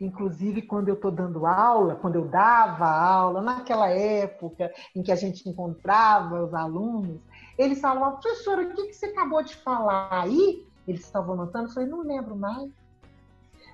Inclusive, 0.00 0.62
quando 0.62 0.88
eu 0.88 0.94
estou 0.94 1.10
dando 1.10 1.46
aula, 1.46 1.96
quando 1.96 2.16
eu 2.16 2.28
dava 2.28 2.88
aula, 2.88 3.40
naquela 3.42 3.88
época 3.88 4.72
em 4.94 5.02
que 5.02 5.12
a 5.12 5.16
gente 5.16 5.48
encontrava 5.48 6.44
os 6.44 6.54
alunos, 6.54 7.20
eles 7.58 7.80
falavam, 7.80 8.18
professora, 8.18 8.62
o 8.62 8.74
que, 8.74 8.86
que 8.86 8.94
você 8.94 9.06
acabou 9.06 9.42
de 9.42 9.54
falar 9.56 10.08
aí? 10.10 10.66
Eles 10.86 11.04
estavam 11.04 11.34
anotando, 11.34 11.68
eu 11.68 11.72
falei, 11.72 11.88
não 11.88 12.02
lembro 12.02 12.36
mais. 12.36 12.70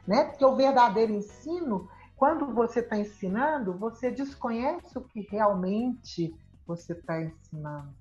Né? 0.07 0.25
Porque 0.25 0.45
o 0.45 0.57
verdadeiro 0.57 1.13
ensino 1.13 1.89
quando 2.23 2.55
você 2.55 2.79
está 2.79 2.97
ensinando, 2.97 3.73
você 3.73 4.09
desconhece 4.09 4.97
o 4.97 5.01
que 5.01 5.23
realmente 5.23 6.33
você 6.65 6.93
está 6.93 7.21
ensinando. 7.21 7.93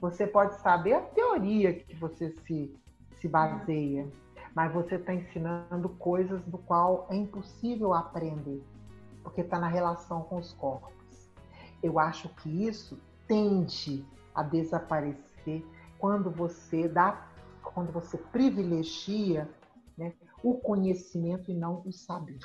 Você 0.00 0.26
pode 0.26 0.56
saber 0.56 0.94
a 0.94 1.00
teoria 1.00 1.72
que 1.72 1.94
você 1.94 2.34
se, 2.44 2.76
se 3.20 3.28
baseia, 3.28 4.10
mas 4.52 4.72
você 4.72 4.96
está 4.96 5.14
ensinando 5.14 5.90
coisas 5.90 6.42
do 6.46 6.58
qual 6.58 7.06
é 7.08 7.14
impossível 7.14 7.94
aprender, 7.94 8.64
porque 9.22 9.42
está 9.42 9.60
na 9.60 9.68
relação 9.68 10.22
com 10.22 10.38
os 10.38 10.52
corpos. 10.54 11.30
Eu 11.80 12.00
acho 12.00 12.28
que 12.30 12.66
isso 12.66 12.98
tende 13.28 14.04
a 14.34 14.42
desaparecer 14.42 15.64
quando 16.00 16.32
você 16.32 16.88
dá, 16.88 17.28
quando 17.62 17.92
você 17.92 18.16
privilegia 18.16 19.48
né, 19.96 20.14
o 20.42 20.54
conhecimento 20.54 21.50
e 21.50 21.54
não 21.54 21.82
o 21.84 21.92
saber. 21.92 22.40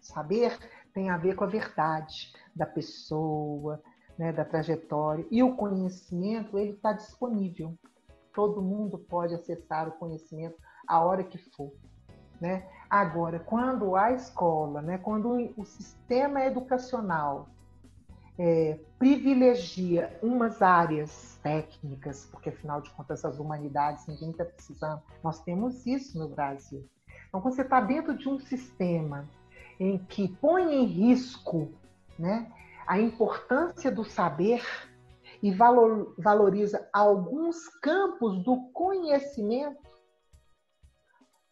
Saber 0.00 0.58
tem 0.92 1.10
a 1.10 1.16
ver 1.16 1.34
com 1.34 1.44
a 1.44 1.48
verdade 1.48 2.32
da 2.54 2.66
pessoa, 2.66 3.82
né, 4.18 4.32
da 4.32 4.44
trajetória. 4.44 5.26
E 5.30 5.42
o 5.42 5.56
conhecimento 5.56 6.58
ele 6.58 6.72
está 6.72 6.92
disponível. 6.92 7.74
Todo 8.34 8.62
mundo 8.62 8.98
pode 8.98 9.34
acessar 9.34 9.88
o 9.88 9.92
conhecimento 9.92 10.56
a 10.86 11.00
hora 11.00 11.24
que 11.24 11.38
for. 11.38 11.72
Né? 12.40 12.68
Agora, 12.90 13.38
quando 13.38 13.94
a 13.94 14.12
escola, 14.12 14.82
né, 14.82 14.98
quando 14.98 15.52
o 15.56 15.64
sistema 15.64 16.44
educacional 16.44 17.48
é, 18.38 18.78
privilegia 18.98 20.18
umas 20.22 20.62
áreas 20.62 21.38
técnicas, 21.42 22.26
porque 22.30 22.48
afinal 22.48 22.80
de 22.80 22.90
contas 22.90 23.24
as 23.24 23.38
humanidades 23.38 24.06
ninguém 24.06 24.30
está 24.30 24.44
precisando, 24.44 25.02
nós 25.22 25.42
temos 25.42 25.86
isso 25.86 26.18
no 26.18 26.28
Brasil. 26.28 26.88
Então, 27.28 27.40
quando 27.40 27.54
você 27.54 27.62
está 27.62 27.80
dentro 27.80 28.16
de 28.16 28.28
um 28.28 28.38
sistema 28.38 29.28
em 29.78 29.98
que 29.98 30.28
põe 30.28 30.74
em 30.74 30.84
risco 30.84 31.72
né, 32.18 32.50
a 32.86 32.98
importância 33.00 33.90
do 33.90 34.04
saber 34.04 34.62
e 35.42 35.50
valor, 35.50 36.14
valoriza 36.18 36.88
alguns 36.92 37.68
campos 37.80 38.42
do 38.44 38.68
conhecimento, 38.72 39.80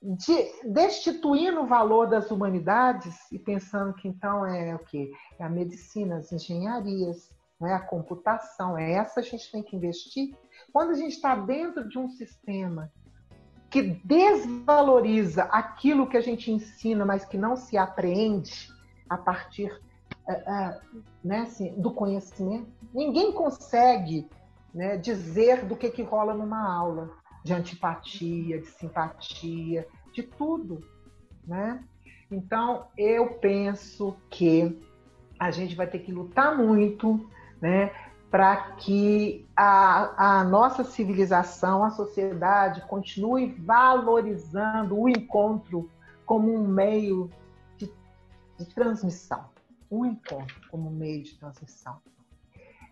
de, 0.02 0.50
destituindo 0.64 1.60
o 1.60 1.66
valor 1.66 2.06
das 2.08 2.30
humanidades 2.30 3.30
e 3.30 3.38
pensando 3.38 3.92
que 3.94 4.08
então 4.08 4.46
é 4.46 4.74
o 4.74 4.78
quê? 4.78 5.10
É 5.38 5.44
a 5.44 5.48
medicina, 5.48 6.16
as 6.16 6.32
engenharias, 6.32 7.30
é 7.62 7.74
a 7.74 7.80
computação, 7.80 8.78
é 8.78 8.92
essa 8.92 9.20
a 9.20 9.22
gente 9.22 9.50
tem 9.52 9.62
que 9.62 9.76
investir. 9.76 10.34
Quando 10.72 10.90
a 10.90 10.94
gente 10.94 11.12
está 11.12 11.36
dentro 11.36 11.86
de 11.86 11.98
um 11.98 12.08
sistema 12.08 12.90
que 13.68 13.82
desvaloriza 14.04 15.44
aquilo 15.44 16.08
que 16.08 16.16
a 16.16 16.22
gente 16.22 16.50
ensina, 16.50 17.04
mas 17.04 17.24
que 17.24 17.36
não 17.36 17.54
se 17.54 17.76
apreende 17.76 18.68
a 19.08 19.18
partir 19.18 19.70
uh, 20.26 20.32
uh, 20.32 21.02
né, 21.22 21.40
assim, 21.40 21.78
do 21.80 21.92
conhecimento, 21.92 22.68
ninguém 22.92 23.32
consegue 23.32 24.28
né, 24.74 24.96
dizer 24.96 25.64
do 25.66 25.76
que, 25.76 25.90
que 25.90 26.02
rola 26.02 26.32
numa 26.32 26.74
aula 26.74 27.19
de 27.42 27.52
antipatia, 27.52 28.60
de 28.60 28.66
simpatia, 28.66 29.86
de 30.12 30.22
tudo, 30.22 30.84
né? 31.46 31.82
Então, 32.30 32.86
eu 32.96 33.34
penso 33.34 34.16
que 34.28 34.78
a 35.38 35.50
gente 35.50 35.74
vai 35.74 35.86
ter 35.86 36.00
que 36.00 36.12
lutar 36.12 36.56
muito, 36.56 37.28
né, 37.60 37.92
para 38.30 38.74
que 38.74 39.44
a, 39.56 40.38
a, 40.40 40.44
nossa 40.44 40.84
civilização, 40.84 41.82
a 41.82 41.90
sociedade, 41.90 42.82
continue 42.82 43.52
valorizando 43.58 44.96
o 44.96 45.08
encontro 45.08 45.90
como 46.24 46.54
um 46.54 46.68
meio 46.68 47.28
de, 47.76 47.92
de 48.56 48.66
transmissão. 48.66 49.46
O 49.90 50.06
encontro 50.06 50.60
como 50.70 50.88
um 50.88 50.92
meio 50.92 51.24
de 51.24 51.34
transmissão. 51.34 51.98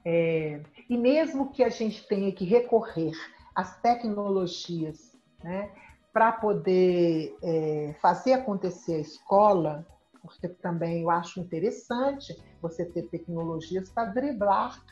É, 0.05 0.61
e 0.89 0.97
mesmo 0.97 1.51
que 1.51 1.63
a 1.63 1.69
gente 1.69 2.05
tenha 2.09 2.33
que 2.33 2.45
recorrer 2.45 3.13
as 3.55 3.81
tecnologias 3.81 5.17
né, 5.43 5.71
para 6.13 6.33
poder 6.33 7.37
é, 7.43 7.95
fazer 8.01 8.33
acontecer 8.33 8.95
a 8.95 9.01
escola, 9.01 9.87
porque 10.21 10.49
também 10.49 11.03
eu 11.03 11.11
acho 11.11 11.41
interessante 11.41 12.37
você 12.61 12.85
ter 12.85 13.03
tecnologias 13.05 13.89
para 13.91 14.11
driblar 14.11 14.83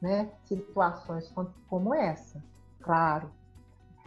né, 0.00 0.30
situações 0.44 1.32
como 1.68 1.94
essa, 1.94 2.42
claro. 2.80 3.30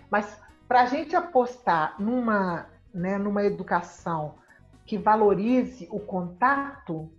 Mas 0.09 0.39
para 0.67 0.81
a 0.81 0.85
gente 0.85 1.15
apostar 1.15 1.99
numa, 1.99 2.67
né, 2.93 3.17
numa 3.17 3.43
educação 3.43 4.35
que 4.85 4.97
valorize 4.97 5.87
o 5.91 5.99
contato, 5.99 7.11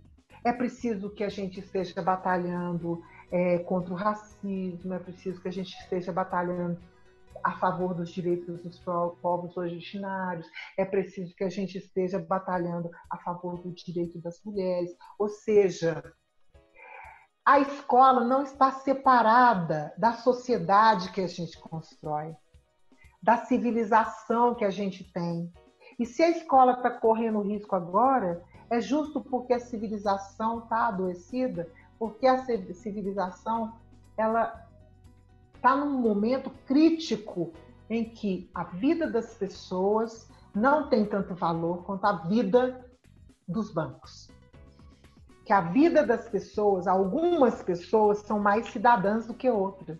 é 0.43 0.53
preciso 0.53 1.09
que 1.09 1.23
a 1.23 1.29
gente 1.29 1.59
esteja 1.59 2.01
batalhando 2.01 3.03
é, 3.31 3.59
contra 3.59 3.93
o 3.93 3.97
racismo, 3.97 4.93
é 4.93 4.99
preciso 4.99 5.41
que 5.41 5.47
a 5.47 5.51
gente 5.51 5.73
esteja 5.77 6.11
batalhando 6.11 6.77
a 7.43 7.53
favor 7.53 7.93
dos 7.93 8.09
direitos 8.11 8.61
dos 8.61 8.79
povos 8.79 9.55
originários, 9.55 10.47
é 10.77 10.83
preciso 10.83 11.35
que 11.35 11.43
a 11.43 11.49
gente 11.49 11.77
esteja 11.77 12.19
batalhando 12.19 12.89
a 13.09 13.17
favor 13.17 13.57
do 13.59 13.71
direito 13.71 14.19
das 14.19 14.43
mulheres. 14.43 14.91
Ou 15.17 15.29
seja, 15.29 16.03
a 17.45 17.59
escola 17.59 18.23
não 18.23 18.43
está 18.43 18.71
separada 18.71 19.93
da 19.97 20.13
sociedade 20.13 21.11
que 21.11 21.21
a 21.21 21.27
gente 21.27 21.57
constrói, 21.59 22.35
da 23.21 23.37
civilização 23.37 24.55
que 24.55 24.65
a 24.65 24.69
gente 24.69 25.03
tem. 25.11 25.51
E 25.97 26.05
se 26.05 26.21
a 26.21 26.29
escola 26.29 26.73
está 26.73 26.91
correndo 26.91 27.41
risco 27.41 27.75
agora, 27.75 28.43
é 28.69 28.79
justo 28.79 29.21
porque 29.21 29.53
a 29.53 29.59
civilização 29.59 30.59
está 30.59 30.87
adoecida 30.87 31.69
porque 31.99 32.25
a 32.25 32.43
civilização 32.73 33.73
ela 34.17 34.65
está 35.53 35.75
num 35.75 35.99
momento 35.99 36.49
crítico 36.65 37.51
em 37.89 38.05
que 38.05 38.49
a 38.55 38.63
vida 38.63 39.11
das 39.11 39.35
pessoas 39.35 40.29
não 40.55 40.89
tem 40.89 41.05
tanto 41.05 41.35
valor 41.35 41.83
quanto 41.83 42.05
a 42.05 42.13
vida 42.13 42.85
dos 43.47 43.71
bancos. 43.73 44.29
Que 45.45 45.51
a 45.51 45.61
vida 45.61 46.05
das 46.05 46.29
pessoas, 46.29 46.87
algumas 46.87 47.61
pessoas 47.61 48.19
são 48.19 48.39
mais 48.39 48.67
cidadãs 48.67 49.27
do 49.27 49.33
que 49.33 49.49
outras. 49.49 49.99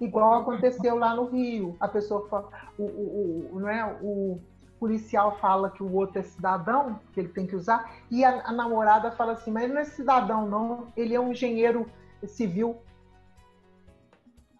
Igual 0.00 0.40
aconteceu 0.40 0.96
lá 0.96 1.14
no 1.14 1.26
Rio. 1.26 1.76
A 1.78 1.86
pessoa, 1.86 2.50
o, 2.76 2.82
o, 2.82 3.48
o, 3.52 3.60
não 3.60 3.68
é, 3.68 3.98
o 4.02 4.40
policial 4.82 5.38
fala 5.38 5.70
que 5.70 5.80
o 5.80 5.94
outro 5.94 6.18
é 6.18 6.24
cidadão, 6.24 6.98
que 7.12 7.20
ele 7.20 7.28
tem 7.28 7.46
que 7.46 7.54
usar, 7.54 7.88
e 8.10 8.24
a, 8.24 8.48
a 8.48 8.50
namorada 8.50 9.12
fala 9.12 9.34
assim, 9.34 9.52
mas 9.52 9.62
ele 9.62 9.74
não 9.74 9.80
é 9.80 9.84
cidadão, 9.84 10.44
não, 10.44 10.92
ele 10.96 11.14
é 11.14 11.20
um 11.20 11.30
engenheiro 11.30 11.88
civil. 12.26 12.82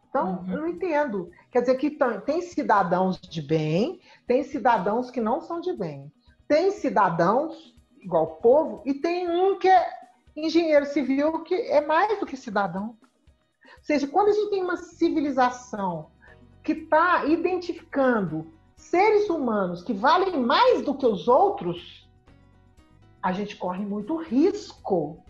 Então, 0.09 0.45
uhum. 0.47 0.53
eu 0.53 0.61
não 0.61 0.69
entendo. 0.69 1.29
Quer 1.51 1.63
dizer 1.63 1.75
que 1.75 1.99
tem 2.25 2.41
cidadãos 2.41 3.21
de 3.21 3.43
bem, 3.43 4.01
tem 4.25 4.45
cidadãos 4.45 5.11
que 5.11 5.21
não 5.21 5.41
são 5.41 5.61
de 5.61 5.73
bem. 5.73 6.13
Tem 6.47 6.71
cidadãos, 6.71 7.75
igual 8.01 8.23
o 8.23 8.37
povo, 8.37 8.81
e 8.87 8.95
tem 8.95 9.29
um 9.29 9.59
que 9.59 9.69
é 9.69 9.85
engenheiro 10.37 10.87
civil, 10.87 11.43
que 11.43 11.53
é 11.53 11.85
mais 11.85 12.21
do 12.21 12.27
que 12.27 12.37
cidadão. 12.37 12.91
Ou 12.91 13.83
seja, 13.83 14.07
quando 14.07 14.29
a 14.29 14.33
gente 14.33 14.51
tem 14.51 14.63
uma 14.63 14.77
civilização 14.77 16.13
que 16.63 16.75
está 16.75 17.25
identificando 17.25 18.62
seres 18.83 19.31
humanos 19.31 19.83
que 19.83 19.93
valem 19.93 20.39
mais 20.41 20.85
do 20.85 20.95
que 20.95 21.07
os 21.07 21.29
outros, 21.29 22.09
a 23.23 23.33
gente 23.33 23.57
corre 23.57 23.85
muito 23.85 24.17
risco. 24.17 25.25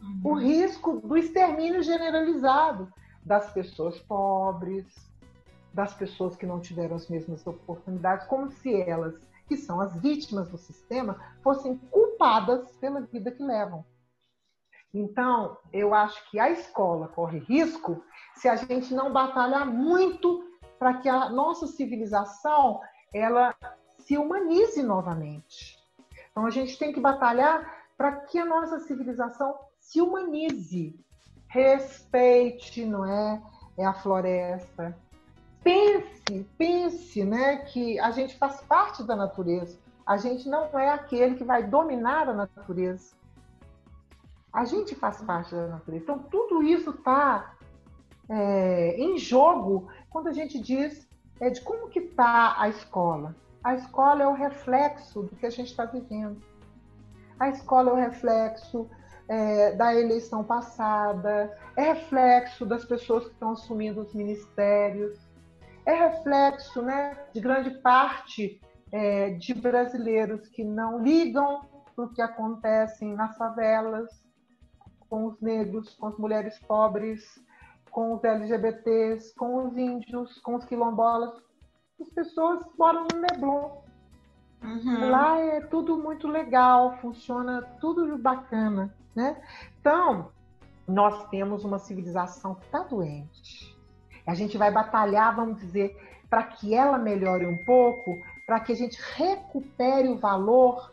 Uhum. 0.00 0.20
O 0.24 0.34
risco 0.34 1.00
do 1.00 1.16
extermínio 1.16 1.82
generalizado 1.82 2.92
das 3.24 3.52
pessoas 3.52 3.98
pobres, 4.00 4.86
das 5.74 5.94
pessoas 5.94 6.36
que 6.36 6.46
não 6.46 6.60
tiveram 6.60 6.96
as 6.96 7.08
mesmas 7.08 7.46
oportunidades, 7.46 8.26
como 8.26 8.50
se 8.50 8.80
elas, 8.82 9.14
que 9.48 9.56
são 9.56 9.80
as 9.80 9.94
vítimas 9.96 10.48
do 10.48 10.58
sistema, 10.58 11.20
fossem 11.42 11.76
culpadas 11.90 12.76
pela 12.76 13.00
vida 13.00 13.30
que 13.30 13.42
levam. 13.42 13.84
Então, 14.94 15.56
eu 15.72 15.94
acho 15.94 16.30
que 16.30 16.38
a 16.38 16.50
escola 16.50 17.08
corre 17.08 17.38
risco 17.40 18.04
se 18.36 18.48
a 18.48 18.56
gente 18.56 18.94
não 18.94 19.12
batalhar 19.12 19.66
muito 19.66 20.44
para 20.78 20.94
que 20.94 21.08
a 21.08 21.30
nossa 21.30 21.66
civilização 21.66 22.80
ela 23.12 23.54
se 23.98 24.16
humanize 24.16 24.82
novamente. 24.82 25.78
Então 26.30 26.46
a 26.46 26.50
gente 26.50 26.78
tem 26.78 26.92
que 26.92 27.00
batalhar 27.00 27.84
para 27.96 28.12
que 28.12 28.38
a 28.38 28.44
nossa 28.44 28.80
civilização 28.80 29.54
se 29.78 30.00
humanize, 30.00 30.98
respeite, 31.46 32.84
não 32.84 33.04
é, 33.04 33.42
é 33.76 33.84
a 33.84 33.92
floresta. 33.92 34.96
Pense, 35.62 36.44
pense, 36.56 37.24
né, 37.24 37.58
que 37.58 38.00
a 38.00 38.10
gente 38.10 38.36
faz 38.36 38.60
parte 38.62 39.04
da 39.04 39.14
natureza. 39.14 39.78
A 40.04 40.16
gente 40.16 40.48
não 40.48 40.64
é 40.78 40.90
aquele 40.90 41.36
que 41.36 41.44
vai 41.44 41.62
dominar 41.62 42.28
a 42.28 42.32
natureza. 42.32 43.14
A 44.52 44.64
gente 44.64 44.94
faz 44.94 45.22
parte 45.22 45.54
da 45.54 45.68
natureza. 45.68 46.02
Então 46.02 46.18
tudo 46.18 46.62
isso 46.62 46.90
está 46.90 47.54
é, 48.28 48.96
em 48.98 49.18
jogo 49.18 49.88
quando 50.10 50.28
a 50.28 50.32
gente 50.32 50.58
diz 50.58 51.08
é 51.42 51.50
de 51.50 51.60
como 51.60 51.88
que 51.88 51.98
está 51.98 52.54
a 52.56 52.68
escola. 52.68 53.34
A 53.64 53.74
escola 53.74 54.22
é 54.22 54.26
o 54.28 54.32
reflexo 54.32 55.22
do 55.24 55.34
que 55.34 55.44
a 55.44 55.50
gente 55.50 55.70
está 55.70 55.84
vivendo. 55.84 56.40
A 57.38 57.48
escola 57.48 57.90
é 57.90 57.92
o 57.92 57.96
reflexo 57.96 58.88
é, 59.28 59.72
da 59.72 59.92
eleição 59.92 60.44
passada, 60.44 61.52
é 61.76 61.82
reflexo 61.82 62.64
das 62.64 62.84
pessoas 62.84 63.24
que 63.24 63.32
estão 63.32 63.50
assumindo 63.50 64.02
os 64.02 64.14
ministérios, 64.14 65.18
é 65.84 65.92
reflexo 65.92 66.80
né, 66.80 67.18
de 67.34 67.40
grande 67.40 67.70
parte 67.70 68.60
é, 68.92 69.30
de 69.30 69.52
brasileiros 69.52 70.48
que 70.48 70.62
não 70.62 71.02
ligam 71.02 71.62
para 71.96 72.04
o 72.04 72.08
que 72.08 72.22
acontece 72.22 73.04
nas 73.04 73.36
favelas, 73.36 74.08
com 75.08 75.26
os 75.26 75.40
negros, 75.40 75.92
com 75.96 76.06
as 76.06 76.16
mulheres 76.16 76.56
pobres, 76.60 77.20
com 77.92 78.14
os 78.14 78.24
LGBTs, 78.24 79.34
com 79.36 79.66
os 79.68 79.76
índios, 79.76 80.38
com 80.40 80.56
os 80.56 80.64
quilombolas. 80.64 81.30
As 82.00 82.08
pessoas 82.08 82.64
moram 82.76 83.06
no 83.12 83.20
Leblon. 83.20 83.82
Uhum. 84.62 85.10
Lá 85.10 85.38
é 85.38 85.60
tudo 85.60 85.98
muito 85.98 86.26
legal, 86.26 86.96
funciona 86.98 87.62
tudo 87.80 88.16
bacana, 88.16 88.94
né? 89.14 89.40
Então, 89.78 90.30
nós 90.88 91.28
temos 91.28 91.64
uma 91.64 91.78
civilização 91.78 92.54
que 92.54 92.64
está 92.64 92.82
doente. 92.82 93.76
A 94.26 94.34
gente 94.34 94.56
vai 94.56 94.70
batalhar, 94.70 95.34
vamos 95.36 95.60
dizer, 95.60 95.96
para 96.30 96.44
que 96.44 96.74
ela 96.74 96.96
melhore 96.96 97.44
um 97.46 97.62
pouco, 97.64 98.16
para 98.46 98.60
que 98.60 98.72
a 98.72 98.76
gente 98.76 98.98
recupere 99.16 100.08
o 100.08 100.18
valor 100.18 100.92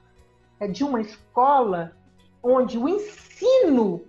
é, 0.60 0.68
de 0.68 0.84
uma 0.84 1.00
escola 1.00 1.96
onde 2.44 2.78
o 2.78 2.90
ensino 2.90 4.04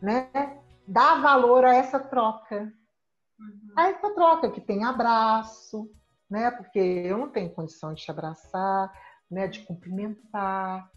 né, 0.00 0.59
dá 0.90 1.14
valor 1.14 1.64
a 1.64 1.74
essa 1.74 2.00
troca. 2.00 2.72
Uhum. 3.38 3.72
A 3.76 3.88
essa 3.88 4.10
troca 4.10 4.50
que 4.50 4.60
tem 4.60 4.84
abraço, 4.84 5.88
né? 6.28 6.50
Porque 6.50 6.78
eu 6.78 7.16
não 7.16 7.28
tenho 7.30 7.54
condição 7.54 7.94
de 7.94 8.02
te 8.02 8.10
abraçar, 8.10 8.92
né? 9.30 9.46
De 9.46 9.60
cumprimentar. 9.60 10.90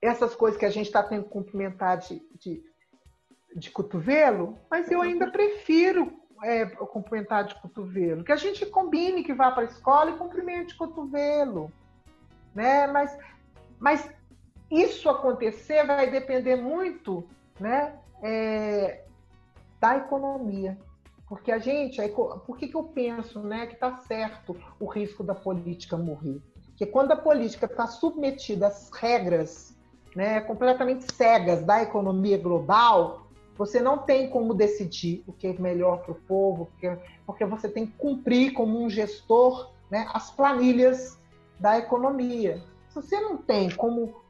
Essas 0.00 0.34
coisas 0.34 0.58
que 0.58 0.66
a 0.66 0.70
gente 0.70 0.86
está 0.86 1.02
tendo 1.02 1.24
que 1.24 1.30
cumprimentar 1.30 1.98
de, 1.98 2.22
de, 2.38 2.64
de, 3.56 3.70
cotovelo, 3.70 4.58
mas 4.70 4.90
eu 4.90 5.00
ainda 5.00 5.30
prefiro 5.30 6.12
é, 6.42 6.66
cumprimentar 6.66 7.44
de 7.44 7.54
cotovelo. 7.60 8.24
Que 8.24 8.32
a 8.32 8.36
gente 8.36 8.64
combine 8.66 9.22
que 9.22 9.34
vá 9.34 9.50
para 9.50 9.62
a 9.62 9.66
escola 9.66 10.10
e 10.10 10.16
cumprimente 10.16 10.68
de 10.68 10.74
cotovelo. 10.76 11.72
Né? 12.54 12.86
Mas, 12.88 13.16
mas 13.78 14.12
isso 14.70 15.08
acontecer 15.08 15.86
vai 15.86 16.10
depender 16.10 16.56
muito 16.56 17.28
né, 17.62 17.94
é, 18.22 19.04
da 19.80 19.96
economia. 19.96 20.76
Porque 21.28 21.50
a 21.50 21.58
gente, 21.58 21.96
por 22.46 22.58
que, 22.58 22.68
que 22.68 22.76
eu 22.76 22.84
penso 22.84 23.40
né, 23.40 23.66
que 23.66 23.74
está 23.74 23.96
certo 23.96 24.54
o 24.78 24.84
risco 24.84 25.24
da 25.24 25.34
política 25.34 25.96
morrer? 25.96 26.42
Porque 26.66 26.84
quando 26.84 27.12
a 27.12 27.16
política 27.16 27.64
está 27.66 27.86
submetida 27.86 28.66
às 28.66 28.90
regras 28.90 29.74
né, 30.14 30.40
completamente 30.42 31.10
cegas 31.14 31.64
da 31.64 31.82
economia 31.82 32.36
global, 32.36 33.26
você 33.56 33.80
não 33.80 33.98
tem 33.98 34.28
como 34.28 34.52
decidir 34.52 35.22
o 35.26 35.32
que 35.32 35.46
é 35.46 35.52
melhor 35.54 36.02
para 36.02 36.12
o 36.12 36.16
povo, 36.16 36.66
porque, 36.66 36.98
porque 37.24 37.44
você 37.46 37.68
tem 37.68 37.86
que 37.86 37.92
cumprir 37.92 38.52
como 38.52 38.82
um 38.82 38.90
gestor 38.90 39.70
né, 39.90 40.06
as 40.12 40.30
planilhas 40.30 41.18
da 41.58 41.78
economia. 41.78 42.62
Se 42.88 42.96
você 42.96 43.20
não 43.20 43.38
tem 43.38 43.70
como 43.70 44.21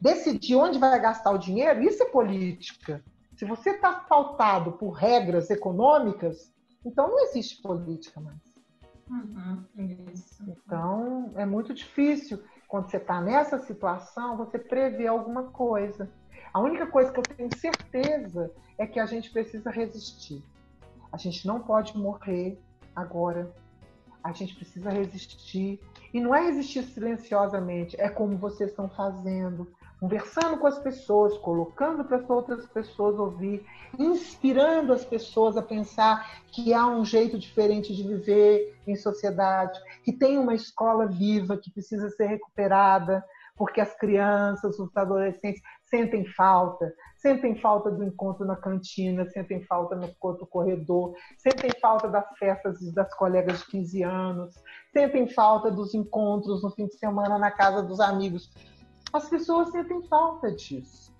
decidir 0.00 0.56
onde 0.56 0.78
vai 0.78 1.00
gastar 1.00 1.30
o 1.30 1.38
dinheiro, 1.38 1.82
isso 1.82 2.02
é 2.02 2.06
política. 2.06 3.04
Se 3.36 3.44
você 3.44 3.70
está 3.70 3.92
pautado 3.92 4.72
por 4.72 4.90
regras 4.90 5.48
econômicas, 5.50 6.52
então 6.84 7.08
não 7.08 7.20
existe 7.20 7.62
política 7.62 8.20
mais. 8.20 8.38
Uhum, 9.10 9.64
então 10.46 11.32
é 11.34 11.46
muito 11.46 11.72
difícil 11.72 12.42
quando 12.66 12.90
você 12.90 12.98
está 12.98 13.20
nessa 13.20 13.58
situação 13.58 14.36
você 14.36 14.58
prever 14.58 15.06
alguma 15.06 15.44
coisa. 15.44 16.10
A 16.52 16.60
única 16.60 16.86
coisa 16.86 17.10
que 17.10 17.18
eu 17.18 17.22
tenho 17.22 17.50
certeza 17.52 18.52
é 18.76 18.86
que 18.86 19.00
a 19.00 19.06
gente 19.06 19.30
precisa 19.30 19.70
resistir. 19.70 20.42
A 21.10 21.16
gente 21.16 21.46
não 21.46 21.60
pode 21.60 21.96
morrer 21.96 22.58
agora. 22.94 23.50
A 24.22 24.32
gente 24.32 24.54
precisa 24.54 24.90
resistir. 24.90 25.80
E 26.12 26.20
não 26.20 26.34
é 26.34 26.40
resistir 26.42 26.82
silenciosamente, 26.84 28.00
é 28.00 28.08
como 28.08 28.36
vocês 28.36 28.70
estão 28.70 28.88
fazendo. 28.88 29.70
Conversando 30.00 30.58
com 30.58 30.66
as 30.66 30.78
pessoas, 30.78 31.36
colocando 31.38 32.04
para 32.04 32.18
as 32.18 32.30
outras 32.30 32.66
pessoas 32.66 33.18
ouvir, 33.18 33.66
inspirando 33.98 34.92
as 34.92 35.04
pessoas 35.04 35.56
a 35.56 35.62
pensar 35.62 36.40
que 36.52 36.72
há 36.72 36.86
um 36.86 37.04
jeito 37.04 37.36
diferente 37.36 37.94
de 37.94 38.04
viver 38.04 38.76
em 38.86 38.94
sociedade, 38.94 39.78
que 40.04 40.12
tem 40.12 40.38
uma 40.38 40.54
escola 40.54 41.06
viva 41.06 41.56
que 41.56 41.70
precisa 41.70 42.08
ser 42.10 42.26
recuperada, 42.26 43.24
porque 43.56 43.80
as 43.80 43.92
crianças, 43.98 44.78
os 44.78 44.96
adolescentes 44.96 45.60
sentem 45.84 46.24
falta, 46.24 46.94
sentem 47.18 47.54
falta 47.60 47.90
do 47.90 48.04
encontro 48.04 48.46
na 48.46 48.56
cantina, 48.56 49.28
sentem 49.28 49.62
falta 49.64 49.94
no 49.94 50.10
outro 50.20 50.46
corredor, 50.46 51.14
sentem 51.36 51.70
falta 51.80 52.08
das 52.08 52.26
festas 52.38 52.80
das 52.92 53.12
colegas 53.14 53.60
de 53.60 53.66
15 53.66 54.02
anos, 54.02 54.54
sentem 54.92 55.28
falta 55.28 55.70
dos 55.70 55.94
encontros 55.94 56.62
no 56.62 56.70
fim 56.70 56.86
de 56.86 56.94
semana 56.94 57.38
na 57.38 57.50
casa 57.50 57.82
dos 57.82 58.00
amigos 58.00 58.50
as 59.12 59.28
pessoas 59.28 59.70
sentem 59.70 60.02
falta 60.02 60.52
disso. 60.52 61.12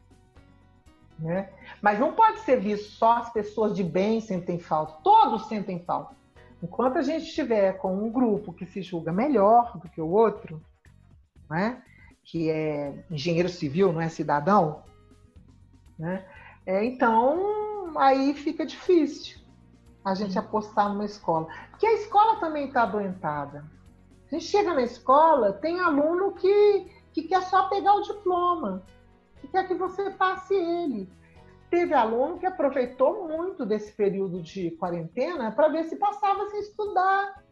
Né? 1.18 1.50
Mas 1.82 1.98
não 1.98 2.12
pode 2.12 2.40
ser 2.40 2.60
visto 2.60 2.90
só 2.92 3.18
as 3.18 3.32
pessoas 3.32 3.74
de 3.74 3.82
bem 3.82 4.20
sentem 4.20 4.58
falta, 4.58 5.00
todos 5.02 5.48
sentem 5.48 5.82
falta. 5.84 6.16
Enquanto 6.62 6.98
a 6.98 7.02
gente 7.02 7.24
estiver 7.24 7.76
com 7.78 7.94
um 7.94 8.10
grupo 8.10 8.52
que 8.52 8.66
se 8.66 8.82
julga 8.82 9.12
melhor 9.12 9.78
do 9.78 9.88
que 9.88 10.00
o 10.00 10.08
outro, 10.08 10.60
né? 11.48 11.82
que 12.24 12.50
é 12.50 13.04
engenheiro 13.10 13.48
civil, 13.48 13.92
não 13.92 14.00
é 14.00 14.08
cidadão, 14.08 14.82
né? 15.98 16.24
É, 16.66 16.84
então 16.84 17.92
aí 17.96 18.34
fica 18.34 18.64
difícil 18.64 19.38
a 20.04 20.14
gente 20.14 20.38
apostar 20.38 20.88
numa 20.88 21.04
escola. 21.04 21.48
Porque 21.70 21.86
a 21.86 21.94
escola 21.94 22.36
também 22.36 22.66
está 22.66 22.82
adoentada. 22.82 23.64
A 24.26 24.34
gente 24.34 24.44
chega 24.44 24.74
na 24.74 24.82
escola, 24.82 25.52
tem 25.52 25.80
aluno 25.80 26.32
que 26.32 26.98
que 27.12 27.22
quer 27.22 27.42
só 27.42 27.68
pegar 27.68 27.94
o 27.94 28.02
diploma, 28.02 28.84
que 29.40 29.48
quer 29.48 29.66
que 29.66 29.74
você 29.74 30.10
passe 30.10 30.54
ele. 30.54 31.10
Teve 31.70 31.92
aluno 31.92 32.38
que 32.38 32.46
aproveitou 32.46 33.26
muito 33.28 33.66
desse 33.66 33.92
período 33.92 34.40
de 34.40 34.70
quarentena 34.72 35.50
para 35.50 35.68
ver 35.68 35.84
se 35.84 35.96
passava 35.96 36.48
sem 36.48 36.60
estudar. 36.60 37.44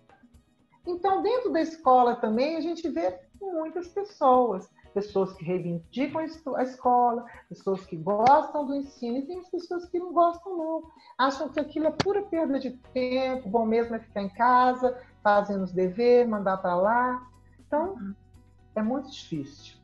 Então, 0.86 1.20
dentro 1.20 1.53
da 1.53 1.61
escola 1.61 2.16
também, 2.16 2.57
a 2.57 2.61
gente 2.61 2.88
vê 2.88 3.18
muitas 3.40 3.88
pessoas. 3.88 4.70
Pessoas 4.97 5.34
que 5.34 5.44
reivindicam 5.44 6.22
a 6.57 6.62
escola, 6.62 7.26
pessoas 7.51 7.84
que 7.84 7.97
gostam 7.97 8.64
do 8.64 8.74
ensino, 8.74 9.18
e 9.18 9.26
tem 9.26 9.38
as 9.40 9.51
pessoas 9.51 9.84
que 9.84 9.99
não 9.99 10.11
gostam, 10.11 10.57
não. 10.57 10.90
Acham 11.18 11.51
que 11.51 11.61
aquilo 11.61 11.88
é 11.88 11.90
pura 11.90 12.22
perda 12.22 12.59
de 12.59 12.70
tempo, 12.94 13.47
bom 13.47 13.66
mesmo 13.66 13.94
é 13.94 13.99
ficar 13.99 14.22
em 14.22 14.30
casa, 14.30 14.99
fazendo 15.22 15.64
os 15.64 15.72
deveres, 15.72 16.30
mandar 16.30 16.57
para 16.57 16.74
lá. 16.76 17.28
Então, 17.61 18.14
é 18.74 18.80
muito 18.80 19.11
difícil. 19.11 19.76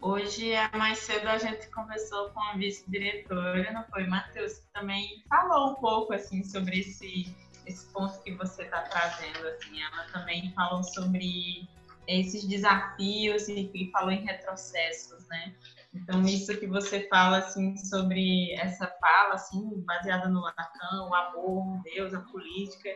Hoje, 0.00 0.52
mais 0.76 0.98
cedo, 0.98 1.26
a 1.26 1.38
gente 1.38 1.68
conversou 1.70 2.30
com 2.30 2.40
a 2.40 2.52
vice-diretora, 2.52 3.72
não 3.72 3.82
foi, 3.86 4.06
Matheus, 4.06 4.58
que 4.58 4.68
também 4.72 5.24
falou 5.28 5.72
um 5.72 5.74
pouco 5.74 6.12
assim 6.14 6.44
sobre 6.44 6.78
esse, 6.78 7.34
esse 7.66 7.86
ponto 7.86 8.22
que 8.22 8.30
você 8.36 8.62
está 8.62 8.82
trazendo. 8.82 9.48
Assim, 9.48 9.82
ela 9.82 10.04
também 10.12 10.52
falou 10.52 10.84
sobre 10.84 11.68
esses 12.08 12.44
desafios 12.44 13.48
e, 13.48 13.70
e 13.74 13.90
falou 13.92 14.10
em 14.10 14.24
retrocessos, 14.24 15.26
né? 15.28 15.54
Então, 15.94 16.22
isso 16.22 16.58
que 16.58 16.66
você 16.66 17.06
fala, 17.08 17.38
assim, 17.38 17.76
sobre 17.76 18.52
essa 18.54 18.86
fala, 19.00 19.34
assim, 19.34 19.82
baseada 19.86 20.28
no 20.28 20.40
Lacan, 20.40 21.08
o 21.08 21.14
amor, 21.14 21.82
Deus, 21.82 22.12
a 22.14 22.20
política, 22.20 22.90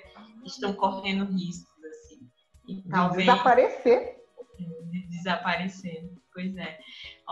estão 0.44 0.72
correndo 0.74 1.24
riscos, 1.32 1.84
assim. 1.84 2.28
E 2.68 2.82
talvez... 2.88 3.26
Desaparecer 3.26 4.22
de 4.92 5.06
desaparecer. 5.08 6.10
Pois 6.32 6.56
é. 6.56 6.78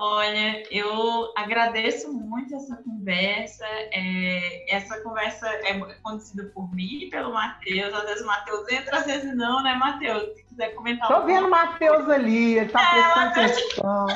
Olha, 0.02 0.62
eu 0.70 1.30
agradeço 1.36 2.10
muito 2.10 2.54
essa 2.54 2.74
conversa. 2.76 3.66
É, 3.92 4.74
essa 4.74 4.98
conversa 5.02 5.46
é 5.46 5.78
conduzida 6.02 6.50
por 6.54 6.74
mim 6.74 7.02
e 7.02 7.10
pelo 7.10 7.34
Matheus. 7.34 7.92
Às 7.92 8.04
vezes 8.04 8.22
o 8.22 8.26
Matheus 8.26 8.72
entra, 8.72 8.96
às 8.96 9.04
vezes 9.04 9.36
não, 9.36 9.62
né, 9.62 9.74
Matheus? 9.74 10.34
Se 10.36 10.44
quiser 10.44 10.74
comentar. 10.74 11.06
Tô 11.06 11.26
vendo 11.26 11.48
o 11.48 11.50
Matheus 11.50 12.08
ali, 12.08 12.56
ele 12.56 12.70
tá 12.70 12.80
é, 12.80 12.92
prestando 12.94 13.26
atenção. 13.26 14.06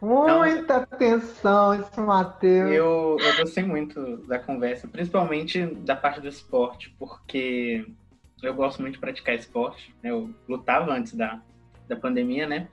Muita 0.00 0.50
então, 0.50 0.76
atenção 0.76 1.74
esse 1.74 2.00
Matheus. 2.00 2.70
Eu, 2.70 3.16
eu 3.18 3.36
gostei 3.38 3.64
muito 3.64 4.18
da 4.18 4.38
conversa, 4.38 4.86
principalmente 4.86 5.66
da 5.66 5.96
parte 5.96 6.20
do 6.20 6.28
esporte, 6.28 6.94
porque 6.96 7.84
eu 8.40 8.54
gosto 8.54 8.80
muito 8.80 8.94
de 8.94 9.00
praticar 9.00 9.34
esporte. 9.34 9.92
Né? 10.00 10.10
Eu 10.10 10.32
lutava 10.48 10.92
antes 10.92 11.12
da, 11.14 11.40
da 11.88 11.96
pandemia, 11.96 12.46
né? 12.46 12.68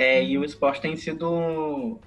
É, 0.00 0.24
e 0.24 0.38
o 0.38 0.44
esporte 0.44 0.80
tem 0.80 0.96
sido, 0.96 2.00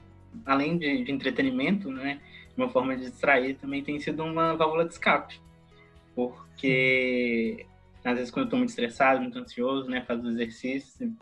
além 0.47 0.79
de, 0.79 1.03
de, 1.03 1.11
entretenimento, 1.11 1.91
né? 1.91 2.19
Uma 2.57 2.67
forma 2.67 2.97
de 2.97 3.03
distrair, 3.03 3.53
também 3.53 3.83
tem 3.83 3.99
sido 3.99 4.23
uma 4.23 4.55
válvula 4.55 4.83
de 4.83 4.93
escape. 4.93 5.39
Porque, 6.15 7.67
às 8.03 8.15
vezes, 8.15 8.31
quando 8.31 8.45
eu 8.45 8.47
estou 8.47 8.57
muito 8.57 8.69
estressado, 8.69 9.21
muito 9.21 9.37
ansioso, 9.37 9.87
né? 9.91 10.03
Fazer 10.07 10.27
exercício 10.27 11.15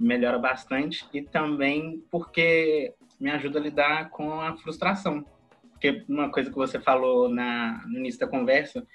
melhora 0.00 0.38
bastante. 0.38 1.06
E 1.12 1.20
também 1.20 2.02
porque 2.10 2.94
me 3.20 3.30
ajuda 3.30 3.58
a 3.58 3.62
lidar 3.62 4.08
com 4.08 4.40
a 4.40 4.56
frustração. 4.56 5.26
Porque 5.72 6.06
uma 6.08 6.30
coisa 6.30 6.48
que 6.48 6.56
você 6.56 6.80
falou 6.80 7.28
na, 7.28 7.84
no 7.86 7.98
início 7.98 8.20
da 8.20 8.26
conversa, 8.26 8.86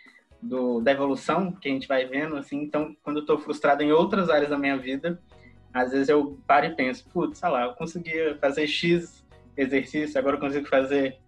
do, 0.42 0.82
da 0.82 0.94
evolução 0.94 1.52
que 1.52 1.70
a 1.70 1.72
gente 1.72 1.88
vai 1.88 2.06
vendo, 2.06 2.38
assim, 2.38 2.60
então, 2.60 2.96
quando 3.04 3.18
eu 3.18 3.22
estou 3.22 3.38
frustrado 3.38 3.84
em 3.84 3.92
outras 3.92 4.32
áreas 4.32 4.50
da 4.50 4.58
minha 4.58 4.78
vida, 4.78 5.22
às 5.74 5.92
vezes 5.92 6.10
eu 6.10 6.38
paro 6.48 6.66
e 6.66 6.76
penso, 6.76 7.06
putz, 7.10 7.40
sei 7.40 7.50
lá, 7.50 7.66
eu 7.66 7.74
conseguia 7.74 8.38
fazer 8.40 8.68
X 8.68 9.24
exercício, 9.56 10.18
agora 10.18 10.36
eu 10.36 10.40
consigo 10.40 10.68
fazer 10.68 11.20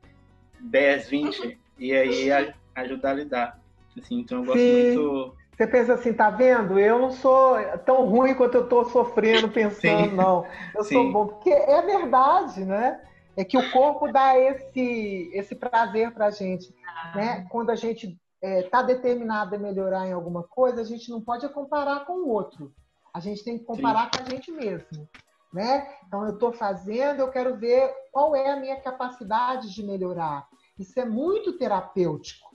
10, 0.59 1.09
20, 1.09 1.59
e 1.77 1.93
aí 1.93 2.53
ajudar 2.75 3.11
a 3.11 3.13
lidar. 3.13 3.59
Assim, 3.97 4.19
então 4.19 4.39
eu 4.39 4.45
gosto 4.45 4.59
Sim. 4.59 4.97
muito. 4.97 5.35
Você 5.55 5.67
pensa 5.67 5.93
assim, 5.93 6.13
tá 6.13 6.29
vendo? 6.29 6.79
Eu 6.79 6.97
não 6.97 7.11
sou 7.11 7.55
tão 7.85 8.07
ruim 8.07 8.33
quanto 8.33 8.55
eu 8.55 8.67
tô 8.67 8.85
sofrendo 8.85 9.49
pensando, 9.49 10.09
Sim. 10.09 10.15
não. 10.15 10.47
Eu 10.73 10.83
Sim. 10.83 10.95
sou 10.95 11.11
bom. 11.11 11.27
Porque 11.27 11.49
é 11.51 11.81
verdade, 11.81 12.65
né? 12.65 13.01
É 13.35 13.43
que 13.43 13.57
o 13.57 13.69
corpo 13.69 14.11
dá 14.11 14.37
esse, 14.37 15.29
esse 15.33 15.55
prazer 15.55 16.11
pra 16.11 16.31
gente. 16.31 16.73
Ah. 16.87 17.11
Né? 17.15 17.47
Quando 17.49 17.69
a 17.69 17.75
gente 17.75 18.17
está 18.41 18.79
é, 18.79 18.85
determinado 18.85 19.55
a 19.55 19.59
melhorar 19.59 20.07
em 20.07 20.13
alguma 20.13 20.43
coisa, 20.43 20.81
a 20.81 20.85
gente 20.85 21.09
não 21.11 21.21
pode 21.21 21.47
comparar 21.49 22.05
com 22.05 22.13
o 22.13 22.29
outro. 22.29 22.73
A 23.13 23.19
gente 23.19 23.43
tem 23.43 23.57
que 23.57 23.65
comparar 23.65 24.05
Sim. 24.05 24.09
com 24.11 24.23
a 24.23 24.29
gente 24.29 24.51
mesmo. 24.51 25.07
Né? 25.53 25.87
Então, 26.07 26.25
eu 26.25 26.33
estou 26.33 26.53
fazendo, 26.53 27.19
eu 27.19 27.29
quero 27.29 27.57
ver 27.57 27.93
qual 28.11 28.35
é 28.35 28.51
a 28.51 28.59
minha 28.59 28.79
capacidade 28.79 29.73
de 29.73 29.83
melhorar. 29.83 30.47
Isso 30.79 30.97
é 30.99 31.05
muito 31.05 31.57
terapêutico. 31.57 32.51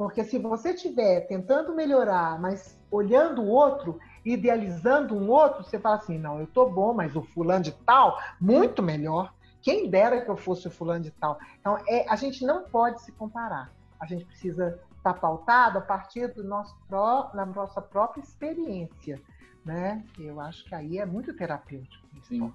Porque 0.00 0.24
se 0.24 0.38
você 0.38 0.70
estiver 0.70 1.26
tentando 1.26 1.74
melhorar, 1.74 2.40
mas 2.40 2.80
olhando 2.90 3.42
o 3.42 3.48
outro, 3.48 4.00
idealizando 4.24 5.14
um 5.14 5.28
outro, 5.28 5.62
você 5.62 5.78
fala 5.78 5.96
assim: 5.96 6.16
não, 6.16 6.38
eu 6.38 6.44
estou 6.44 6.72
bom, 6.72 6.94
mas 6.94 7.14
o 7.14 7.22
fulano 7.22 7.64
de 7.64 7.72
tal, 7.72 8.18
muito 8.40 8.82
melhor. 8.82 9.34
Quem 9.60 9.90
dera 9.90 10.22
que 10.22 10.30
eu 10.30 10.38
fosse 10.38 10.66
o 10.66 10.70
fulano 10.70 11.04
de 11.04 11.10
tal. 11.10 11.38
Então, 11.60 11.76
é, 11.86 12.06
a 12.08 12.16
gente 12.16 12.46
não 12.46 12.64
pode 12.64 13.02
se 13.02 13.12
comparar. 13.12 13.70
A 14.00 14.06
gente 14.06 14.24
precisa 14.24 14.80
estar 14.96 15.12
tá 15.12 15.20
pautado 15.20 15.76
a 15.76 15.82
partir 15.82 16.28
do 16.28 16.42
nosso 16.42 16.74
pró, 16.88 17.30
da 17.34 17.44
nossa 17.44 17.82
própria 17.82 18.22
experiência. 18.22 19.20
Né? 19.64 20.02
Eu 20.18 20.40
acho 20.40 20.64
que 20.64 20.74
aí 20.74 20.98
é 20.98 21.06
muito 21.06 21.34
terapêutico. 21.34 22.06
Sim. 22.22 22.52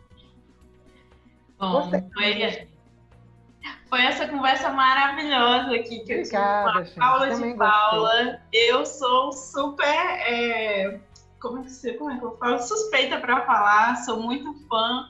Bom, 1.58 1.90
foi, 2.14 2.68
foi 3.90 4.02
essa 4.02 4.28
conversa 4.28 4.70
maravilhosa 4.70 5.76
aqui 5.76 6.00
que 6.00 6.14
Obrigada, 6.16 6.80
eu 6.80 6.86
tive 6.86 6.96
com 6.96 7.02
a 7.02 7.08
Paula 7.08 7.36
de 7.36 7.56
Paula. 7.56 8.42
Eu 8.52 8.86
sou 8.86 9.32
super. 9.32 9.86
É, 9.86 11.00
como, 11.40 11.60
é 11.60 11.64
que, 11.64 11.94
como 11.94 12.12
é 12.12 12.18
que 12.18 12.26
eu 12.26 12.38
falo? 12.38 12.60
Suspeita 12.60 13.20
para 13.20 13.46
falar, 13.46 13.96
sou 13.98 14.22
muito 14.22 14.54
fã 14.68 15.08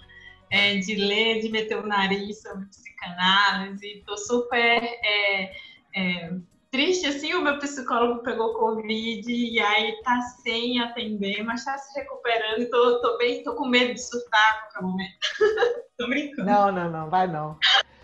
é, 0.51 0.77
de 0.77 0.95
ler, 0.95 1.41
de 1.41 1.49
meter 1.49 1.77
o 1.77 1.87
nariz 1.87 2.41
sobre 2.41 2.65
psicanálise, 2.67 3.87
estou 3.87 4.17
super. 4.17 4.83
É, 4.83 5.51
é 5.95 6.37
triste, 6.75 7.07
assim, 7.07 7.33
o 7.33 7.41
meu 7.41 7.57
psicólogo 7.57 8.21
pegou 8.21 8.53
Covid 8.53 9.31
e 9.31 9.59
aí 9.61 9.97
tá 10.03 10.19
sem 10.43 10.81
atender, 10.81 11.41
mas 11.41 11.63
tá 11.63 11.77
se 11.77 11.97
recuperando 11.97 12.63
e 12.63 12.69
tô, 12.69 12.99
tô 12.99 13.17
bem, 13.17 13.41
tô 13.45 13.55
com 13.55 13.65
medo 13.65 13.93
de 13.93 14.01
surtar 14.01 14.41
a 14.41 14.61
qualquer 14.63 14.81
momento. 14.81 15.13
tô 15.97 16.07
brincando. 16.09 16.51
Não, 16.51 16.71
não, 16.73 16.91
não, 16.91 17.09
vai 17.09 17.27
não. 17.27 17.57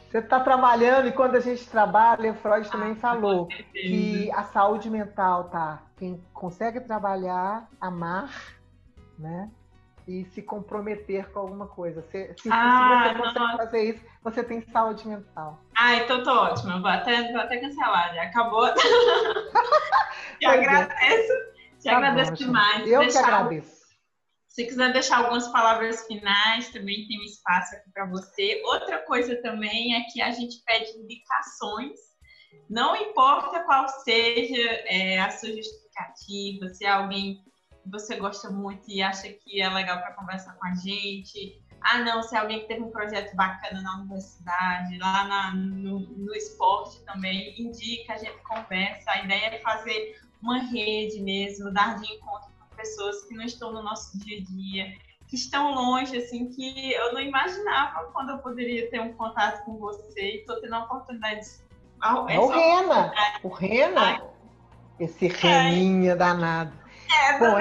Você 0.09 0.19
está 0.19 0.39
trabalhando 0.39 1.09
e 1.09 1.11
quando 1.11 1.35
a 1.35 1.41
gente 1.41 1.67
trabalha, 1.67 2.33
Freud 2.35 2.69
também 2.71 2.93
ah, 2.93 2.95
falou 2.95 3.47
que 3.73 4.31
a 4.31 4.43
saúde 4.43 4.89
mental 4.89 5.49
tá 5.49 5.83
quem 5.97 6.23
consegue 6.33 6.79
trabalhar, 6.79 7.67
amar, 7.79 8.57
né? 9.19 9.51
E 10.11 10.25
se 10.25 10.41
comprometer 10.41 11.31
com 11.31 11.39
alguma 11.39 11.67
coisa. 11.67 12.01
Se, 12.11 12.33
se, 12.37 12.49
ah, 12.51 13.13
se 13.13 13.13
você 13.13 13.21
consegue 13.21 13.39
não. 13.39 13.57
fazer 13.57 13.83
isso, 13.83 14.05
você 14.23 14.43
tem 14.43 14.61
saúde 14.61 15.07
mental. 15.07 15.59
Ah, 15.75 15.95
então 15.95 16.21
tô 16.23 16.31
ótima. 16.31 16.81
Vou 16.81 16.89
até, 16.89 17.31
vou 17.31 17.39
até 17.39 17.57
cancelar, 17.57 18.13
já 18.13 18.23
acabou. 18.23 18.67
te 20.37 20.45
é. 20.45 20.47
agradeço. 20.47 21.33
Te 21.79 21.83
tá 21.85 21.97
agradeço 21.97 22.31
bom, 22.31 22.37
demais. 22.37 22.87
Eu 22.87 22.99
deixar, 22.99 23.23
que 23.23 23.31
agradeço. 23.31 23.81
Se 24.47 24.65
quiser 24.65 24.91
deixar 24.91 25.19
algumas 25.19 25.47
palavras 25.47 26.05
finais, 26.05 26.69
também 26.69 27.07
tem 27.07 27.19
um 27.19 27.23
espaço 27.23 27.75
aqui 27.75 27.89
para 27.91 28.05
você. 28.05 28.61
Outra 28.65 28.99
coisa 28.99 29.41
também 29.41 29.95
é 29.95 30.01
que 30.11 30.21
a 30.21 30.31
gente 30.31 30.61
pede 30.65 30.91
indicações. 30.97 31.99
Não 32.69 32.95
importa 32.95 33.63
qual 33.63 33.87
seja 33.87 34.61
é, 34.85 35.19
a 35.19 35.29
sua 35.31 35.49
justificativa, 35.49 36.67
se 36.69 36.85
é 36.85 36.89
alguém 36.89 37.41
você 37.85 38.15
gosta 38.15 38.49
muito 38.49 38.89
e 38.89 39.01
acha 39.01 39.29
que 39.29 39.61
é 39.61 39.69
legal 39.69 39.99
para 39.99 40.13
conversar 40.13 40.53
com 40.53 40.65
a 40.65 40.73
gente. 40.75 41.61
Ah, 41.81 41.97
não, 41.99 42.21
se 42.21 42.35
é 42.35 42.39
alguém 42.39 42.59
que 42.61 42.67
teve 42.67 42.81
um 42.81 42.91
projeto 42.91 43.35
bacana 43.35 43.81
na 43.81 43.97
universidade, 43.97 44.97
lá 44.99 45.27
na, 45.27 45.55
no, 45.55 45.99
no 45.99 46.35
esporte 46.35 47.03
também, 47.05 47.59
indica, 47.59 48.13
a 48.13 48.17
gente 48.17 48.37
conversa. 48.43 49.09
A 49.11 49.23
ideia 49.23 49.55
é 49.55 49.59
fazer 49.59 50.21
uma 50.41 50.59
rede 50.59 51.21
mesmo, 51.21 51.71
dar 51.71 51.99
de 51.99 52.13
encontro 52.13 52.49
com 52.59 52.75
pessoas 52.75 53.23
que 53.23 53.33
não 53.35 53.43
estão 53.43 53.73
no 53.73 53.81
nosso 53.81 54.17
dia 54.19 54.37
a 54.37 54.41
dia, 54.43 54.97
que 55.27 55.35
estão 55.35 55.73
longe, 55.73 56.17
assim, 56.17 56.49
que 56.49 56.91
eu 56.93 57.13
não 57.13 57.21
imaginava 57.21 58.05
quando 58.11 58.31
eu 58.31 58.39
poderia 58.39 58.89
ter 58.91 58.99
um 58.99 59.13
contato 59.13 59.63
com 59.65 59.77
você 59.77 60.21
e 60.21 60.37
estou 60.39 60.59
tendo 60.61 60.75
a 60.75 60.83
oportunidade. 60.83 61.47
É 62.29 62.39
o 62.39 62.47
Rena, 62.47 63.13
o 63.43 63.49
Rena, 63.49 64.21
esse 64.99 65.27
Reninha 65.27 66.15
danado. 66.15 66.80
É, 67.11 67.37
Bom, 67.37 67.57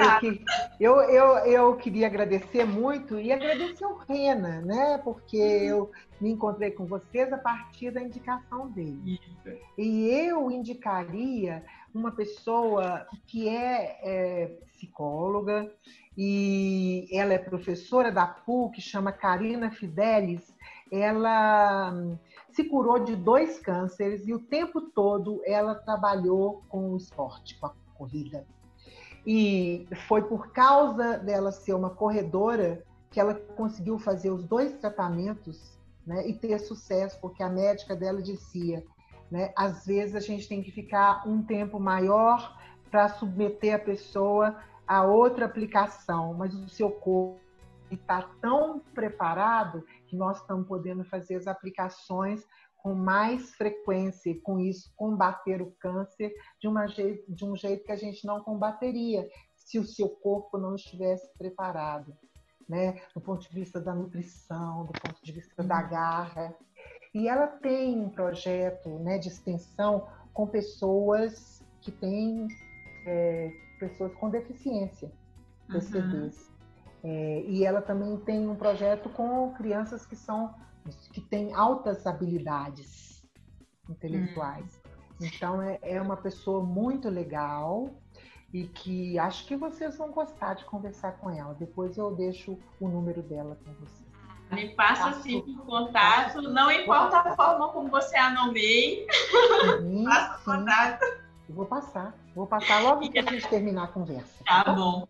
eu, 0.79 1.01
eu, 1.01 1.27
eu 1.45 1.75
queria 1.75 2.07
agradecer 2.07 2.65
muito 2.65 3.19
e 3.19 3.31
agradecer 3.31 3.85
o 3.85 3.97
Rena, 3.97 4.61
né? 4.61 4.97
Porque 5.03 5.37
uhum. 5.37 5.63
eu 5.67 5.91
me 6.19 6.31
encontrei 6.31 6.71
com 6.71 6.85
vocês 6.85 7.31
a 7.33 7.37
partir 7.37 7.91
da 7.91 8.01
indicação 8.01 8.69
dele. 8.69 9.19
Isso. 9.19 9.57
E 9.77 10.09
eu 10.09 10.49
indicaria 10.49 11.63
uma 11.93 12.11
pessoa 12.11 13.05
que 13.27 13.49
é, 13.49 13.99
é 14.03 14.45
psicóloga 14.73 15.71
e 16.17 17.07
ela 17.11 17.33
é 17.33 17.37
professora 17.37 18.11
da 18.11 18.25
PUC, 18.25 18.81
chama 18.81 19.11
Karina 19.11 19.71
Fidelis. 19.71 20.55
Ela 20.91 21.91
hum, 21.93 22.17
se 22.51 22.63
curou 22.65 22.99
de 22.99 23.15
dois 23.15 23.59
cânceres 23.59 24.27
e 24.27 24.33
o 24.33 24.39
tempo 24.39 24.81
todo 24.81 25.41
ela 25.45 25.75
trabalhou 25.75 26.63
com 26.69 26.93
o 26.93 26.97
esporte, 26.97 27.57
com 27.59 27.67
a 27.67 27.73
corrida. 27.95 28.45
E 29.25 29.87
foi 30.07 30.23
por 30.23 30.51
causa 30.51 31.17
dela 31.17 31.51
ser 31.51 31.73
uma 31.73 31.89
corredora 31.89 32.83
que 33.09 33.19
ela 33.19 33.35
conseguiu 33.35 33.99
fazer 33.99 34.31
os 34.31 34.43
dois 34.45 34.73
tratamentos 34.79 35.77
né, 36.05 36.27
e 36.27 36.33
ter 36.33 36.57
sucesso, 36.59 37.19
porque 37.19 37.43
a 37.43 37.49
médica 37.49 37.95
dela 37.95 38.21
dizia, 38.21 38.83
né, 39.29 39.51
às 39.55 39.85
vezes 39.85 40.15
a 40.15 40.19
gente 40.19 40.47
tem 40.47 40.63
que 40.63 40.71
ficar 40.71 41.27
um 41.27 41.43
tempo 41.43 41.79
maior 41.79 42.57
para 42.89 43.09
submeter 43.09 43.75
a 43.75 43.79
pessoa 43.79 44.57
a 44.87 45.03
outra 45.03 45.45
aplicação, 45.45 46.33
mas 46.33 46.53
o 46.53 46.67
seu 46.67 46.91
corpo 46.91 47.39
está 47.89 48.29
tão 48.41 48.79
preparado 48.93 49.85
que 50.07 50.15
nós 50.15 50.37
estamos 50.37 50.67
podendo 50.67 51.03
fazer 51.05 51.35
as 51.35 51.47
aplicações 51.47 52.45
com 52.81 52.93
mais 52.93 53.51
frequência 53.51 54.29
e 54.29 54.39
com 54.39 54.59
isso 54.59 54.91
combater 54.95 55.61
o 55.61 55.71
câncer 55.79 56.33
de, 56.59 56.67
uma 56.67 56.85
de 56.85 57.45
um 57.45 57.55
jeito 57.55 57.83
que 57.83 57.91
a 57.91 57.95
gente 57.95 58.25
não 58.25 58.43
combateria 58.43 59.27
se 59.55 59.79
o 59.79 59.85
seu 59.85 60.09
corpo 60.09 60.57
não 60.57 60.75
estivesse 60.75 61.31
preparado, 61.37 62.13
né? 62.67 63.01
Do 63.13 63.21
ponto 63.21 63.47
de 63.47 63.53
vista 63.53 63.79
da 63.79 63.93
nutrição, 63.93 64.85
do 64.85 64.93
ponto 64.93 65.23
de 65.23 65.31
vista 65.31 65.63
da 65.63 65.83
uhum. 65.83 65.89
garra. 65.89 66.55
E 67.13 67.27
ela 67.27 67.47
tem 67.47 67.99
um 67.99 68.09
projeto 68.09 68.89
né, 68.99 69.17
de 69.17 69.27
extensão 69.27 70.07
com 70.33 70.47
pessoas 70.47 71.63
que 71.81 71.91
têm 71.91 72.47
é, 73.05 73.51
pessoas 73.79 74.13
com 74.15 74.29
deficiência, 74.29 75.11
PCDs. 75.67 76.47
Uhum. 76.47 76.51
É, 77.03 77.41
e 77.41 77.65
ela 77.65 77.81
também 77.81 78.15
tem 78.17 78.47
um 78.47 78.55
projeto 78.55 79.09
com 79.09 79.51
crianças 79.53 80.05
que 80.05 80.15
são 80.15 80.53
que 81.11 81.21
tem 81.21 81.53
altas 81.53 82.05
habilidades 82.05 83.23
intelectuais. 83.89 84.81
Hum. 84.85 85.25
Então 85.25 85.61
é, 85.61 85.79
é 85.81 86.01
uma 86.01 86.17
pessoa 86.17 86.63
muito 86.63 87.09
legal 87.09 87.89
e 88.53 88.67
que 88.67 89.17
acho 89.19 89.45
que 89.45 89.55
vocês 89.55 89.97
vão 89.97 90.11
gostar 90.11 90.55
de 90.55 90.65
conversar 90.65 91.13
com 91.13 91.29
ela. 91.29 91.53
Depois 91.53 91.97
eu 91.97 92.13
deixo 92.15 92.57
o 92.79 92.87
número 92.87 93.21
dela 93.21 93.57
com 93.63 93.73
vocês. 93.73 94.11
Me 94.51 94.69
passa 94.75 95.13
sim 95.21 95.37
o 95.37 95.65
contato, 95.65 96.41
não 96.41 96.69
importa 96.69 97.19
a 97.19 97.35
forma 97.37 97.69
como 97.69 97.89
você 97.89 98.17
a 98.17 98.31
nomeie. 98.31 99.07
Passa 100.03 100.39
o 100.39 100.43
contato. 100.43 101.05
Eu 101.47 101.55
vou 101.55 101.65
passar. 101.65 102.13
Vou 102.35 102.47
passar 102.47 102.81
logo 102.81 103.09
que 103.09 103.19
a 103.19 103.21
gente 103.21 103.47
terminar 103.47 103.85
a 103.85 103.87
conversa. 103.87 104.43
Tá 104.45 104.73
bom. 104.73 105.07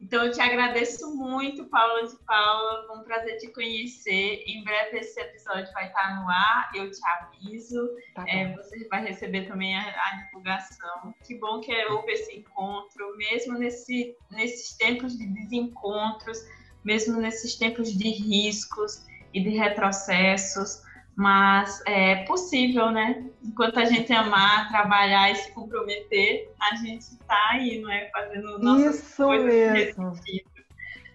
Então, 0.00 0.24
eu 0.24 0.32
te 0.32 0.40
agradeço 0.40 1.16
muito, 1.16 1.64
Paula 1.64 2.06
de 2.06 2.16
Paula. 2.24 2.86
Foi 2.86 2.98
um 2.98 3.02
prazer 3.02 3.38
te 3.38 3.48
conhecer. 3.48 4.44
Em 4.46 4.62
breve 4.62 4.98
esse 4.98 5.18
episódio 5.18 5.72
vai 5.72 5.86
estar 5.86 6.20
no 6.20 6.28
ar, 6.28 6.70
eu 6.74 6.90
te 6.90 7.00
aviso. 7.06 7.88
Tá 8.14 8.24
é, 8.28 8.54
você 8.54 8.86
vai 8.88 9.02
receber 9.02 9.46
também 9.46 9.76
a, 9.76 9.80
a, 9.80 10.24
divulgação. 10.24 11.14
Que 11.24 11.38
bom 11.38 11.60
que 11.60 11.72
houve 11.86 12.12
esse 12.12 12.36
encontro, 12.36 13.16
mesmo 13.16 13.58
nesse, 13.58 14.14
nesses 14.30 14.76
tempos 14.76 15.16
de 15.16 15.26
desencontros, 15.26 16.38
mesmo 16.84 17.18
nesses 17.20 17.56
tempos 17.56 17.92
de 17.92 18.10
riscos 18.10 19.06
e 19.32 19.42
de 19.42 19.50
retrocessos 19.50 20.85
mas 21.16 21.82
é 21.86 22.24
possível, 22.24 22.90
né? 22.90 23.24
Enquanto 23.42 23.78
a 23.78 23.86
gente 23.86 24.12
amar, 24.12 24.68
trabalhar 24.68 25.30
e 25.32 25.36
se 25.36 25.50
comprometer, 25.52 26.52
a 26.60 26.76
gente 26.76 27.00
está 27.00 27.50
aí, 27.52 27.80
não 27.80 27.90
é? 27.90 28.10
Fazendo 28.10 28.58
nossas 28.58 28.96
Isso 28.96 29.24
coisas 29.24 29.72
mesmo. 29.72 30.12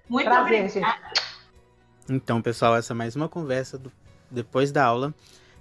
Muito 0.10 0.26
Prazer, 0.26 0.66
obrigada. 0.66 0.98
Gente. 1.08 1.22
Então, 2.10 2.42
pessoal, 2.42 2.76
essa 2.76 2.94
é 2.94 2.96
mais 2.96 3.16
uma 3.16 3.30
conversa 3.30 3.78
do, 3.78 3.92
depois 4.30 4.72
da 4.72 4.84
aula. 4.84 5.14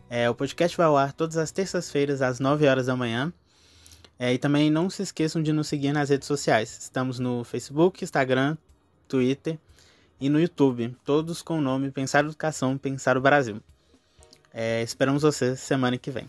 É, 0.09 0.28
o 0.28 0.34
podcast 0.34 0.74
vai 0.74 0.86
ao 0.86 0.97
ar 0.97 1.12
todas 1.12 1.36
as 1.36 1.53
terças-feiras, 1.53 2.22
às 2.22 2.41
9 2.41 2.66
horas 2.66 2.86
da 2.86 2.97
manhã. 2.97 3.30
É, 4.18 4.32
e 4.32 4.38
também 4.38 4.70
não 4.70 4.88
se 4.88 5.03
esqueçam 5.03 5.43
de 5.43 5.53
nos 5.53 5.68
seguir 5.68 5.93
nas 5.93 6.09
redes 6.09 6.26
sociais. 6.26 6.78
Estamos 6.80 7.18
no 7.18 7.45
Facebook, 7.45 8.03
Instagram, 8.03 8.57
Twitter 9.07 9.59
e 10.18 10.30
no 10.30 10.41
YouTube, 10.41 10.97
todos 11.05 11.43
com 11.43 11.59
o 11.59 11.61
nome 11.61 11.91
Pensar 11.91 12.24
Educação, 12.24 12.78
Pensar 12.78 13.18
o 13.18 13.20
Brasil. 13.20 13.62
É, 14.53 14.82
esperamos 14.82 15.22
vocês 15.22 15.61
semana 15.61 15.96
que 15.96 16.11
vem. 16.11 16.28